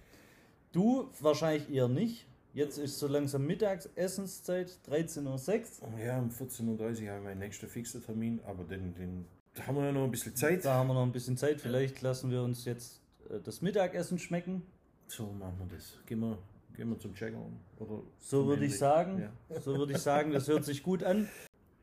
Du 0.71 1.09
wahrscheinlich 1.19 1.69
eher 1.69 1.87
nicht. 1.87 2.25
Jetzt 2.53 2.77
ist 2.77 2.97
so 2.97 3.07
langsam 3.07 3.45
Mittagsessenszeit, 3.45 4.79
13.06 4.89 5.81
Uhr. 5.81 5.99
Ja, 5.99 6.17
um 6.17 6.29
14.30 6.29 6.67
Uhr 6.67 6.77
habe 6.79 6.97
ich 6.97 7.09
meinen 7.23 7.39
nächsten 7.39 7.67
fixen 7.67 8.03
Termin, 8.03 8.39
aber 8.45 8.63
den, 8.63 8.95
den, 8.95 9.25
da 9.53 9.67
haben 9.67 9.75
wir 9.75 9.85
ja 9.85 9.91
noch 9.91 10.03
ein 10.03 10.11
bisschen 10.11 10.35
Zeit. 10.35 10.65
Da 10.65 10.73
haben 10.73 10.87
wir 10.87 10.95
noch 10.95 11.03
ein 11.03 11.11
bisschen 11.11 11.37
Zeit. 11.37 11.61
Vielleicht 11.61 12.01
lassen 12.01 12.31
wir 12.31 12.41
uns 12.41 12.65
jetzt 12.65 13.01
äh, 13.29 13.39
das 13.39 13.61
Mittagessen 13.61 14.17
schmecken. 14.17 14.63
So 15.07 15.27
machen 15.27 15.57
wir 15.59 15.77
das. 15.77 15.93
Gehen 16.07 16.21
wir, 16.21 16.37
gehen 16.79 16.89
wir 16.91 16.97
zum 16.97 17.13
Checker 17.13 17.45
Oder 17.77 18.03
so 18.19 18.47
würde 18.47 18.63
ich 18.63 18.77
sagen. 18.77 19.19
Ja. 19.19 19.59
So 19.59 19.77
würde 19.77 19.91
ich 19.91 19.99
sagen, 19.99 20.31
das 20.31 20.47
hört 20.47 20.63
sich 20.63 20.81
gut 20.81 21.03
an. 21.03 21.27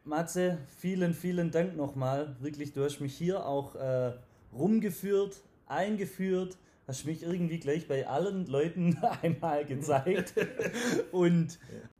Matze, 0.05 0.57
vielen, 0.79 1.13
vielen 1.13 1.51
Dank 1.51 1.77
nochmal. 1.77 2.35
Wirklich, 2.41 2.73
du 2.73 2.83
hast 2.83 3.01
mich 3.01 3.15
hier 3.15 3.45
auch 3.45 3.75
äh, 3.75 4.15
rumgeführt, 4.55 5.43
eingeführt, 5.67 6.57
hast 6.87 7.05
mich 7.05 7.23
irgendwie 7.23 7.59
gleich 7.59 7.87
bei 7.87 8.07
allen 8.07 8.47
Leuten 8.47 8.97
einmal 9.23 9.67
gezeigt. 9.67 10.33
Und 11.13 11.59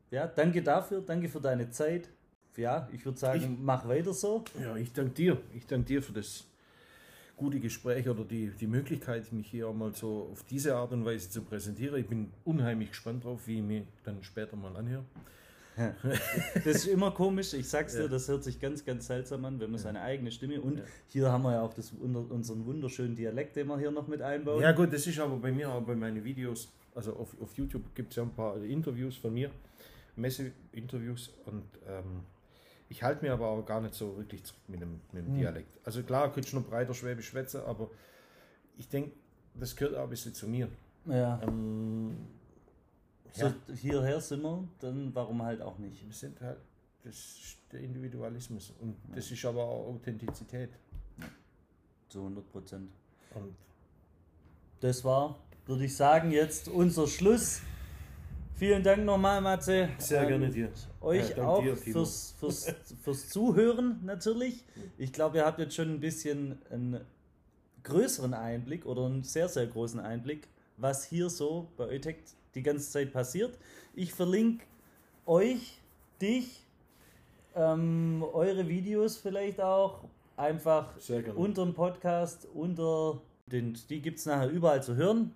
ja, 0.09 0.25
danke 0.25 0.63
dafür, 0.63 1.01
danke 1.01 1.29
für 1.29 1.41
deine 1.41 1.69
Zeit. 1.69 2.09
Ja, 2.55 2.89
ich 2.91 3.05
würde 3.05 3.19
sagen, 3.19 3.57
ich, 3.59 3.63
mach 3.63 3.87
weiter 3.87 4.13
so. 4.13 4.43
Ja, 4.59 4.75
ich 4.75 4.91
danke 4.91 5.13
dir. 5.13 5.37
Ich 5.53 5.67
danke 5.67 5.85
dir 5.85 6.01
für 6.01 6.13
das 6.13 6.47
gute 7.37 7.59
Gespräch 7.59 8.09
oder 8.09 8.25
die, 8.25 8.51
die 8.59 8.67
Möglichkeit, 8.67 9.31
mich 9.31 9.47
hier 9.47 9.69
auch 9.69 9.73
mal 9.73 9.93
so 9.93 10.29
auf 10.31 10.43
diese 10.43 10.75
Art 10.75 10.91
und 10.91 11.05
Weise 11.05 11.29
zu 11.29 11.43
präsentieren. 11.43 11.99
Ich 11.99 12.07
bin 12.07 12.31
unheimlich 12.43 12.89
gespannt 12.89 13.23
drauf, 13.23 13.41
wie 13.45 13.57
ich 13.57 13.63
mich 13.63 13.83
dann 14.03 14.21
später 14.23 14.57
mal 14.57 14.75
anhöre. 14.75 15.05
Das 16.55 16.65
ist 16.65 16.87
immer 16.87 17.11
komisch, 17.11 17.53
ich 17.53 17.69
sag's 17.69 17.93
dir, 17.93 18.09
das 18.09 18.27
hört 18.27 18.43
sich 18.43 18.59
ganz, 18.59 18.83
ganz 18.83 19.05
seltsam 19.05 19.45
an, 19.45 19.59
wenn 19.59 19.69
man 19.69 19.79
seine 19.79 20.01
eigene 20.01 20.31
Stimme 20.31 20.59
und 20.59 20.81
hier 21.05 21.31
haben 21.31 21.43
wir 21.43 21.51
ja 21.51 21.61
auch 21.61 21.73
das, 21.75 21.91
unseren 21.91 22.65
wunderschönen 22.65 23.15
Dialekt, 23.15 23.55
den 23.55 23.67
wir 23.67 23.77
hier 23.77 23.91
noch 23.91 24.07
mit 24.07 24.23
einbauen. 24.23 24.59
Ja 24.59 24.71
gut, 24.71 24.91
das 24.91 25.05
ist 25.05 25.19
aber 25.19 25.37
bei 25.37 25.51
mir, 25.51 25.71
auch 25.71 25.83
bei 25.83 25.95
meinen 25.95 26.23
Videos, 26.23 26.73
also 26.95 27.13
auf, 27.13 27.39
auf 27.39 27.55
YouTube 27.55 27.93
gibt 27.93 28.09
es 28.09 28.15
ja 28.15 28.23
ein 28.23 28.33
paar 28.33 28.57
Interviews 28.63 29.17
von 29.17 29.35
mir, 29.35 29.51
Messe-Interviews 30.15 31.31
und 31.45 31.61
ähm, 31.87 32.23
ich 32.89 33.03
halte 33.03 33.23
mir 33.25 33.33
aber 33.33 33.47
auch 33.47 33.65
gar 33.65 33.81
nicht 33.81 33.93
so 33.93 34.17
wirklich 34.17 34.43
zurück 34.43 34.61
mit 34.67 34.81
dem, 34.81 35.01
mit 35.11 35.25
dem 35.25 35.33
hm. 35.33 35.37
Dialekt. 35.39 35.79
Also 35.83 36.03
klar, 36.03 36.31
könnte 36.31 36.47
ich 36.47 36.53
noch 36.53 36.65
breiter 36.65 36.93
Schwäbisch 36.93 37.27
schwätzen, 37.27 37.61
aber 37.61 37.89
ich 38.77 38.87
denke, 38.87 39.11
das 39.55 39.75
gehört 39.75 39.95
auch 39.95 40.03
ein 40.03 40.09
bisschen 40.09 40.33
zu 40.33 40.47
mir. 40.47 40.69
Ja. 41.05 41.41
Ähm, 41.43 42.15
ja. 43.35 43.49
so 43.49 43.73
hierher 43.73 44.21
sind 44.21 44.41
wir, 44.41 44.67
dann 44.79 45.13
warum 45.13 45.41
halt 45.43 45.61
auch 45.61 45.77
nicht? 45.77 46.05
Wir 46.05 46.13
sind 46.13 46.39
halt, 46.41 46.59
das 47.03 47.15
ist 47.15 47.57
der 47.71 47.81
Individualismus 47.81 48.73
und 48.79 48.95
ja. 49.09 49.15
das 49.15 49.31
ist 49.31 49.45
aber 49.45 49.63
auch 49.63 49.87
Authentizität. 49.93 50.69
Zu 52.09 52.19
100 52.19 52.51
Prozent. 52.51 52.89
Und 53.35 53.53
das 54.79 55.03
war, 55.03 55.37
würde 55.65 55.85
ich 55.85 55.95
sagen, 55.95 56.31
jetzt 56.31 56.69
unser 56.69 57.05
Schluss 57.05 57.61
Vielen 58.57 58.81
Dank 58.81 59.05
nochmal, 59.05 59.39
Matze. 59.39 59.89
Sehr 59.99 60.23
ähm, 60.23 60.27
gerne 60.29 60.49
dir. 60.49 60.71
Euch 60.99 61.37
ja, 61.37 61.47
auch 61.47 61.61
dir, 61.61 61.77
fürs, 61.77 62.33
fürs, 62.39 62.73
fürs 63.03 63.29
Zuhören 63.29 63.99
natürlich. 64.03 64.65
Ich 64.97 65.13
glaube, 65.13 65.37
ihr 65.37 65.45
habt 65.45 65.59
jetzt 65.59 65.75
schon 65.75 65.89
ein 65.91 65.99
bisschen 65.99 66.57
einen 66.71 67.01
größeren 67.83 68.33
Einblick 68.33 68.87
oder 68.87 69.05
einen 69.05 69.21
sehr, 69.21 69.47
sehr 69.47 69.67
großen 69.67 69.99
Einblick, 69.99 70.47
was 70.75 71.05
hier 71.05 71.29
so 71.29 71.67
bei 71.77 71.85
Eutech 71.85 72.15
die 72.55 72.63
ganze 72.63 72.89
Zeit 72.89 73.13
passiert. 73.13 73.59
Ich 73.93 74.11
verlinke 74.11 74.65
euch, 75.27 75.77
dich, 76.19 76.65
ähm, 77.55 78.25
eure 78.33 78.67
Videos 78.67 79.17
vielleicht 79.17 79.61
auch 79.61 80.03
einfach 80.35 80.95
unter 81.35 81.63
dem 81.63 81.75
Podcast, 81.75 82.47
unter 82.55 83.21
den, 83.45 83.77
die 83.87 84.01
gibt 84.01 84.17
es 84.17 84.25
nachher 84.25 84.49
überall 84.49 84.81
zu 84.81 84.95
hören. 84.95 85.31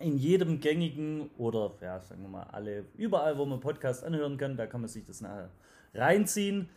In 0.00 0.16
jedem 0.16 0.60
gängigen 0.60 1.28
oder 1.36 1.72
ja, 1.82 2.00
sagen 2.00 2.22
wir 2.22 2.28
mal, 2.30 2.44
alle, 2.44 2.86
überall, 2.96 3.36
wo 3.36 3.44
man 3.44 3.60
Podcast 3.60 4.02
anhören 4.02 4.38
kann, 4.38 4.56
da 4.56 4.66
kann 4.66 4.80
man 4.80 4.88
sich 4.88 5.04
das 5.04 5.20
nachher 5.20 5.50
reinziehen. 5.92 6.70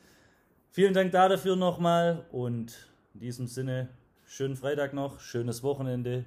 Vielen 0.72 0.94
Dank 0.94 1.14
dafür 1.14 1.56
nochmal 1.56 2.26
und 2.32 2.92
in 3.14 3.22
diesem 3.22 3.48
Sinne, 3.48 3.88
schönen 4.26 4.58
Freitag 4.58 4.94
noch, 4.94 5.22
schönes 5.22 5.64
Wochenende. 5.64 6.26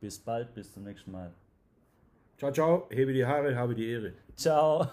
Bis 0.00 0.20
bald, 0.20 0.54
bis 0.54 0.72
zum 0.72 0.84
nächsten 0.84 1.10
Mal. 1.10 1.32
Ciao, 2.38 2.52
ciao, 2.52 2.86
hebe 2.90 3.12
die 3.12 3.26
Haare, 3.26 3.56
habe 3.56 3.74
die 3.74 3.90
Ehre. 3.90 4.12
Ciao. 4.36 4.86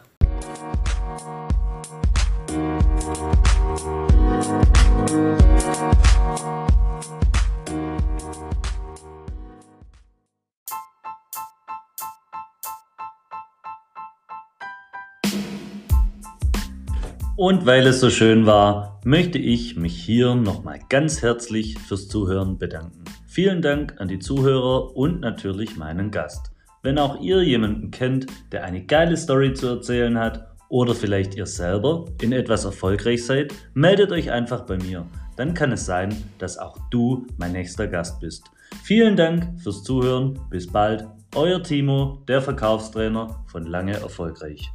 Und 17.46 17.66
weil 17.66 17.86
es 17.88 18.00
so 18.00 18.10
schön 18.10 18.46
war, 18.46 19.02
möchte 19.04 19.38
ich 19.38 19.76
mich 19.76 20.02
hier 20.02 20.34
nochmal 20.34 20.80
ganz 20.88 21.22
herzlich 21.22 21.78
fürs 21.78 22.08
Zuhören 22.08 22.58
bedanken. 22.58 23.04
Vielen 23.28 23.62
Dank 23.62 23.96
an 24.00 24.08
die 24.08 24.20
Zuhörer 24.20 24.96
und 24.96 25.20
natürlich 25.20 25.76
meinen 25.76 26.10
Gast. 26.10 26.54
Wenn 26.84 26.98
auch 26.98 27.20
ihr 27.20 27.44
jemanden 27.44 27.92
kennt, 27.92 28.28
der 28.54 28.64
eine 28.64 28.86
geile 28.86 29.18
Story 29.18 29.54
zu 29.54 29.68
erzählen 29.68 30.18
hat 30.18 30.48
oder 30.70 30.96
vielleicht 30.96 31.36
ihr 31.36 31.46
selber 31.46 32.06
in 32.22 32.32
etwas 32.32 32.64
erfolgreich 32.64 33.26
seid, 33.26 33.54
meldet 33.74 34.14
euch 34.14 34.32
einfach 34.32 34.62
bei 34.62 34.78
mir. 34.78 35.06
Dann 35.36 35.54
kann 35.54 35.74
es 35.74 35.86
sein, 35.86 36.16
dass 36.38 36.58
auch 36.58 36.78
du 36.92 37.28
mein 37.36 37.52
nächster 37.52 37.88
Gast 37.88 38.22
bist. 38.22 38.46
Vielen 38.84 39.18
Dank 39.18 39.60
fürs 39.62 39.84
Zuhören. 39.84 40.40
Bis 40.50 40.66
bald. 40.66 41.06
Euer 41.36 41.62
Timo, 41.62 42.24
der 42.26 42.42
Verkaufstrainer 42.42 43.44
von 43.48 43.66
Lange 43.66 43.96
Erfolgreich. 43.96 44.72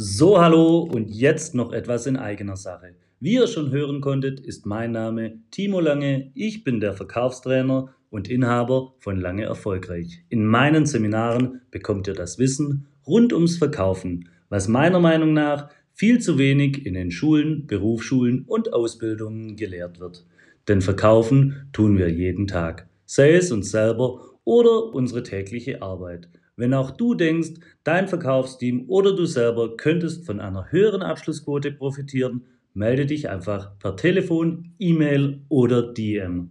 So, 0.00 0.40
hallo 0.40 0.78
und 0.78 1.10
jetzt 1.10 1.56
noch 1.56 1.72
etwas 1.72 2.06
in 2.06 2.16
eigener 2.16 2.56
Sache. 2.56 2.94
Wie 3.18 3.32
ihr 3.32 3.48
schon 3.48 3.72
hören 3.72 4.00
konntet, 4.00 4.38
ist 4.38 4.64
mein 4.64 4.92
Name 4.92 5.40
Timo 5.50 5.80
Lange. 5.80 6.30
Ich 6.34 6.62
bin 6.62 6.78
der 6.78 6.92
Verkaufstrainer 6.92 7.92
und 8.08 8.30
Inhaber 8.30 8.94
von 9.00 9.16
Lange 9.16 9.42
Erfolgreich. 9.42 10.22
In 10.28 10.46
meinen 10.46 10.86
Seminaren 10.86 11.62
bekommt 11.72 12.06
ihr 12.06 12.14
das 12.14 12.38
Wissen 12.38 12.86
rund 13.08 13.32
ums 13.32 13.56
Verkaufen, 13.56 14.28
was 14.48 14.68
meiner 14.68 15.00
Meinung 15.00 15.32
nach 15.32 15.68
viel 15.94 16.20
zu 16.20 16.38
wenig 16.38 16.86
in 16.86 16.94
den 16.94 17.10
Schulen, 17.10 17.66
Berufsschulen 17.66 18.44
und 18.46 18.72
Ausbildungen 18.72 19.56
gelehrt 19.56 19.98
wird. 19.98 20.24
Denn 20.68 20.80
verkaufen 20.80 21.68
tun 21.72 21.98
wir 21.98 22.08
jeden 22.08 22.46
Tag, 22.46 22.86
sei 23.04 23.32
es 23.32 23.50
uns 23.50 23.72
selber 23.72 24.20
oder 24.44 24.94
unsere 24.94 25.24
tägliche 25.24 25.82
Arbeit. 25.82 26.28
Wenn 26.58 26.74
auch 26.74 26.90
du 26.90 27.14
denkst, 27.14 27.50
dein 27.84 28.08
Verkaufsteam 28.08 28.86
oder 28.88 29.14
du 29.14 29.26
selber 29.26 29.76
könntest 29.76 30.26
von 30.26 30.40
einer 30.40 30.72
höheren 30.72 31.02
Abschlussquote 31.02 31.70
profitieren, 31.70 32.46
melde 32.74 33.06
dich 33.06 33.28
einfach 33.30 33.78
per 33.78 33.94
Telefon, 33.94 34.74
E-Mail 34.80 35.44
oder 35.48 35.94
DM. 35.94 36.50